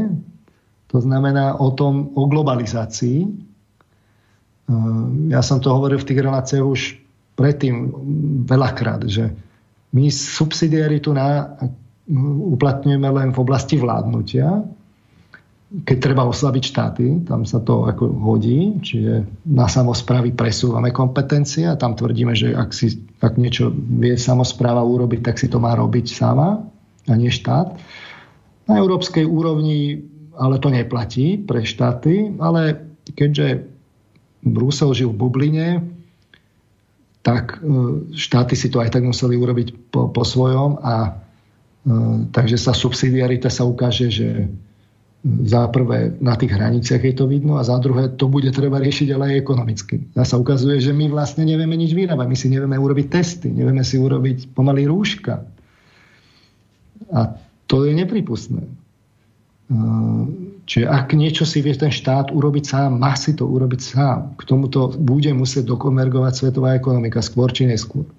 to 0.87 0.97
znamená 1.03 1.59
o 1.59 1.75
tom, 1.75 2.15
o 2.15 2.31
globalizácii. 2.31 3.27
Hm, 4.71 5.35
ja 5.35 5.43
som 5.43 5.59
to 5.59 5.67
hovoril 5.67 5.99
v 5.99 6.07
tých 6.07 6.23
reláciách 6.23 6.63
už 6.63 6.81
predtým 7.35 7.91
veľakrát, 8.47 9.03
že 9.03 9.35
my 9.91 10.07
subsidiaritu 10.07 11.11
na 11.11 11.59
uplatňujeme 12.55 13.09
len 13.09 13.29
v 13.35 13.41
oblasti 13.41 13.77
vládnutia, 13.77 14.65
keď 15.71 15.97
treba 16.03 16.27
oslabiť 16.27 16.63
štáty, 16.67 17.05
tam 17.23 17.47
sa 17.47 17.63
to 17.63 17.87
ako 17.87 18.11
hodí, 18.19 18.75
čiže 18.83 19.23
na 19.47 19.71
samozprávy 19.71 20.35
presúvame 20.35 20.91
kompetencie 20.91 21.63
a 21.63 21.79
tam 21.79 21.95
tvrdíme, 21.95 22.35
že 22.35 22.51
ak, 22.51 22.75
si, 22.75 22.99
ak 23.23 23.39
niečo 23.39 23.71
vie 23.71 24.19
samozpráva 24.19 24.83
urobiť, 24.83 25.31
tak 25.31 25.39
si 25.39 25.47
to 25.47 25.63
má 25.63 25.71
robiť 25.79 26.11
sama 26.11 26.67
a 27.07 27.13
nie 27.15 27.31
štát. 27.31 27.79
Na 28.67 28.73
európskej 28.83 29.23
úrovni 29.23 30.11
ale 30.41 30.59
to 30.59 30.71
neplatí 30.71 31.37
pre 31.37 31.61
štáty, 31.67 32.33
ale 32.39 32.81
keďže 33.11 33.67
Brusel 34.41 34.97
žil 34.97 35.13
v 35.13 35.19
bubline, 35.21 35.69
tak 37.21 37.61
e, 37.61 38.09
štáty 38.17 38.57
si 38.57 38.73
to 38.73 38.81
aj 38.81 38.97
tak 38.97 39.05
museli 39.05 39.37
urobiť 39.37 39.93
po, 39.93 40.09
po 40.09 40.23
svojom 40.25 40.81
a 40.81 41.21
takže 42.29 42.57
sa 42.61 42.77
subsidiarita 42.77 43.49
sa 43.49 43.65
ukáže, 43.65 44.13
že 44.13 44.45
za 45.21 45.69
prvé 45.69 46.17
na 46.17 46.33
tých 46.33 46.57
hraniciach 46.57 47.01
je 47.05 47.13
to 47.13 47.29
vidno 47.29 47.61
a 47.61 47.65
za 47.65 47.77
druhé 47.77 48.09
to 48.17 48.25
bude 48.25 48.49
treba 48.49 48.81
riešiť 48.81 49.07
ale 49.13 49.33
aj 49.33 49.41
ekonomicky. 49.45 49.95
A 50.17 50.25
sa 50.25 50.41
ukazuje, 50.41 50.81
že 50.81 50.97
my 50.97 51.13
vlastne 51.13 51.45
nevieme 51.45 51.77
nič 51.77 51.93
vyrábať, 51.93 52.25
my 52.25 52.37
si 52.37 52.47
nevieme 52.49 52.77
urobiť 52.77 53.07
testy, 53.09 53.53
nevieme 53.53 53.85
si 53.85 54.01
urobiť 54.01 54.57
pomaly 54.57 54.89
rúška. 54.89 55.45
A 57.13 57.37
to 57.69 57.85
je 57.85 57.93
nepripustné. 57.93 58.65
Hm, 59.69 60.65
čiže 60.65 60.89
ak 60.89 61.13
niečo 61.13 61.45
si 61.45 61.61
vie 61.61 61.77
ten 61.77 61.93
štát 61.93 62.33
urobiť 62.33 62.63
sám, 62.65 62.97
má 62.97 63.13
si 63.13 63.37
to 63.37 63.45
urobiť 63.45 63.81
sám. 63.81 64.17
K 64.37 64.41
tomuto 64.49 64.89
bude 64.97 65.29
musieť 65.37 65.69
dokonvergovať 65.69 66.33
svetová 66.33 66.73
ekonomika 66.73 67.21
skôr 67.21 67.53
či 67.53 67.69
neskôr. 67.69 68.09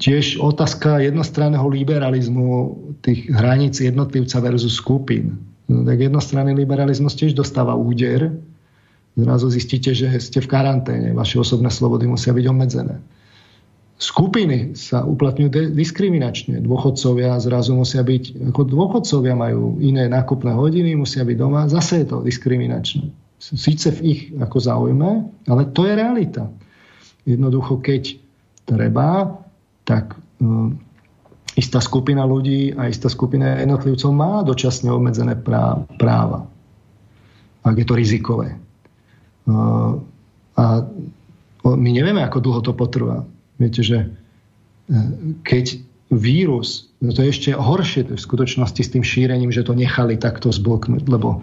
Tiež 0.00 0.40
otázka 0.40 1.04
jednostranného 1.04 1.68
liberalizmu 1.68 2.78
tých 3.04 3.28
hraníc 3.28 3.76
jednotlivca 3.80 4.40
versus 4.40 4.80
skupín. 4.80 5.36
No, 5.68 5.84
tak 5.84 6.00
jednostranný 6.00 6.56
liberalizmus 6.56 7.12
tiež 7.12 7.36
dostáva 7.36 7.76
úder. 7.76 8.32
Zrazu 9.12 9.52
zistíte, 9.52 9.92
že 9.92 10.08
ste 10.16 10.40
v 10.40 10.48
karanténe. 10.48 11.12
Vaše 11.12 11.36
osobné 11.36 11.68
slobody 11.68 12.08
musia 12.08 12.32
byť 12.32 12.44
obmedzené. 12.48 12.96
Skupiny 14.02 14.74
sa 14.74 15.06
uplatňujú 15.06 15.76
diskriminačne. 15.78 16.58
Dôchodcovia 16.64 17.38
zrazu 17.38 17.76
musia 17.76 18.02
byť, 18.02 18.50
ako 18.50 18.60
dôchodcovia 18.66 19.36
majú 19.38 19.78
iné 19.78 20.10
nákupné 20.10 20.56
hodiny, 20.56 20.98
musia 20.98 21.22
byť 21.22 21.36
doma. 21.38 21.70
Zase 21.70 22.02
je 22.02 22.06
to 22.10 22.24
diskriminačné. 22.24 23.12
Sice 23.38 23.94
v 23.94 24.00
ich 24.02 24.20
ako 24.40 24.58
záujme, 24.58 25.10
ale 25.46 25.62
to 25.70 25.86
je 25.86 25.92
realita. 25.94 26.50
Jednoducho, 27.28 27.78
keď 27.78 28.18
treba, 28.66 29.38
tak 29.84 30.16
um, 30.38 30.78
istá 31.58 31.82
skupina 31.82 32.24
ľudí 32.24 32.72
a 32.74 32.88
istá 32.88 33.10
skupina 33.12 33.60
jednotlivcov 33.60 34.10
má 34.14 34.42
dočasne 34.46 34.88
obmedzené 34.88 35.36
práva. 35.98 36.48
Ak 37.62 37.74
je 37.78 37.86
to 37.86 37.94
rizikové. 37.94 38.58
Uh, 39.46 39.98
a 40.58 40.86
my 41.62 41.90
nevieme, 41.94 42.22
ako 42.22 42.38
dlho 42.42 42.60
to 42.62 42.72
potrvá. 42.74 43.26
Viete, 43.58 43.82
že 43.82 43.98
uh, 44.06 45.10
keď 45.46 45.78
vírus, 46.12 46.92
no 47.00 47.16
to 47.16 47.24
je 47.24 47.32
ešte 47.32 47.50
horšie 47.56 48.04
v 48.04 48.20
skutočnosti 48.20 48.82
s 48.84 48.92
tým 48.92 49.00
šírením, 49.00 49.48
že 49.48 49.64
to 49.64 49.72
nechali 49.72 50.20
takto 50.20 50.52
zbloknúť, 50.52 51.08
lebo 51.08 51.40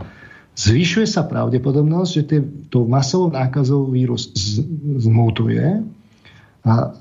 zvyšuje 0.54 1.10
sa 1.10 1.26
pravdepodobnosť, 1.26 2.12
že 2.14 2.24
tou 2.70 2.86
masovou 2.86 3.34
nákazou 3.34 3.90
vírus 3.90 4.30
zmutuje 5.02 5.82
a 6.60 6.92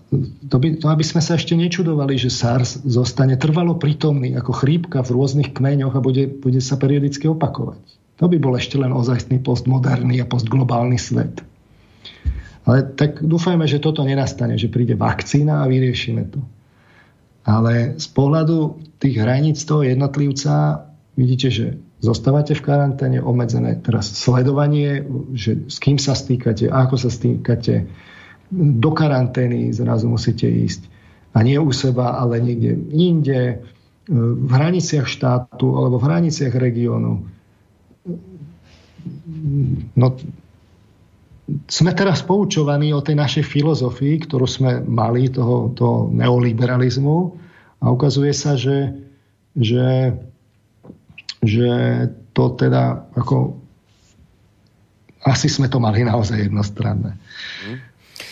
to, 0.46 0.56
by, 0.62 0.78
to 0.78 0.86
aby 0.86 1.02
sme 1.02 1.18
sa 1.18 1.34
ešte 1.34 1.58
nečudovali, 1.58 2.14
že 2.14 2.30
SARS 2.30 2.78
zostane 2.86 3.34
trvalo 3.34 3.74
prítomný 3.74 4.38
ako 4.38 4.54
chrípka 4.54 5.02
v 5.02 5.18
rôznych 5.18 5.50
kmeňoch 5.50 5.98
a 5.98 6.04
bude, 6.04 6.30
bude 6.30 6.62
sa 6.62 6.78
periodicky 6.78 7.26
opakovať. 7.26 7.82
To 8.22 8.30
by 8.30 8.38
bol 8.38 8.54
ešte 8.54 8.78
len 8.78 8.94
ozajstný 8.94 9.42
postmoderný 9.42 10.22
a 10.22 10.30
postglobálny 10.30 10.98
svet. 10.98 11.42
Ale 12.68 12.84
tak 12.84 13.24
dúfajme, 13.24 13.64
že 13.66 13.82
toto 13.82 14.04
nenastane, 14.06 14.60
že 14.60 14.70
príde 14.70 14.94
vakcína 14.94 15.64
a 15.64 15.70
vyriešime 15.70 16.22
to. 16.30 16.40
Ale 17.48 17.96
z 17.96 18.06
pohľadu 18.12 18.78
tých 19.00 19.16
hraníc 19.24 19.64
toho 19.64 19.80
jednotlivca 19.82 20.84
vidíte, 21.16 21.48
že 21.48 21.66
zostávate 22.04 22.52
v 22.54 22.62
karanténe, 22.62 23.18
obmedzené 23.24 23.80
teraz 23.80 24.12
sledovanie, 24.12 25.02
že 25.32 25.66
s 25.66 25.80
kým 25.80 25.96
sa 25.96 26.12
stýkate, 26.12 26.68
ako 26.68 26.94
sa 27.00 27.10
stýkate, 27.10 27.88
do 28.52 28.90
karantény 28.92 29.72
zrazu 29.72 30.08
musíte 30.08 30.48
ísť. 30.48 30.88
A 31.36 31.44
nie 31.44 31.60
u 31.60 31.68
seba, 31.70 32.16
ale 32.16 32.40
niekde 32.40 32.74
inde, 32.90 33.40
e, 33.52 33.56
v 34.16 34.50
hraniciach 34.50 35.04
štátu 35.04 35.76
alebo 35.76 36.00
v 36.00 36.06
hraniciach 36.08 36.54
regiónu. 36.56 37.28
No, 39.96 40.06
sme 41.68 41.92
teraz 41.96 42.20
poučovaní 42.24 42.92
o 42.92 43.04
tej 43.04 43.16
našej 43.16 43.44
filozofii, 43.44 44.28
ktorú 44.28 44.44
sme 44.44 44.84
mali, 44.84 45.32
toho, 45.32 45.72
toho 45.72 46.12
neoliberalizmu 46.12 47.18
a 47.80 47.84
ukazuje 47.88 48.32
sa, 48.36 48.52
že, 48.56 48.92
že, 49.56 50.12
že 51.40 51.70
to 52.36 52.52
teda 52.52 53.08
ako 53.16 53.56
asi 55.24 55.48
sme 55.50 55.66
to 55.68 55.80
mali 55.82 56.04
naozaj 56.04 56.48
jednostranné. 56.48 57.16
Mm. 57.66 57.87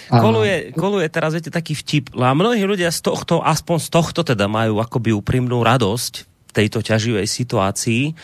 Koluje, 0.06 0.70
koluje 0.70 1.06
teraz, 1.10 1.34
viete, 1.34 1.50
taký 1.50 1.74
vtip. 1.74 2.14
A 2.14 2.30
mnohí 2.30 2.62
ľudia 2.62 2.94
z 2.94 3.02
tohto, 3.02 3.42
aspoň 3.42 3.76
z 3.82 3.88
tohto 3.90 4.20
teda 4.22 4.46
majú 4.46 4.78
akoby 4.78 5.10
úprimnú 5.10 5.66
radosť 5.66 6.12
v 6.22 6.52
tejto 6.54 6.78
ťaživej 6.78 7.26
situácii. 7.26 8.14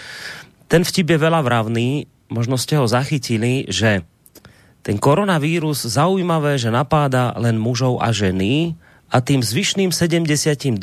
Ten 0.70 0.82
vtip 0.86 1.10
je 1.10 1.18
veľa 1.18 1.42
vravný, 1.42 2.06
možno 2.30 2.54
ste 2.54 2.78
ho 2.78 2.86
zachytili, 2.86 3.66
že 3.66 4.06
ten 4.82 4.98
koronavírus 4.98 5.86
zaujímavé, 5.86 6.59
že 6.59 6.70
napáda 6.70 7.34
len 7.38 7.59
mužov 7.59 8.02
a 8.02 8.10
ženy 8.10 8.74
a 9.10 9.22
tým 9.22 9.42
zvyšným 9.42 9.90
72 9.94 10.78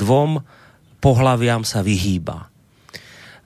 pohľaviam 0.99 1.63
sa 1.63 1.79
vyhýba. 1.79 2.47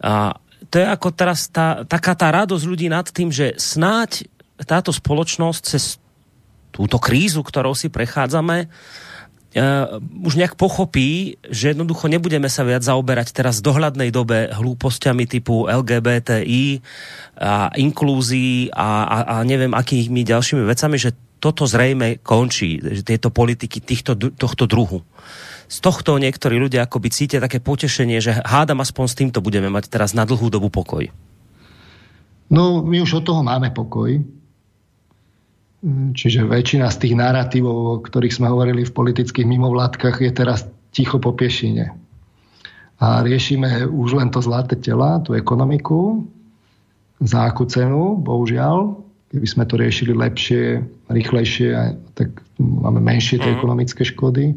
A 0.04 0.38
to 0.70 0.82
je 0.82 0.86
ako 0.90 1.10
teraz 1.14 1.48
tá, 1.54 1.86
taká 1.86 2.18
tá 2.18 2.34
radosť 2.34 2.66
ľudí 2.66 2.90
nad 2.90 3.06
tým, 3.06 3.30
že 3.30 3.54
snáď 3.62 4.26
táto 4.66 4.90
spoločnosť 4.94 5.62
cez 5.64 6.03
túto 6.74 6.98
krízu, 6.98 7.46
ktorou 7.46 7.78
si 7.78 7.94
prechádzame, 7.94 8.68
Uh, 9.54 10.02
už 10.26 10.34
nejak 10.34 10.58
pochopí, 10.58 11.38
že 11.46 11.78
jednoducho 11.78 12.10
nebudeme 12.10 12.50
sa 12.50 12.66
viac 12.66 12.82
zaoberať 12.82 13.38
teraz 13.38 13.62
v 13.62 13.70
dohľadnej 13.70 14.10
dobe 14.10 14.50
hlúpostiami 14.50 15.30
typu 15.30 15.70
LGBTI 15.70 16.82
a 17.38 17.70
inklúzií 17.78 18.74
a, 18.74 19.06
a, 19.06 19.18
a 19.30 19.36
neviem 19.46 19.70
akými 19.78 20.26
ďalšími 20.26 20.66
vecami, 20.66 20.98
že 20.98 21.14
toto 21.38 21.70
zrejme 21.70 22.26
končí, 22.26 22.82
že 22.82 23.06
tieto 23.06 23.30
politiky 23.30 23.78
týchto, 23.78 24.18
tohto 24.18 24.66
druhu. 24.66 25.06
Z 25.70 25.86
tohto 25.86 26.18
niektorí 26.18 26.58
ľudia 26.58 26.90
akoby 26.90 27.14
cítia 27.14 27.38
také 27.38 27.62
potešenie, 27.62 28.26
že 28.26 28.42
hádam 28.42 28.82
aspoň 28.82 29.06
s 29.06 29.18
týmto 29.22 29.38
budeme 29.38 29.70
mať 29.70 29.86
teraz 29.86 30.18
na 30.18 30.26
dlhú 30.26 30.50
dobu 30.50 30.74
pokoj. 30.74 31.14
No, 32.50 32.82
my 32.82 33.06
už 33.06 33.22
od 33.22 33.24
toho 33.30 33.46
máme 33.46 33.70
pokoj 33.70 34.18
Čiže 36.16 36.48
väčšina 36.48 36.88
z 36.88 36.98
tých 37.04 37.16
narratívov, 37.20 37.76
o 37.76 37.96
ktorých 38.00 38.40
sme 38.40 38.48
hovorili 38.48 38.88
v 38.88 38.96
politických 38.96 39.44
mimovládkach, 39.44 40.24
je 40.24 40.32
teraz 40.32 40.64
ticho 40.96 41.20
po 41.20 41.36
piešine. 41.36 41.92
A 43.04 43.20
riešime 43.20 43.84
už 43.92 44.16
len 44.16 44.32
to 44.32 44.40
zlaté 44.40 44.80
tela, 44.80 45.20
tú 45.20 45.36
ekonomiku, 45.36 46.24
za 47.20 47.52
akú 47.52 47.68
cenu, 47.68 48.16
bohužiaľ. 48.16 48.96
Keby 49.28 49.48
sme 49.50 49.64
to 49.68 49.76
riešili 49.76 50.16
lepšie, 50.16 50.88
rýchlejšie, 51.12 52.00
tak 52.16 52.32
máme 52.64 53.04
menšie 53.04 53.44
tie 53.44 53.52
mhm. 53.52 53.58
ekonomické 53.60 54.08
škody. 54.08 54.56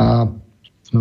A 0.00 0.32
e, 0.96 0.98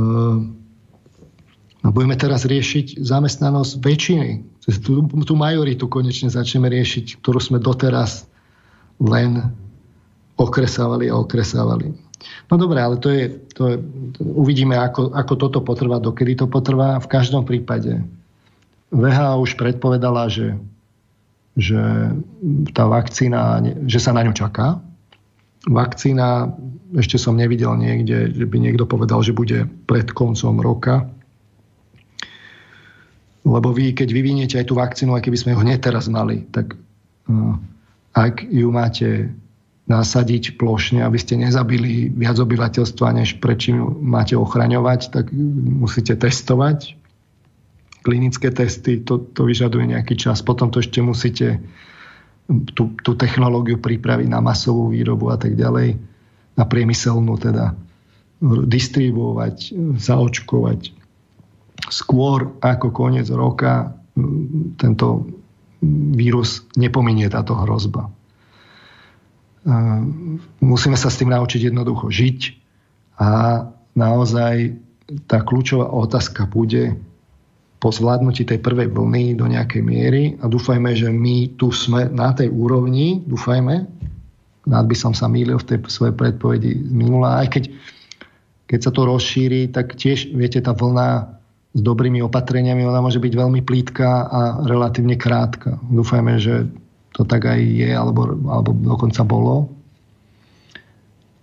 a 1.86 1.94
budeme 1.94 2.18
teraz 2.18 2.50
riešiť 2.50 2.98
zamestnanosť 2.98 3.78
väčšiny. 3.78 4.30
Tú, 4.82 5.06
tú 5.06 5.34
majoritu 5.38 5.86
konečne 5.86 6.34
začneme 6.34 6.66
riešiť, 6.66 7.22
ktorú 7.22 7.38
sme 7.38 7.62
doteraz 7.62 8.26
len 9.00 9.52
okresávali 10.36 11.12
a 11.12 11.20
okresávali. 11.20 11.96
No 12.50 12.58
dobré, 12.58 12.82
ale 12.82 12.98
to 12.98 13.12
je, 13.12 13.38
to 13.54 13.76
je 13.76 13.76
uvidíme, 14.20 14.74
ako, 14.74 15.14
ako 15.14 15.34
toto 15.38 15.60
potrvá, 15.62 16.02
dokedy 16.02 16.36
to 16.36 16.48
potrvá. 16.50 16.98
V 16.98 17.12
každom 17.12 17.46
prípade 17.46 18.02
VHA 18.90 19.38
už 19.38 19.60
predpovedala, 19.60 20.32
že, 20.32 20.58
že 21.54 22.12
tá 22.74 22.90
vakcína, 22.90 23.62
že 23.86 24.00
sa 24.02 24.16
na 24.16 24.26
ňu 24.26 24.34
čaká. 24.34 24.82
Vakcína, 25.70 26.56
ešte 26.98 27.18
som 27.22 27.38
nevidel 27.38 27.74
niekde, 27.78 28.34
že 28.34 28.46
by 28.46 28.58
niekto 28.58 28.90
povedal, 28.90 29.22
že 29.22 29.36
bude 29.36 29.70
pred 29.86 30.10
koncom 30.14 30.62
roka 30.62 31.06
lebo 33.46 33.70
vy, 33.70 33.94
keď 33.94 34.10
vyviniete 34.10 34.56
aj 34.58 34.66
tú 34.66 34.74
vakcínu, 34.74 35.14
aj 35.14 35.30
keby 35.30 35.38
sme 35.38 35.54
ho 35.54 35.62
hneď 35.62 35.78
teraz 35.86 36.10
mali, 36.10 36.50
tak 36.50 36.74
uh, 37.30 37.54
ak 38.16 38.48
ju 38.48 38.72
máte 38.72 39.36
nasadiť 39.86 40.58
plošne, 40.58 41.06
aby 41.06 41.20
ste 41.22 41.38
nezabili 41.38 42.10
viac 42.10 42.42
obyvateľstva, 42.42 43.22
než 43.22 43.38
prečím 43.38 44.02
máte 44.02 44.34
ochraňovať, 44.34 45.14
tak 45.14 45.30
musíte 45.78 46.18
testovať. 46.18 46.98
Klinické 48.02 48.50
testy, 48.50 49.02
to, 49.02 49.22
to 49.34 49.46
vyžaduje 49.46 49.94
nejaký 49.94 50.18
čas. 50.18 50.42
Potom 50.42 50.74
to 50.74 50.82
ešte 50.82 51.06
musíte 51.06 51.62
tú, 52.74 52.98
tú 53.02 53.12
technológiu 53.14 53.78
pripraviť 53.78 54.28
na 54.30 54.42
masovú 54.42 54.90
výrobu 54.90 55.30
a 55.30 55.38
tak 55.38 55.54
ďalej, 55.54 55.98
na 56.58 56.64
priemyselnú 56.66 57.38
teda 57.38 57.78
distribuovať, 58.66 59.74
zaočkovať 60.02 61.06
skôr 61.90 62.56
ako 62.62 62.88
koniec 62.90 63.28
roka 63.30 63.94
tento 64.80 65.28
vírus 66.16 66.66
nepominie 66.76 67.30
táto 67.30 67.54
hrozba. 67.56 68.10
Musíme 70.62 70.98
sa 70.98 71.10
s 71.10 71.18
tým 71.18 71.34
naučiť 71.34 71.74
jednoducho 71.74 72.14
žiť 72.14 72.40
a 73.18 73.30
naozaj 73.98 74.78
tá 75.26 75.42
kľúčová 75.42 75.90
otázka 75.90 76.46
bude 76.50 76.98
po 77.82 77.94
zvládnutí 77.94 78.46
tej 78.46 78.60
prvej 78.62 78.90
vlny 78.90 79.38
do 79.38 79.46
nejakej 79.46 79.82
miery 79.86 80.24
a 80.42 80.50
dúfajme, 80.50 80.94
že 80.98 81.10
my 81.14 81.58
tu 81.58 81.70
sme 81.70 82.10
na 82.10 82.34
tej 82.34 82.50
úrovni, 82.50 83.22
dúfajme, 83.26 83.76
rád 84.66 84.86
by 84.90 84.98
som 84.98 85.14
sa 85.14 85.30
mýlil 85.30 85.62
v 85.62 85.68
tej 85.70 85.78
svojej 85.86 86.18
predpovedi 86.18 86.90
z 86.90 86.92
minula, 86.94 87.46
aj 87.46 87.48
keď 87.54 87.64
keď 88.66 88.80
sa 88.82 88.92
to 88.92 89.06
rozšíri, 89.06 89.70
tak 89.70 89.94
tiež, 89.94 90.34
viete, 90.34 90.58
tá 90.58 90.74
vlna 90.74 91.35
s 91.76 91.80
dobrými 91.84 92.24
opatreniami, 92.24 92.88
ona 92.88 93.04
môže 93.04 93.20
byť 93.20 93.34
veľmi 93.36 93.60
plítka 93.68 94.08
a 94.32 94.42
relatívne 94.64 95.20
krátka. 95.20 95.76
Dúfajme, 95.92 96.40
že 96.40 96.72
to 97.12 97.28
tak 97.28 97.44
aj 97.44 97.60
je, 97.60 97.92
alebo, 97.92 98.32
alebo 98.48 98.72
dokonca 98.72 99.28
bolo. 99.28 99.68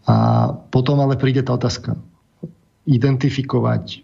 A 0.08 0.48
potom 0.72 1.04
ale 1.04 1.20
príde 1.20 1.44
tá 1.44 1.52
otázka. 1.52 2.00
Identifikovať 2.88 4.00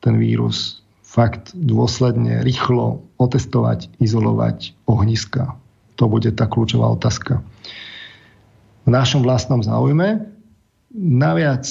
ten 0.00 0.16
vírus 0.16 0.80
fakt 1.04 1.52
dôsledne, 1.52 2.40
rýchlo 2.44 3.04
otestovať, 3.20 3.92
izolovať 4.00 4.72
ohniska. 4.88 5.52
To 6.00 6.08
bude 6.08 6.32
tá 6.32 6.48
kľúčová 6.48 6.92
otázka. 6.96 7.44
V 8.84 8.88
našom 8.88 9.20
vlastnom 9.20 9.60
záujme. 9.60 10.28
Naviac 10.96 11.68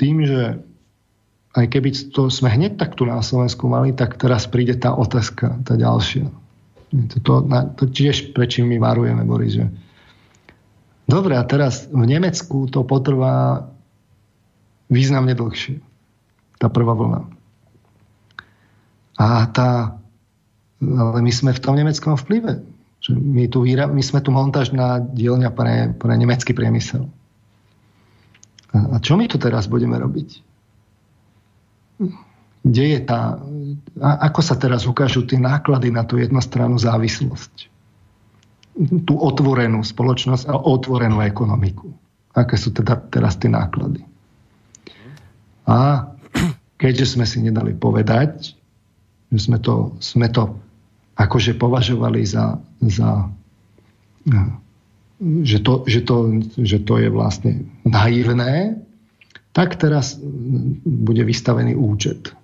tým, 0.00 0.24
že 0.24 0.64
aj 1.56 1.66
keby 1.72 1.88
to 2.12 2.28
sme 2.28 2.52
hneď 2.52 2.76
tak 2.76 2.98
tu 2.98 3.08
na 3.08 3.20
Slovensku 3.24 3.68
mali, 3.70 3.96
tak 3.96 4.20
teraz 4.20 4.44
príde 4.50 4.76
tá 4.76 4.92
otázka, 4.92 5.64
tá 5.64 5.74
ďalšia. 5.78 6.28
To, 6.88 7.16
to, 7.20 7.32
to 7.76 7.84
tiež 7.88 8.32
prečím 8.32 8.72
my 8.72 8.80
varujeme, 8.80 9.24
Boris, 9.24 9.56
že 9.56 9.68
Dobre, 11.08 11.40
a 11.40 11.42
teraz 11.48 11.88
v 11.88 12.04
Nemecku 12.04 12.68
to 12.68 12.84
potrvá 12.84 13.64
významne 14.92 15.32
dlhšie. 15.32 15.80
Tá 16.60 16.68
prvá 16.68 16.92
vlna. 16.92 17.24
A 19.16 19.48
tá, 19.48 19.96
ale 20.84 21.20
my 21.24 21.32
sme 21.32 21.56
v 21.56 21.62
tom 21.64 21.80
nemeckom 21.80 22.12
vplyve. 22.12 22.60
Že 23.00 23.16
my, 23.16 23.44
tu, 23.48 23.64
my 23.64 24.02
sme 24.04 24.20
tu 24.20 24.28
montážná 24.28 25.00
dielňa 25.00 25.48
pre, 25.56 25.96
pre 25.96 26.12
nemecký 26.12 26.52
priemysel. 26.52 27.08
A, 28.76 28.76
a 28.92 28.96
čo 29.00 29.16
my 29.16 29.24
tu 29.32 29.40
teraz 29.40 29.64
budeme 29.64 29.96
robiť? 29.96 30.44
Kde 32.62 32.84
je 32.96 33.00
tá, 33.04 33.38
ako 34.02 34.40
sa 34.42 34.58
teraz 34.58 34.84
ukážu 34.84 35.24
tie 35.24 35.38
náklady 35.38 35.94
na 35.94 36.02
tú 36.02 36.18
jednostrannú 36.18 36.78
závislosť. 36.78 37.70
Tú 39.06 39.14
otvorenú 39.18 39.82
spoločnosť 39.82 40.50
a 40.50 40.54
otvorenú 40.54 41.22
ekonomiku. 41.22 41.90
Aké 42.34 42.54
sú 42.54 42.70
teda 42.70 42.98
teraz 43.10 43.38
tie 43.38 43.50
náklady. 43.50 44.06
A 45.66 46.10
keďže 46.78 47.18
sme 47.18 47.26
si 47.26 47.42
nedali 47.42 47.74
povedať, 47.74 48.54
že 49.28 49.38
sme 49.38 49.58
to, 49.58 49.98
sme 49.98 50.30
to 50.30 50.56
akože 51.18 51.58
považovali 51.58 52.22
za, 52.22 52.56
za 52.80 53.26
že, 55.42 55.58
to, 55.60 55.82
že, 55.84 56.00
to, 56.06 56.16
že 56.62 56.78
to 56.86 56.94
je 57.02 57.08
vlastne 57.10 57.66
naivné, 57.82 58.78
tak 59.50 59.74
teraz 59.74 60.14
bude 60.86 61.26
vystavený 61.26 61.74
účet 61.74 62.37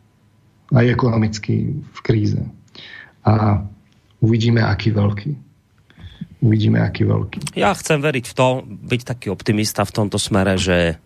aj 0.72 0.86
ekonomicky 0.88 1.76
v 1.76 1.98
kríze. 2.00 2.40
A 3.24 3.64
uvidíme, 4.24 4.64
aký 4.64 4.94
veľký. 4.94 5.32
Uvidíme, 6.44 6.80
aký 6.80 7.08
veľký. 7.08 7.56
Ja 7.56 7.72
chcem 7.72 8.00
veriť 8.04 8.24
v 8.28 8.34
to, 8.36 8.48
byť 8.64 9.00
taký 9.04 9.26
optimista 9.32 9.84
v 9.84 9.94
tomto 9.96 10.20
smere, 10.20 10.60
že 10.60 11.00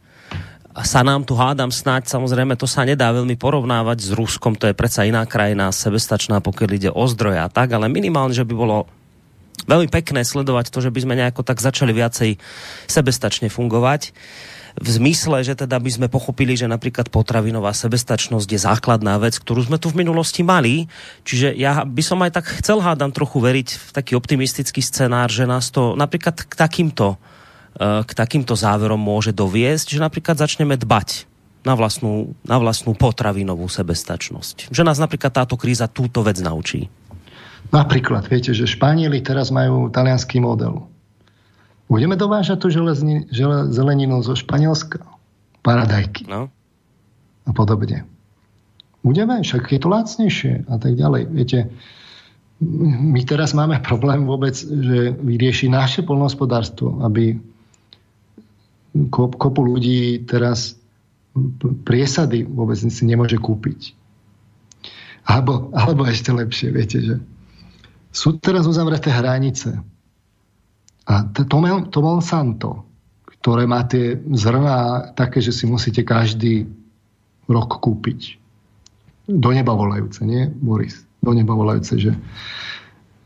sa 0.78 1.02
nám 1.02 1.26
tu 1.26 1.34
hádam 1.34 1.74
snáď, 1.74 2.06
samozrejme 2.06 2.54
to 2.54 2.70
sa 2.70 2.86
nedá 2.86 3.10
veľmi 3.10 3.34
porovnávať 3.34 3.98
s 3.98 4.10
Ruskom, 4.14 4.54
to 4.54 4.70
je 4.70 4.78
predsa 4.78 5.06
iná 5.06 5.26
krajina, 5.26 5.74
sebestačná, 5.74 6.38
pokiaľ 6.38 6.70
ide 6.74 6.90
o 6.94 7.04
zdroje 7.10 7.38
a 7.42 7.50
tak, 7.50 7.74
ale 7.74 7.90
minimálne, 7.90 8.34
že 8.34 8.46
by 8.46 8.54
bolo 8.54 8.86
veľmi 9.66 9.90
pekné 9.90 10.22
sledovať 10.22 10.70
to, 10.70 10.78
že 10.78 10.94
by 10.94 11.00
sme 11.02 11.18
nejako 11.18 11.42
tak 11.42 11.58
začali 11.58 11.90
viacej 11.90 12.38
sebestačne 12.86 13.50
fungovať 13.50 14.14
v 14.78 14.88
zmysle, 14.88 15.42
že 15.42 15.58
teda 15.58 15.76
by 15.82 15.90
sme 15.90 16.06
pochopili, 16.06 16.54
že 16.54 16.70
napríklad 16.70 17.10
potravinová 17.10 17.74
sebestačnosť 17.74 18.48
je 18.48 18.60
základná 18.62 19.18
vec, 19.18 19.34
ktorú 19.38 19.66
sme 19.66 19.78
tu 19.78 19.90
v 19.90 20.06
minulosti 20.06 20.46
mali. 20.46 20.86
Čiže 21.26 21.58
ja 21.58 21.82
by 21.82 22.02
som 22.02 22.22
aj 22.22 22.38
tak 22.38 22.46
chcel 22.62 22.78
hádam 22.78 23.10
trochu 23.10 23.42
veriť 23.42 23.68
v 23.74 23.90
taký 23.90 24.12
optimistický 24.14 24.78
scenár, 24.78 25.28
že 25.28 25.50
nás 25.50 25.74
to 25.74 25.98
napríklad 25.98 26.46
k 26.46 26.54
takýmto, 26.54 27.18
eh, 27.78 28.06
k 28.06 28.10
takýmto 28.14 28.54
záverom 28.54 28.98
môže 28.98 29.34
doviesť, 29.34 29.98
že 29.98 30.00
napríklad 30.02 30.38
začneme 30.38 30.78
dbať 30.78 31.26
na 31.66 31.74
vlastnú, 31.74 32.38
na 32.46 32.56
vlastnú 32.62 32.94
potravinovú 32.94 33.66
sebestačnosť. 33.66 34.70
Že 34.70 34.86
nás 34.86 35.02
napríklad 35.02 35.34
táto 35.34 35.58
kríza 35.58 35.90
túto 35.90 36.22
vec 36.22 36.38
naučí. 36.38 36.86
Napríklad, 37.68 38.24
viete, 38.30 38.56
že 38.56 38.64
Španieli 38.64 39.20
teraz 39.20 39.52
majú 39.52 39.92
talianský 39.92 40.40
model 40.40 40.88
Budeme 41.88 42.20
dovážať 42.20 42.60
tú 42.60 42.68
železni, 42.68 43.24
žele, 43.32 43.72
zeleninu 43.72 44.20
zo 44.20 44.36
Španielska. 44.36 45.00
Paradajky. 45.64 46.28
No. 46.28 46.52
A 47.48 47.50
podobne. 47.56 48.04
Budeme, 49.00 49.40
však 49.40 49.72
je 49.72 49.80
to 49.80 49.88
lacnejšie 49.88 50.68
a 50.68 50.76
tak 50.76 51.00
ďalej. 51.00 51.32
Viete, 51.32 51.58
my 52.60 53.24
teraz 53.24 53.56
máme 53.56 53.80
problém 53.80 54.28
vôbec, 54.28 54.52
že 54.58 55.16
vyrieši 55.16 55.72
naše 55.72 56.04
polnohospodárstvo, 56.04 57.00
aby 57.00 57.40
kopu 59.14 59.60
ľudí 59.64 60.28
teraz 60.28 60.76
priesady 61.88 62.44
vôbec 62.44 62.76
si 62.76 63.04
nemôže 63.06 63.38
kúpiť. 63.38 63.94
Alebo, 65.28 65.72
alebo 65.72 66.08
ešte 66.08 66.32
lepšie, 66.34 66.68
viete, 66.72 66.98
že 67.00 67.14
sú 68.12 68.36
teraz 68.40 68.64
uzavreté 68.64 69.12
hranice 69.12 69.78
a 71.08 71.24
to, 71.32 71.48
to 71.88 71.98
Monsanto, 72.04 72.84
ktoré 73.40 73.64
má 73.64 73.80
tie 73.88 74.20
zrná 74.20 75.10
také, 75.16 75.40
že 75.40 75.56
si 75.56 75.64
musíte 75.64 76.04
každý 76.04 76.68
rok 77.48 77.80
kúpiť. 77.80 78.36
Do 79.24 79.56
neba 79.56 79.72
volajúce, 79.72 80.20
nie, 80.28 80.44
Boris? 80.52 81.00
Do 81.24 81.32
neba 81.32 81.56
volajúce, 81.56 81.96
že 81.96 82.12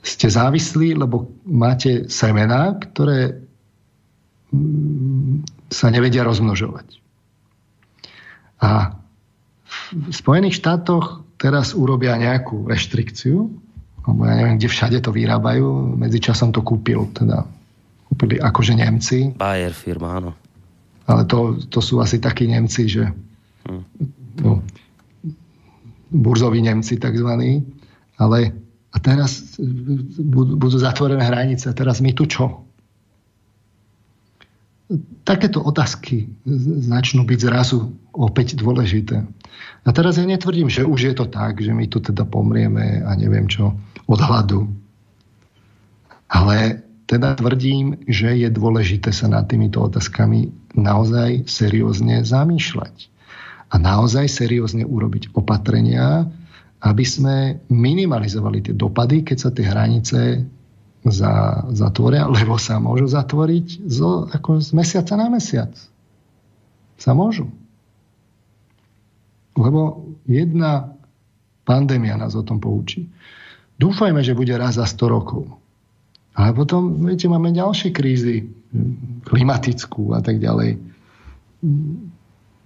ste 0.02 0.30
závislí, 0.30 0.94
lebo 0.94 1.30
máte 1.46 2.06
semená, 2.06 2.74
ktoré 2.78 3.42
mm, 4.54 5.66
sa 5.70 5.90
nevedia 5.90 6.22
rozmnožovať. 6.22 7.02
A 8.62 8.94
v 9.90 10.14
Spojených 10.14 10.62
štátoch 10.62 11.26
teraz 11.34 11.74
urobia 11.74 12.14
nejakú 12.14 12.62
reštrikciu, 12.66 13.50
alebo 14.06 14.20
ja 14.26 14.34
neviem, 14.38 14.58
kde 14.58 14.70
všade 14.70 14.98
to 15.02 15.10
vyrábajú, 15.14 15.98
medzičasom 15.98 16.54
to 16.54 16.62
kúpil 16.62 17.10
teda 17.10 17.46
kúpili 18.12 18.36
akože 18.36 18.76
Nemci. 18.76 19.32
Bayer 19.32 19.72
firma, 19.72 20.20
áno. 20.20 20.36
Ale 21.08 21.24
to, 21.24 21.56
to 21.72 21.80
sú 21.80 22.04
asi 22.04 22.20
takí 22.20 22.44
Nemci, 22.44 22.92
že 22.92 23.08
no, 24.44 24.60
burzoví 26.12 26.60
Nemci 26.60 27.00
takzvaní, 27.00 27.64
ale 28.20 28.52
a 28.92 29.00
teraz 29.00 29.56
budú, 30.20 30.60
budú 30.60 30.76
zatvorené 30.76 31.24
hranice. 31.24 31.72
A 31.72 31.74
teraz 31.74 32.04
my 32.04 32.12
tu 32.12 32.28
čo? 32.28 32.60
Takéto 35.24 35.64
otázky 35.64 36.28
začnú 36.84 37.24
byť 37.24 37.38
zrazu 37.40 37.96
opäť 38.12 38.60
dôležité. 38.60 39.24
A 39.82 39.90
teraz 39.96 40.20
ja 40.20 40.28
netvrdím, 40.28 40.68
že 40.68 40.84
už 40.84 41.00
je 41.08 41.14
to 41.16 41.24
tak, 41.24 41.64
že 41.64 41.72
my 41.72 41.88
tu 41.88 42.04
teda 42.04 42.28
pomrieme 42.28 43.00
a 43.00 43.16
neviem 43.16 43.48
čo 43.48 43.72
od 44.04 44.20
hladu. 44.20 44.68
Ale 46.28 46.84
teda 47.12 47.36
tvrdím, 47.36 48.08
že 48.08 48.32
je 48.32 48.48
dôležité 48.48 49.12
sa 49.12 49.28
nad 49.28 49.44
týmito 49.44 49.84
otázkami 49.84 50.72
naozaj 50.72 51.44
seriózne 51.44 52.24
zamýšľať. 52.24 53.12
A 53.68 53.76
naozaj 53.76 54.32
seriózne 54.32 54.88
urobiť 54.88 55.36
opatrenia, 55.36 56.24
aby 56.80 57.04
sme 57.04 57.60
minimalizovali 57.68 58.64
tie 58.64 58.72
dopady, 58.72 59.28
keď 59.28 59.36
sa 59.36 59.50
tie 59.52 59.64
hranice 59.68 60.20
za, 61.04 61.64
zatvoria, 61.68 62.24
lebo 62.32 62.56
sa 62.56 62.80
môžu 62.80 63.12
zatvoriť 63.12 63.84
zo, 63.92 64.32
ako 64.32 64.64
z 64.64 64.72
mesiaca 64.72 65.12
na 65.20 65.28
mesiac. 65.28 65.72
Sa 66.96 67.12
môžu. 67.12 67.52
Lebo 69.52 70.08
jedna 70.24 70.96
pandémia 71.68 72.16
nás 72.16 72.32
o 72.32 72.40
tom 72.40 72.56
poučí. 72.56 73.12
Dúfajme, 73.76 74.24
že 74.24 74.32
bude 74.32 74.56
raz 74.56 74.80
za 74.80 74.88
100 74.88 75.12
rokov. 75.12 75.61
Ale 76.32 76.56
potom, 76.56 77.04
viete, 77.04 77.28
máme 77.28 77.52
ďalšie 77.52 77.92
krízy, 77.92 78.48
klimatickú 79.28 80.16
a 80.16 80.24
tak 80.24 80.40
ďalej. 80.40 80.80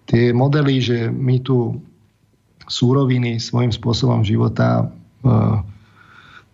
Tie 0.06 0.24
modely, 0.30 0.76
že 0.78 0.98
my 1.10 1.42
tu 1.42 1.82
súroviny 2.66 3.42
svojím 3.42 3.74
spôsobom 3.74 4.22
života 4.22 4.82
e, 4.82 4.84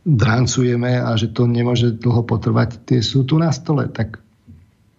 drancujeme 0.05 1.01
a 1.01 1.17
že 1.17 1.33
to 1.33 1.49
nemôže 1.49 2.01
dlho 2.01 2.25
potrvať, 2.25 2.85
tie 2.89 3.01
sú 3.05 3.25
tu 3.25 3.41
na 3.41 3.53
stole. 3.53 3.89
Tak 3.89 4.21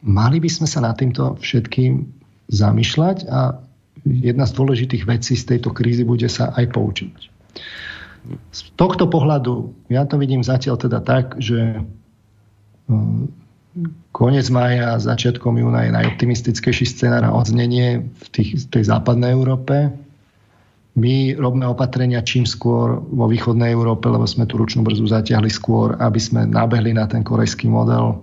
mali 0.06 0.38
by 0.38 0.50
sme 0.50 0.68
sa 0.70 0.82
nad 0.82 0.98
týmto 0.98 1.38
všetkým 1.42 2.08
zamýšľať 2.50 3.18
a 3.30 3.58
jedna 4.06 4.46
z 4.46 4.54
dôležitých 4.54 5.04
vecí 5.08 5.34
z 5.34 5.56
tejto 5.56 5.72
krízy 5.72 6.04
bude 6.04 6.28
sa 6.28 6.52
aj 6.54 6.66
poučiť. 6.74 7.16
Z 8.54 8.60
tohto 8.80 9.12
pohľadu 9.12 9.76
ja 9.92 10.08
to 10.08 10.16
vidím 10.16 10.46
zatiaľ 10.46 10.80
teda 10.80 11.04
tak, 11.04 11.38
že 11.44 11.84
koniec 14.14 14.48
mája, 14.54 15.02
začiatkom 15.02 15.58
júna 15.58 15.90
je 15.90 15.96
najoptimistickejší 15.98 16.86
scenár 16.86 17.26
na 17.26 17.34
odznenie 17.34 18.06
v, 18.06 18.26
tých, 18.30 18.70
tej 18.70 18.86
západnej 18.86 19.34
Európe. 19.34 19.90
My 20.94 21.34
robíme 21.34 21.66
opatrenia 21.66 22.22
čím 22.22 22.46
skôr 22.46 23.02
vo 23.02 23.26
východnej 23.26 23.74
Európe, 23.74 24.06
lebo 24.06 24.30
sme 24.30 24.46
tú 24.46 24.62
ručnú 24.62 24.86
brzu 24.86 25.10
zatiahli 25.10 25.50
skôr, 25.50 25.98
aby 25.98 26.22
sme 26.22 26.46
nabehli 26.46 26.94
na 26.94 27.10
ten 27.10 27.26
korejský 27.26 27.66
model. 27.66 28.22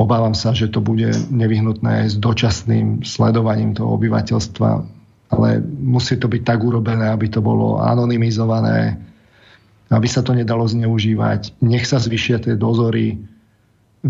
Obávam 0.00 0.32
sa, 0.32 0.56
že 0.56 0.72
to 0.72 0.80
bude 0.80 1.12
nevyhnutné 1.28 2.08
s 2.08 2.16
dočasným 2.16 3.04
sledovaním 3.04 3.76
toho 3.76 3.96
obyvateľstva, 4.00 4.70
ale 5.36 5.48
musí 5.84 6.16
to 6.16 6.32
byť 6.32 6.42
tak 6.48 6.64
urobené, 6.64 7.12
aby 7.12 7.28
to 7.28 7.44
bolo 7.44 7.76
anonymizované, 7.84 8.96
aby 9.90 10.08
sa 10.10 10.22
to 10.22 10.34
nedalo 10.34 10.66
zneužívať. 10.66 11.62
Nech 11.62 11.86
sa 11.86 12.02
zvyšia 12.02 12.42
tie 12.42 12.58
dozory, 12.58 13.22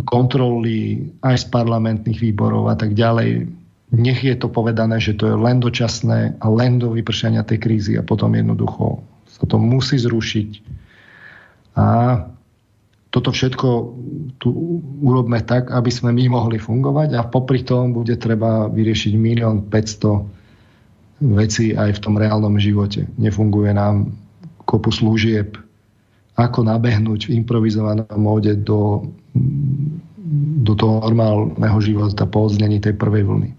kontroly 0.04 1.12
aj 1.24 1.44
z 1.44 1.46
parlamentných 1.52 2.20
výborov 2.20 2.68
a 2.68 2.76
tak 2.76 2.92
ďalej 2.92 3.48
nech 3.94 4.18
je 4.18 4.34
to 4.34 4.50
povedané, 4.50 4.98
že 4.98 5.14
to 5.14 5.30
je 5.30 5.36
len 5.38 5.62
dočasné 5.62 6.42
a 6.42 6.46
len 6.50 6.82
do 6.82 6.90
vypršania 6.90 7.46
tej 7.46 7.58
krízy 7.62 7.92
a 7.94 8.02
potom 8.02 8.34
jednoducho 8.34 8.98
sa 9.30 9.46
to 9.46 9.62
musí 9.62 9.94
zrušiť. 9.94 10.50
A 11.78 11.86
toto 13.14 13.30
všetko 13.30 13.68
tu 14.42 14.48
urobme 15.00 15.38
tak, 15.44 15.70
aby 15.70 15.88
sme 15.92 16.10
my 16.10 16.34
mohli 16.34 16.58
fungovať 16.58 17.14
a 17.14 17.28
popri 17.30 17.62
tom 17.62 17.94
bude 17.94 18.18
treba 18.18 18.66
vyriešiť 18.66 19.12
milión 19.14 19.70
500 19.70 21.24
vecí 21.38 21.72
aj 21.72 21.96
v 21.96 22.02
tom 22.02 22.18
reálnom 22.18 22.58
živote. 22.58 23.06
Nefunguje 23.16 23.70
nám 23.70 24.12
kopu 24.66 24.90
služieb, 24.90 25.56
ako 26.36 26.68
nabehnúť 26.68 27.32
v 27.32 27.40
improvizovanom 27.40 28.06
móde 28.20 28.54
do, 28.60 29.08
do 30.60 30.72
toho 30.76 31.00
normálneho 31.00 31.78
života 31.80 32.28
po 32.28 32.44
odznení 32.46 32.76
tej 32.80 32.92
prvej 32.92 33.24
vlny. 33.24 33.50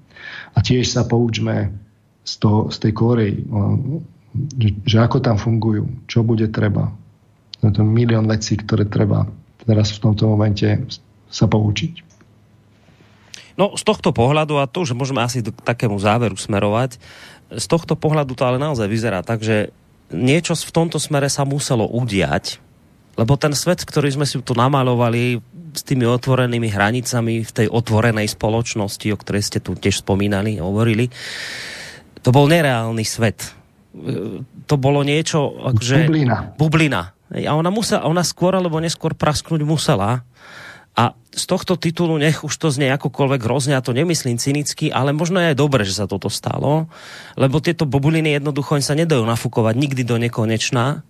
A 0.54 0.62
tiež 0.62 0.86
sa 0.86 1.06
poučme 1.06 1.74
z, 2.22 2.34
toho, 2.38 2.70
z 2.70 2.78
tej 2.78 2.92
Korei, 2.94 3.34
že, 4.62 4.70
že 4.86 4.98
ako 5.02 5.18
tam 5.22 5.42
fungujú, 5.42 5.90
čo 6.06 6.22
bude 6.22 6.46
treba. 6.54 6.94
Je 7.66 7.74
to 7.74 7.82
milión 7.82 8.30
vecí, 8.30 8.54
ktoré 8.62 8.86
treba 8.86 9.26
teraz 9.68 9.92
v 9.92 10.00
tomto 10.00 10.32
momente 10.32 10.88
sa 11.28 11.46
poučiť. 11.46 12.08
No 13.60 13.76
z 13.76 13.84
tohto 13.84 14.16
pohľadu, 14.16 14.64
a 14.64 14.70
to 14.70 14.88
už 14.88 14.96
môžeme 14.96 15.20
asi 15.20 15.44
k 15.44 15.52
takému 15.52 16.00
záveru 16.00 16.40
smerovať, 16.40 16.96
z 17.52 17.66
tohto 17.68 18.00
pohľadu 18.00 18.38
to 18.38 18.44
ale 18.48 18.62
naozaj 18.62 18.88
vyzerá 18.88 19.26
tak, 19.26 19.44
že 19.44 19.76
niečo 20.14 20.56
v 20.56 20.72
tomto 20.72 21.02
smere 21.02 21.28
sa 21.28 21.44
muselo 21.44 21.84
udiať, 21.84 22.64
lebo 23.18 23.34
ten 23.36 23.52
svet, 23.58 23.82
ktorý 23.82 24.14
sme 24.14 24.30
si 24.30 24.38
tu 24.46 24.54
namalovali 24.54 25.42
s 25.74 25.82
tými 25.86 26.06
otvorenými 26.06 26.70
hranicami 26.70 27.42
v 27.46 27.52
tej 27.52 27.68
otvorenej 27.70 28.30
spoločnosti, 28.30 29.08
o 29.14 29.18
ktorej 29.18 29.44
ste 29.46 29.60
tu 29.62 29.74
tiež 29.74 30.06
spomínali, 30.06 30.62
hovorili, 30.62 31.10
to 32.22 32.30
bol 32.30 32.46
nereálny 32.50 33.06
svet. 33.06 33.54
To 34.70 34.76
bolo 34.78 35.02
niečo, 35.02 35.58
akože... 35.74 36.06
Bublina. 36.06 36.38
Bublina. 36.58 37.02
A 37.34 37.52
ona, 37.58 37.74
musela, 37.74 38.08
ona 38.08 38.24
skôr 38.24 38.56
alebo 38.56 38.80
neskôr 38.80 39.18
prasknúť 39.18 39.62
musela. 39.66 40.24
A 40.98 41.14
z 41.30 41.44
tohto 41.46 41.78
titulu, 41.78 42.18
nech 42.18 42.42
už 42.42 42.54
to 42.58 42.74
znie 42.74 42.90
akokoľvek 42.90 43.42
hrozne, 43.46 43.78
a 43.78 43.86
to 43.86 43.94
nemyslím 43.94 44.42
cynicky, 44.42 44.90
ale 44.90 45.14
možno 45.14 45.38
je 45.38 45.54
aj 45.54 45.58
dobre, 45.62 45.86
že 45.86 45.94
sa 45.94 46.10
toto 46.10 46.34
stalo, 46.34 46.90
lebo 47.38 47.62
tieto 47.62 47.86
bubuliny 47.86 48.34
jednoducho 48.34 48.82
sa 48.82 48.98
nedajú 48.98 49.22
nafúkovať 49.22 49.78
nikdy 49.78 50.02
do 50.02 50.18
nekonečna 50.18 51.06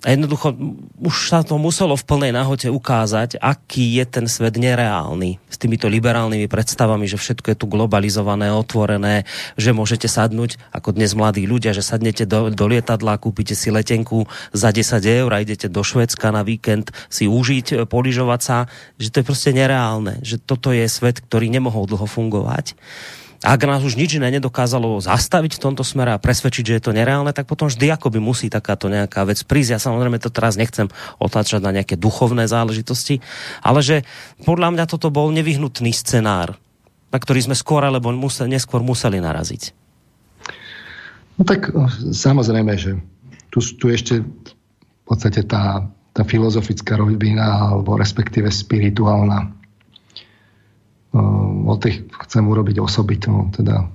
a 0.00 0.16
jednoducho 0.16 0.56
už 0.96 1.28
sa 1.28 1.44
to 1.44 1.60
muselo 1.60 1.92
v 1.92 2.06
plnej 2.08 2.32
nahote 2.32 2.72
ukázať, 2.72 3.36
aký 3.36 4.00
je 4.00 4.04
ten 4.08 4.24
svet 4.24 4.56
nereálny 4.56 5.36
s 5.44 5.56
týmito 5.60 5.92
liberálnymi 5.92 6.48
predstavami, 6.48 7.04
že 7.04 7.20
všetko 7.20 7.52
je 7.52 7.60
tu 7.60 7.66
globalizované, 7.68 8.48
otvorené, 8.48 9.28
že 9.60 9.76
môžete 9.76 10.08
sadnúť, 10.08 10.56
ako 10.72 10.96
dnes 10.96 11.12
mladí 11.12 11.44
ľudia, 11.44 11.76
že 11.76 11.84
sadnete 11.84 12.24
do, 12.24 12.48
do 12.48 12.64
lietadla, 12.64 13.20
kúpite 13.20 13.52
si 13.52 13.68
letenku 13.68 14.24
za 14.56 14.72
10 14.72 15.04
eur 15.04 15.30
a 15.36 15.44
idete 15.44 15.68
do 15.68 15.84
Švedska 15.84 16.32
na 16.32 16.40
víkend 16.48 16.88
si 17.12 17.28
užiť, 17.28 17.84
poližovať 17.84 18.40
sa, 18.40 18.72
že 18.96 19.12
to 19.12 19.20
je 19.20 19.28
proste 19.28 19.50
nereálne, 19.52 20.16
že 20.24 20.40
toto 20.40 20.72
je 20.72 20.88
svet, 20.88 21.20
ktorý 21.20 21.52
nemohol 21.52 21.84
dlho 21.84 22.08
fungovať 22.08 22.72
ak 23.40 23.60
nás 23.64 23.80
už 23.80 23.96
nič 23.96 24.20
iné 24.20 24.28
nedokázalo 24.36 25.00
zastaviť 25.00 25.56
v 25.56 25.62
tomto 25.64 25.80
smere 25.80 26.12
a 26.12 26.20
presvedčiť, 26.20 26.64
že 26.64 26.76
je 26.76 26.84
to 26.84 26.92
nereálne, 26.92 27.32
tak 27.32 27.48
potom 27.48 27.72
vždy 27.72 27.88
akoby 27.88 28.20
musí 28.20 28.52
takáto 28.52 28.92
nejaká 28.92 29.24
vec 29.24 29.40
prísť. 29.48 29.70
Ja 29.76 29.80
samozrejme 29.80 30.20
to 30.20 30.28
teraz 30.28 30.60
nechcem 30.60 30.92
otáčať 31.16 31.64
na 31.64 31.72
nejaké 31.72 31.96
duchovné 31.96 32.44
záležitosti, 32.44 33.24
ale 33.64 33.80
že 33.80 33.96
podľa 34.44 34.76
mňa 34.76 34.84
toto 34.84 35.08
bol 35.08 35.32
nevyhnutný 35.32 35.88
scenár, 35.96 36.60
na 37.08 37.18
ktorý 37.18 37.48
sme 37.48 37.56
skôr 37.56 37.80
alebo 37.80 38.12
musel, 38.12 38.44
neskôr 38.44 38.84
museli 38.84 39.24
naraziť. 39.24 39.72
No 41.40 41.48
tak 41.48 41.72
samozrejme, 42.12 42.76
že 42.76 43.00
tu, 43.48 43.64
tu 43.64 43.88
ešte 43.88 44.20
v 44.20 45.02
podstate 45.08 45.48
tá, 45.48 45.88
tá 46.12 46.22
filozofická 46.28 47.00
rovina 47.00 47.72
alebo 47.72 47.96
respektíve 47.96 48.52
spirituálna 48.52 49.59
o 51.12 51.74
tých 51.78 52.06
chcem 52.26 52.44
urobiť 52.46 52.78
osobitnú 52.78 53.50
teda 53.50 53.90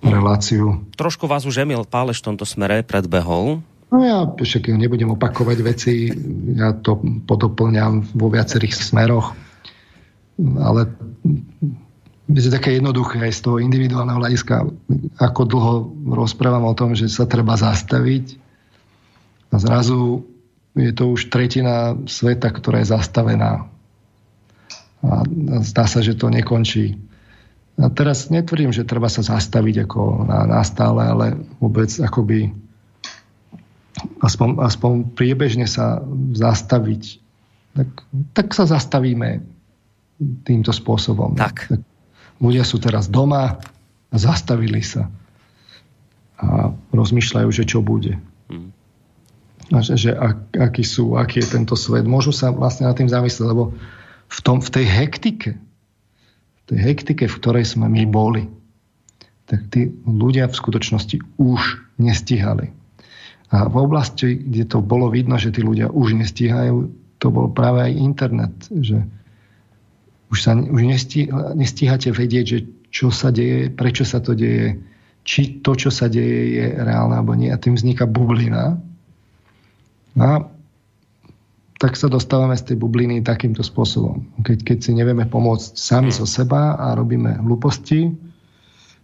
reláciu. 0.00 0.84
Trošku 0.96 1.28
vás 1.28 1.44
už 1.44 1.64
Emil 1.64 1.84
Páleš 1.84 2.20
v 2.20 2.32
tomto 2.32 2.44
smere 2.48 2.84
predbehol. 2.84 3.60
No 3.86 3.98
ja 4.02 4.26
však 4.26 4.74
nebudem 4.74 5.14
opakovať 5.14 5.58
veci, 5.62 6.10
ja 6.58 6.74
to 6.74 6.98
podoplňam 7.24 8.02
vo 8.18 8.28
viacerých 8.28 8.74
smeroch, 8.74 9.32
ale 10.58 10.90
je 12.26 12.40
to 12.42 12.50
také 12.50 12.82
jednoduché 12.82 13.22
aj 13.22 13.32
z 13.38 13.40
toho 13.46 13.56
individuálneho 13.62 14.18
hľadiska, 14.18 14.66
ako 15.22 15.40
dlho 15.46 15.74
rozprávam 16.18 16.66
o 16.66 16.74
tom, 16.74 16.98
že 16.98 17.06
sa 17.06 17.30
treba 17.30 17.54
zastaviť 17.54 18.42
a 19.54 19.56
zrazu 19.62 20.26
je 20.74 20.92
to 20.92 21.14
už 21.14 21.30
tretina 21.30 21.94
sveta, 22.10 22.50
ktorá 22.50 22.82
je 22.82 22.90
zastavená 22.90 23.70
a 25.04 25.24
zdá 25.64 25.84
sa, 25.84 26.00
že 26.00 26.16
to 26.16 26.32
nekončí. 26.32 26.96
A 27.76 27.92
teraz 27.92 28.32
netvrdím, 28.32 28.72
že 28.72 28.88
treba 28.88 29.12
sa 29.12 29.20
zastaviť 29.20 29.84
ako 29.84 30.24
na, 30.24 30.48
na 30.48 30.62
stále, 30.64 31.04
ale 31.04 31.26
vôbec 31.60 31.92
akoby 32.00 32.56
aspoň, 34.24 34.48
aspoň 34.64 34.92
priebežne 35.12 35.68
sa 35.68 36.00
zastaviť. 36.32 37.20
Tak, 37.76 37.88
tak 38.32 38.46
sa 38.56 38.64
zastavíme 38.64 39.44
týmto 40.48 40.72
spôsobom. 40.72 41.36
Tak. 41.36 41.68
Ľudia 42.40 42.64
sú 42.64 42.80
teraz 42.80 43.12
doma, 43.12 43.60
a 44.12 44.16
zastavili 44.16 44.82
sa 44.82 45.10
a 46.36 46.68
rozmýšľajú, 46.92 47.48
že 47.48 47.64
čo 47.64 47.80
bude. 47.80 48.20
Hmm. 48.52 48.70
A 49.72 49.80
že, 49.80 49.96
že 49.96 50.12
ak, 50.12 50.52
aký 50.52 50.84
sú, 50.84 51.16
aký 51.16 51.40
je 51.40 51.48
tento 51.58 51.74
svet. 51.74 52.04
Môžu 52.04 52.30
sa 52.30 52.52
vlastne 52.52 52.86
nad 52.86 52.94
tým 52.94 53.08
zamyslieť, 53.08 53.48
lebo 53.48 53.72
v, 54.26 54.38
tom, 54.42 54.58
v 54.58 54.70
tej 54.70 54.86
hektike, 54.86 55.50
v 55.56 56.62
tej 56.66 56.78
hektike, 56.82 57.24
v 57.30 57.38
ktorej 57.38 57.64
sme 57.66 57.86
my 57.86 58.04
boli, 58.06 58.50
tak 59.46 59.70
tí 59.70 59.94
ľudia 60.02 60.50
v 60.50 60.58
skutočnosti 60.58 61.16
už 61.38 61.62
nestihali. 62.02 62.74
A 63.54 63.70
v 63.70 63.76
oblasti, 63.78 64.34
kde 64.34 64.66
to 64.66 64.82
bolo 64.82 65.06
vidno, 65.06 65.38
že 65.38 65.54
tí 65.54 65.62
ľudia 65.62 65.86
už 65.86 66.18
nestíhajú, 66.18 66.90
to 67.22 67.26
bol 67.30 67.46
práve 67.46 67.86
aj 67.86 67.92
internet, 67.94 68.54
že 68.74 69.06
už, 70.34 70.38
sa, 70.42 70.58
už 70.58 70.82
nestí, 70.82 71.30
nestíhate 71.54 72.10
vedieť, 72.10 72.44
že 72.44 72.58
čo 72.90 73.14
sa 73.14 73.30
deje, 73.30 73.70
prečo 73.70 74.02
sa 74.02 74.18
to 74.18 74.34
deje, 74.34 74.82
či 75.22 75.62
to, 75.62 75.78
čo 75.78 75.94
sa 75.94 76.10
deje, 76.10 76.58
je 76.58 76.66
reálne 76.74 77.14
alebo 77.14 77.38
nie. 77.38 77.54
A 77.54 77.58
tým 77.58 77.78
vzniká 77.78 78.06
bublina. 78.06 78.82
A 80.18 80.28
tak 81.76 81.92
sa 81.92 82.08
dostávame 82.08 82.56
z 82.56 82.72
tej 82.72 82.76
bubliny 82.80 83.20
takýmto 83.20 83.60
spôsobom. 83.60 84.24
Keď, 84.40 84.58
keď 84.64 84.78
si 84.80 84.92
nevieme 84.96 85.28
pomôcť 85.28 85.76
sami 85.76 86.08
zo 86.08 86.24
seba 86.24 86.76
a 86.80 86.96
robíme 86.96 87.36
hlúposti, 87.44 88.16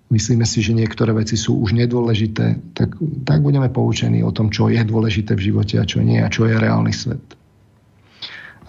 myslíme 0.09 0.45
si, 0.49 0.65
že 0.65 0.77
niektoré 0.77 1.13
veci 1.13 1.37
sú 1.37 1.61
už 1.61 1.77
nedôležité, 1.77 2.73
tak, 2.73 2.97
tak 3.29 3.39
budeme 3.45 3.69
poučení 3.69 4.25
o 4.25 4.33
tom, 4.33 4.49
čo 4.49 4.73
je 4.73 4.81
dôležité 4.81 5.37
v 5.37 5.53
živote 5.53 5.77
a 5.81 5.85
čo 5.85 6.01
nie 6.01 6.21
a 6.21 6.33
čo 6.33 6.49
je 6.49 6.57
reálny 6.57 6.93
svet. 6.93 7.25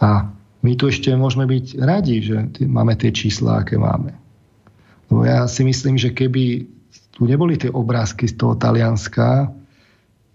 A 0.04 0.28
my 0.64 0.72
tu 0.76 0.92
ešte 0.92 1.12
môžeme 1.16 1.48
byť 1.48 1.66
radi, 1.80 2.24
že 2.24 2.48
máme 2.64 2.96
tie 3.00 3.12
čísla, 3.12 3.64
aké 3.64 3.80
máme. 3.80 4.16
Lebo 5.12 5.28
ja 5.28 5.48
si 5.48 5.64
myslím, 5.64 6.00
že 6.00 6.16
keby 6.16 6.68
tu 7.16 7.28
neboli 7.28 7.56
tie 7.60 7.72
obrázky 7.72 8.28
z 8.28 8.36
toho 8.40 8.56
Talianska, 8.60 9.52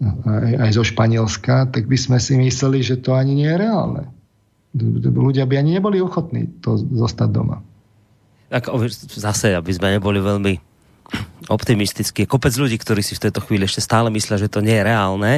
aj, 0.03 0.53
aj 0.63 0.69
zo 0.71 0.83
Španielska, 0.87 1.67
tak 1.69 1.85
by 1.91 1.97
sme 1.99 2.17
si 2.17 2.39
mysleli, 2.39 2.79
že 2.79 2.99
to 2.99 3.15
ani 3.15 3.43
nie 3.43 3.49
je 3.51 3.57
reálne. 3.59 4.03
Ľudia 5.03 5.43
by 5.49 5.55
ani 5.59 5.75
neboli 5.75 5.99
ochotní 5.99 6.47
to 6.63 6.77
zostať 6.77 7.29
doma. 7.29 7.59
Tak 8.49 8.69
zase, 9.13 9.53
aby 9.53 9.71
sme 9.75 9.97
neboli 9.99 10.23
veľmi 10.23 10.53
optimistický. 11.49 12.29
Kopec 12.29 12.53
ľudí, 12.53 12.77
ktorí 12.77 13.01
si 13.01 13.17
v 13.17 13.29
tejto 13.29 13.41
chvíli 13.43 13.65
ešte 13.65 13.81
stále 13.81 14.13
myslia, 14.13 14.41
že 14.41 14.49
to 14.49 14.61
nie 14.61 14.77
je 14.77 14.87
reálne 14.87 15.33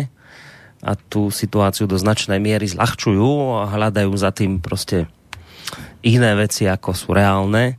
a 0.81 0.91
tú 0.97 1.29
situáciu 1.29 1.85
do 1.85 1.95
značnej 1.95 2.41
miery 2.41 2.65
zľahčujú 2.65 3.61
a 3.61 3.69
hľadajú 3.69 4.11
za 4.17 4.33
tým 4.33 4.57
proste 4.57 5.05
iné 6.01 6.33
veci, 6.33 6.65
ako 6.65 6.91
sú 6.91 7.13
reálne. 7.13 7.77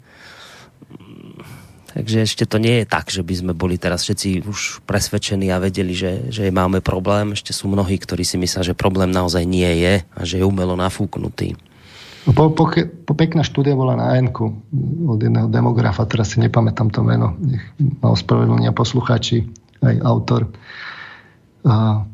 Takže 1.92 2.24
ešte 2.24 2.44
to 2.48 2.56
nie 2.56 2.82
je 2.82 2.86
tak, 2.88 3.12
že 3.12 3.20
by 3.20 3.34
sme 3.36 3.52
boli 3.52 3.76
teraz 3.76 4.08
všetci 4.08 4.48
už 4.48 4.60
presvedčení 4.88 5.52
a 5.52 5.60
vedeli, 5.60 5.92
že, 5.92 6.32
že 6.32 6.48
máme 6.48 6.80
problém. 6.80 7.36
Ešte 7.36 7.52
sú 7.52 7.68
mnohí, 7.68 8.00
ktorí 8.00 8.24
si 8.24 8.40
myslia, 8.40 8.64
že 8.64 8.72
problém 8.72 9.12
naozaj 9.12 9.44
nie 9.44 9.68
je 9.84 9.94
a 10.00 10.20
že 10.24 10.40
je 10.40 10.44
umelo 10.48 10.72
nafúknutý. 10.72 11.52
Po, 12.22 12.54
po, 12.54 12.70
po 12.78 13.12
pekná 13.18 13.42
štúdia 13.42 13.74
bola 13.74 13.98
na 13.98 14.14
n 14.14 14.30
od 14.30 15.18
jedného 15.18 15.50
demografa, 15.50 16.06
teraz 16.06 16.32
si 16.32 16.38
nepamätám 16.38 16.88
to 16.94 17.02
meno, 17.02 17.34
nech 17.42 17.66
ma 17.98 18.14
ospravedlnia 18.14 18.70
posluchači, 18.70 19.42
aj 19.82 19.94
autor. 20.06 20.46
A 21.66 22.06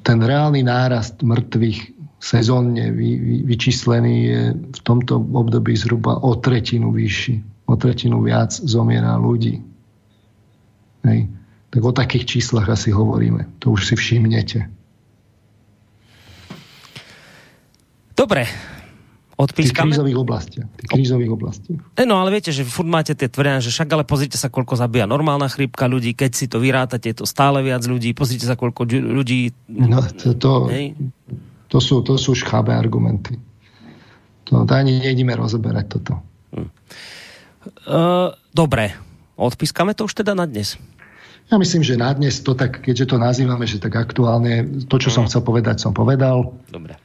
ten 0.00 0.18
reálny 0.24 0.64
nárast 0.64 1.20
mŕtvych 1.20 1.92
sezónne 2.18 2.88
vy, 2.90 3.20
vy, 3.20 3.36
vyčíslený 3.46 4.14
je 4.24 4.40
v 4.56 4.80
tomto 4.80 5.20
období 5.20 5.76
zhruba 5.76 6.16
o 6.18 6.34
tretinu 6.40 6.90
vyšší. 6.90 7.57
O 7.68 7.76
tretinu 7.76 8.24
viac 8.24 8.50
zomiera 8.50 9.20
ľudí. 9.20 9.60
Hej. 11.04 11.28
Tak 11.68 11.82
o 11.84 11.92
takých 11.92 12.24
číslach 12.24 12.64
asi 12.72 12.88
hovoríme. 12.88 13.60
To 13.60 13.76
už 13.76 13.92
si 13.92 13.94
všimnete. 13.94 14.72
Dobre, 18.16 18.48
odpískame. 19.38 19.92
V 19.92 20.00
krízových 20.00 20.18
oblastiach. 20.18 20.66
V 20.66 20.88
krízových 20.90 21.32
oblastiach. 21.36 21.80
E, 21.94 22.02
no 22.02 22.18
ale 22.18 22.34
viete, 22.34 22.50
že 22.50 22.66
furt 22.66 22.88
máte 22.88 23.14
tie 23.14 23.30
tvrdenia, 23.30 23.62
že 23.62 23.70
však 23.70 23.94
ale 23.94 24.02
pozrite 24.02 24.34
sa, 24.34 24.50
koľko 24.50 24.74
zabíja 24.74 25.06
normálna 25.06 25.46
chrípka 25.46 25.86
ľudí, 25.86 26.18
keď 26.18 26.30
si 26.34 26.50
to 26.50 26.58
vyrátate, 26.58 27.14
je 27.14 27.22
to 27.22 27.26
stále 27.28 27.62
viac 27.62 27.84
ľudí, 27.86 28.10
pozrite 28.16 28.42
sa, 28.42 28.58
koľko 28.58 28.90
ľudí... 28.90 29.54
No, 29.70 30.02
to, 30.02 30.34
to, 30.34 30.50
to, 31.70 31.78
sú, 31.78 32.02
to 32.02 32.18
sú 32.18 32.34
šchábe 32.34 32.74
argumenty. 32.74 33.38
To, 34.50 34.66
to 34.66 34.72
ani 34.74 34.98
nejdeme 34.98 35.36
rozoberať 35.38 35.86
toto. 35.86 36.18
Hm. 36.56 36.68
Uh, 37.86 38.32
dobre, 38.52 38.94
odpískame 39.36 39.92
to 39.92 40.08
už 40.08 40.18
teda 40.18 40.32
na 40.32 40.48
dnes. 40.48 40.80
Ja 41.48 41.56
myslím, 41.56 41.80
že 41.80 41.96
na 41.96 42.12
dnes 42.12 42.44
to 42.44 42.52
tak, 42.52 42.84
keďže 42.84 43.08
to 43.08 43.16
nazývame, 43.16 43.64
že 43.64 43.80
tak 43.80 43.96
aktuálne, 43.96 44.84
to, 44.84 44.96
čo 45.00 45.08
som 45.08 45.24
chcel 45.24 45.40
povedať, 45.40 45.80
som 45.80 45.96
povedal. 45.96 46.52
Dobre. 46.68 47.00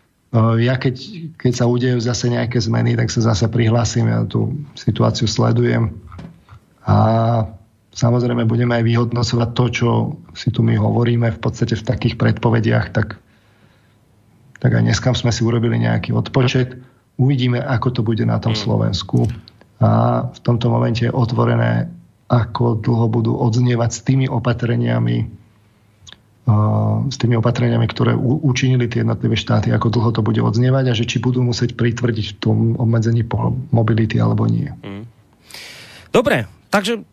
Ja 0.60 0.76
keď, 0.81 0.98
keď 1.38 1.53
sa 1.53 1.69
udejú 1.69 2.02
zase 2.02 2.27
nejaké 2.27 2.57
zmeny, 2.57 2.98
tak 2.98 3.07
sa 3.14 3.22
zase 3.22 3.45
prihlásim, 3.48 4.10
ja 4.10 4.26
tú 4.26 4.52
situáciu 4.76 5.30
sledujem 5.30 5.94
a 6.84 6.98
samozrejme 7.94 8.44
budeme 8.49 8.73
aj 8.76 8.84
vyhodnocovať 8.84 9.49
to, 9.53 9.65
čo 9.69 9.90
si 10.34 10.49
tu 10.49 10.65
my 10.65 10.73
hovoríme 10.73 11.30
v 11.30 11.40
podstate 11.40 11.77
v 11.77 11.85
takých 11.85 12.18
predpovediach, 12.18 12.91
tak, 12.91 13.15
tak 14.57 14.72
aj 14.73 14.84
dneska 14.84 15.14
sme 15.14 15.30
si 15.30 15.45
urobili 15.45 15.80
nejaký 15.80 16.11
odpočet. 16.18 16.81
Uvidíme, 17.22 17.61
ako 17.61 17.88
to 17.94 18.02
bude 18.02 18.26
na 18.26 18.41
tom 18.41 18.57
mm. 18.57 18.61
Slovensku 18.65 19.30
a 19.84 19.89
v 20.31 20.39
tomto 20.39 20.72
momente 20.72 21.03
je 21.03 21.11
otvorené, 21.11 21.91
ako 22.31 22.80
dlho 22.80 23.11
budú 23.11 23.35
odznievať 23.35 23.89
s 23.91 23.99
tými 24.07 24.31
opatreniami, 24.31 25.27
s 27.07 27.15
tými 27.19 27.35
opatreniami, 27.39 27.88
ktoré 27.88 28.15
učinili 28.19 28.88
tie 28.88 29.03
jednotlivé 29.03 29.35
štáty, 29.35 29.72
ako 29.72 29.91
dlho 29.91 30.11
to 30.15 30.22
bude 30.23 30.39
odznievať 30.39 30.85
a 30.91 30.93
že 30.95 31.07
či 31.07 31.19
budú 31.19 31.43
musieť 31.43 31.76
pritvrdiť 31.76 32.26
v 32.35 32.38
tom 32.39 32.57
obmedzení 32.80 33.27
mobility 33.72 34.19
alebo 34.19 34.47
nie. 34.47 34.72
Mm. 34.84 35.03
Dobre, 36.11 36.47
takže 36.68 37.03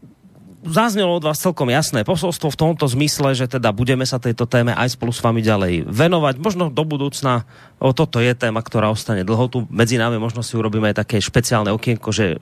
zaznelo 0.66 1.16
od 1.16 1.24
vás 1.24 1.40
celkom 1.40 1.72
jasné 1.72 2.05
posolstvo 2.05 2.52
v 2.52 2.60
tomto 2.60 2.84
zmysle, 2.84 3.32
že 3.32 3.48
teda 3.48 3.72
budeme 3.72 4.05
sa 4.05 4.20
tejto 4.20 4.44
téme 4.44 4.76
aj 4.76 4.98
spolu 4.98 5.14
s 5.14 5.22
vami 5.24 5.40
ďalej 5.40 5.88
venovať. 5.88 6.34
Možno 6.36 6.68
do 6.68 6.84
budúcna, 6.84 7.48
o, 7.80 7.97
toto 7.97 8.20
je 8.20 8.34
téma, 8.36 8.60
ktorá 8.60 8.92
ostane 8.92 9.24
dlho 9.24 9.47
tu 9.48 9.59
medzi 9.72 9.97
nami, 9.97 10.20
možno 10.20 10.44
si 10.44 10.59
urobíme 10.59 10.92
aj 10.92 11.06
také 11.06 11.16
špeciálne 11.22 11.72
okienko, 11.72 12.12
že 12.12 12.36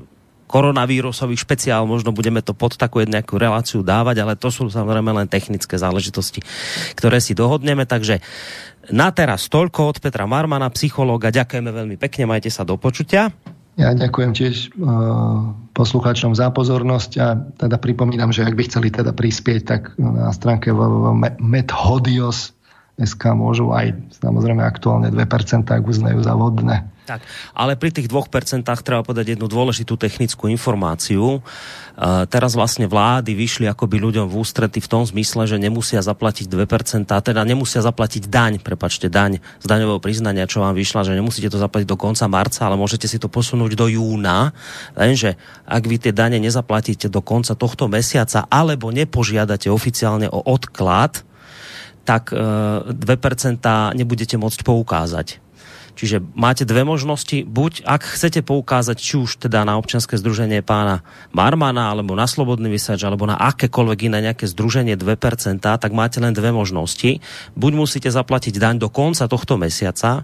koronavírusový 0.48 1.36
špeciál, 1.36 1.84
možno 1.84 2.10
budeme 2.16 2.40
to 2.40 2.56
pod 2.56 2.80
takú 2.80 3.04
nejakú 3.04 3.36
reláciu 3.36 3.84
dávať, 3.84 4.24
ale 4.24 4.34
to 4.34 4.48
sú 4.48 4.72
samozrejme 4.72 5.12
len 5.12 5.28
technické 5.28 5.76
záležitosti, 5.76 6.40
ktoré 6.96 7.20
si 7.20 7.36
dohodneme, 7.36 7.84
takže 7.84 8.24
na 8.88 9.12
teraz 9.12 9.52
toľko 9.52 9.92
od 9.92 9.96
Petra 10.00 10.24
Marmana, 10.24 10.72
psychológa. 10.72 11.28
Ďakujeme 11.28 11.68
veľmi 11.68 11.96
pekne, 12.00 12.24
majte 12.24 12.48
sa 12.48 12.64
do 12.64 12.80
počutia. 12.80 13.28
Ja 13.78 13.94
ďakujem 13.94 14.34
tiež 14.34 14.74
uh, 14.74 15.54
poslucháčom 15.70 16.34
za 16.34 16.50
pozornosť 16.50 17.10
a 17.22 17.38
teda 17.38 17.78
pripomínam, 17.78 18.34
že 18.34 18.42
ak 18.42 18.58
by 18.58 18.66
chceli 18.66 18.90
teda 18.90 19.14
prispieť, 19.14 19.60
tak 19.62 19.94
na 19.94 20.34
stránke 20.34 20.74
www.methodios 20.74 22.57
SK 22.98 23.38
môžu 23.38 23.70
aj 23.70 23.94
samozrejme 24.18 24.58
aktuálne 24.66 25.14
2%, 25.14 25.22
ak 25.70 25.82
uznajú 25.86 26.18
za 26.18 26.34
vodné. 26.34 26.82
Tak, 27.08 27.24
ale 27.56 27.72
pri 27.80 27.88
tých 27.88 28.04
2% 28.04 28.68
treba 28.84 29.00
povedať 29.00 29.32
jednu 29.32 29.48
dôležitú 29.48 29.96
technickú 29.96 30.44
informáciu. 30.52 31.40
E, 31.40 32.28
teraz 32.28 32.52
vlastne 32.52 32.84
vlády 32.84 33.32
vyšli 33.32 33.64
akoby 33.64 33.96
ľuďom 33.96 34.28
v 34.28 34.36
ústrety 34.36 34.76
v 34.84 34.90
tom 34.92 35.08
zmysle, 35.08 35.48
že 35.48 35.56
nemusia 35.56 36.04
zaplatiť 36.04 36.44
2%, 36.52 37.08
teda 37.08 37.40
nemusia 37.48 37.80
zaplatiť 37.80 38.28
daň, 38.28 38.60
prepačte, 38.60 39.08
daň 39.08 39.40
z 39.40 39.64
daňového 39.64 40.04
priznania, 40.04 40.44
čo 40.44 40.60
vám 40.60 40.76
vyšla, 40.76 41.08
že 41.08 41.16
nemusíte 41.16 41.48
to 41.48 41.56
zaplatiť 41.56 41.88
do 41.88 41.96
konca 41.96 42.28
marca, 42.28 42.68
ale 42.68 42.76
môžete 42.76 43.08
si 43.08 43.16
to 43.16 43.32
posunúť 43.32 43.72
do 43.72 43.88
júna. 43.88 44.52
Lenže 44.92 45.40
ak 45.64 45.88
vy 45.88 45.96
tie 45.96 46.12
dane 46.12 46.36
nezaplatíte 46.36 47.08
do 47.08 47.24
konca 47.24 47.56
tohto 47.56 47.88
mesiaca 47.88 48.44
alebo 48.52 48.92
nepožiadate 48.92 49.72
oficiálne 49.72 50.28
o 50.28 50.44
odklad, 50.44 51.24
tak 52.08 52.32
2% 52.32 52.88
e, 52.96 54.00
nebudete 54.00 54.40
môcť 54.40 54.64
poukázať. 54.64 55.44
Čiže 55.98 56.22
máte 56.38 56.62
dve 56.62 56.86
možnosti. 56.86 57.42
Buď, 57.42 57.82
ak 57.82 58.06
chcete 58.06 58.46
poukázať, 58.46 58.96
či 59.02 59.18
už 59.18 59.42
teda 59.42 59.66
na 59.66 59.74
občianske 59.82 60.14
združenie 60.14 60.62
pána 60.62 61.02
Marmana, 61.34 61.90
alebo 61.90 62.14
na 62.14 62.30
Slobodný 62.30 62.70
vysač, 62.70 63.02
alebo 63.02 63.26
na 63.26 63.34
akékoľvek 63.34 64.06
iné 64.06 64.30
nejaké 64.30 64.46
združenie 64.46 64.94
2%, 64.94 65.58
tak 65.58 65.90
máte 65.90 66.22
len 66.22 66.30
dve 66.30 66.54
možnosti. 66.54 67.18
Buď 67.58 67.72
musíte 67.74 68.14
zaplatiť 68.14 68.62
daň 68.62 68.78
do 68.78 68.86
konca 68.94 69.26
tohto 69.26 69.58
mesiaca, 69.58 70.22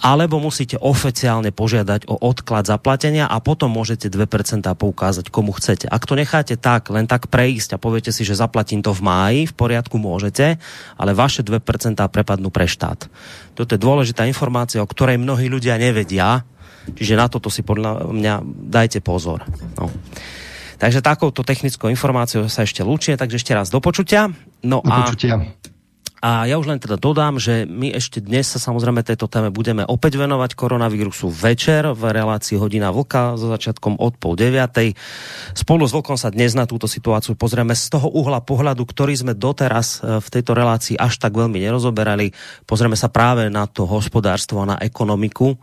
alebo 0.00 0.38
musíte 0.42 0.78
oficiálne 0.78 1.50
požiadať 1.50 2.08
o 2.08 2.16
odklad 2.18 2.66
zaplatenia 2.66 3.28
a 3.28 3.40
potom 3.42 3.72
môžete 3.72 4.10
2% 4.10 4.66
poukázať 4.66 5.30
komu 5.30 5.54
chcete. 5.56 5.86
Ak 5.88 6.04
to 6.04 6.18
necháte 6.18 6.58
tak, 6.58 6.88
len 6.90 7.06
tak 7.06 7.28
prejsť 7.30 7.76
a 7.76 7.82
poviete 7.82 8.10
si, 8.10 8.22
že 8.22 8.38
zaplatím 8.38 8.80
to 8.80 8.92
v 8.92 9.04
máji, 9.04 9.40
v 9.50 9.54
poriadku 9.54 9.96
môžete, 9.98 10.60
ale 10.96 11.10
vaše 11.16 11.42
2% 11.42 11.58
prepadnú 12.08 12.48
pre 12.50 12.66
štát. 12.68 13.08
Toto 13.56 13.70
je 13.72 13.80
dôležitá 13.80 14.28
informácia, 14.28 14.82
o 14.82 14.88
ktorej 14.88 15.20
mnohí 15.20 15.48
ľudia 15.48 15.80
nevedia, 15.80 16.44
čiže 16.94 17.18
na 17.18 17.26
toto 17.26 17.50
si 17.50 17.66
podľa 17.66 18.12
mňa 18.12 18.34
dajte 18.70 19.00
pozor. 19.02 19.42
No. 19.80 19.90
Takže 20.76 21.00
takouto 21.00 21.40
technickou 21.40 21.88
informáciou 21.88 22.52
sa 22.52 22.68
ešte 22.68 22.84
lúčie, 22.84 23.16
takže 23.16 23.40
ešte 23.40 23.56
raz 23.56 23.72
do 23.72 23.80
počutia. 23.80 24.28
No 24.60 24.84
do 24.84 24.92
počutia. 24.92 25.40
A 26.26 26.42
ja 26.42 26.58
už 26.58 26.66
len 26.66 26.82
teda 26.82 26.98
dodám, 26.98 27.38
že 27.38 27.70
my 27.70 27.94
ešte 27.94 28.18
dnes 28.18 28.50
sa 28.50 28.58
samozrejme 28.58 29.06
tejto 29.06 29.30
téme 29.30 29.54
budeme 29.54 29.86
opäť 29.86 30.18
venovať 30.18 30.58
koronavírusu 30.58 31.30
večer 31.30 31.86
v 31.94 32.02
relácii 32.02 32.58
Hodina 32.58 32.90
Vlka 32.90 33.38
so 33.38 33.46
začiatkom 33.46 33.94
od 34.02 34.18
pol 34.18 34.34
deviatej. 34.34 34.98
Spolu 35.54 35.86
s 35.86 35.94
Vlkom 35.94 36.18
sa 36.18 36.34
dnes 36.34 36.58
na 36.58 36.66
túto 36.66 36.90
situáciu 36.90 37.38
pozrieme 37.38 37.78
z 37.78 37.94
toho 37.94 38.10
uhla 38.10 38.42
pohľadu, 38.42 38.82
ktorý 38.82 39.14
sme 39.14 39.38
doteraz 39.38 40.02
e, 40.02 40.18
v 40.18 40.26
tejto 40.26 40.58
relácii 40.58 40.98
až 40.98 41.14
tak 41.22 41.30
veľmi 41.30 41.62
nerozoberali. 41.62 42.34
Pozrieme 42.66 42.98
sa 42.98 43.06
práve 43.06 43.46
na 43.46 43.70
to 43.70 43.86
hospodárstvo 43.86 44.66
a 44.66 44.74
na 44.74 44.76
ekonomiku. 44.82 45.54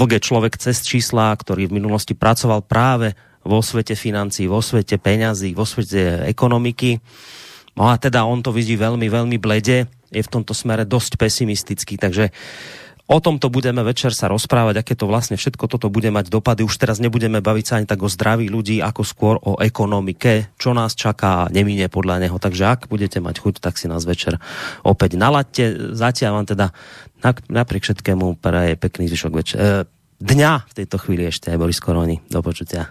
Vlk 0.00 0.16
je 0.16 0.26
človek 0.32 0.56
cez 0.56 0.80
čísla, 0.80 1.36
ktorý 1.36 1.68
v 1.68 1.76
minulosti 1.76 2.16
pracoval 2.16 2.64
práve 2.64 3.12
vo 3.44 3.60
svete 3.60 3.92
financií, 3.92 4.48
vo 4.48 4.64
svete 4.64 4.96
peňazí, 4.96 5.52
vo 5.52 5.68
svete 5.68 6.24
ekonomiky. 6.24 7.04
No 7.76 7.92
a 7.92 8.00
teda 8.00 8.24
on 8.24 8.40
to 8.40 8.56
vidí 8.56 8.80
veľmi, 8.80 9.12
veľmi 9.12 9.36
blede 9.36 9.95
je 10.10 10.22
v 10.22 10.32
tomto 10.32 10.54
smere 10.54 10.86
dosť 10.86 11.18
pesimistický, 11.18 11.98
takže 11.98 12.30
O 13.06 13.22
tomto 13.22 13.54
budeme 13.54 13.86
večer 13.86 14.10
sa 14.10 14.26
rozprávať, 14.26 14.82
aké 14.82 14.98
to 14.98 15.06
vlastne 15.06 15.38
všetko 15.38 15.70
toto 15.70 15.86
bude 15.86 16.10
mať 16.10 16.26
dopady. 16.26 16.66
Už 16.66 16.74
teraz 16.74 16.98
nebudeme 16.98 17.38
baviť 17.38 17.64
sa 17.64 17.74
ani 17.78 17.86
tak 17.86 18.02
o 18.02 18.10
zdraví 18.10 18.50
ľudí, 18.50 18.82
ako 18.82 19.02
skôr 19.06 19.34
o 19.46 19.62
ekonomike, 19.62 20.50
čo 20.58 20.74
nás 20.74 20.98
čaká 20.98 21.46
a 21.46 21.50
nemine 21.54 21.86
podľa 21.86 22.26
neho. 22.26 22.34
Takže 22.34 22.66
ak 22.66 22.90
budete 22.90 23.22
mať 23.22 23.38
chuť, 23.38 23.62
tak 23.62 23.78
si 23.78 23.86
nás 23.86 24.02
večer 24.02 24.42
opäť 24.82 25.14
naladte. 25.14 25.94
Zatiaľ 25.94 26.42
vám 26.42 26.46
teda 26.50 26.66
napriek 27.46 27.86
všetkému 27.86 28.42
praje 28.42 28.74
pekný 28.74 29.06
zvyšok 29.06 29.32
večer. 29.38 29.56
E, 29.62 29.66
dňa 30.18 30.66
v 30.66 30.72
tejto 30.74 30.98
chvíli 30.98 31.30
ešte 31.30 31.54
aj 31.54 31.62
Boris 31.62 31.78
Koroni. 31.78 32.18
Do 32.26 32.42
počutia. 32.42 32.90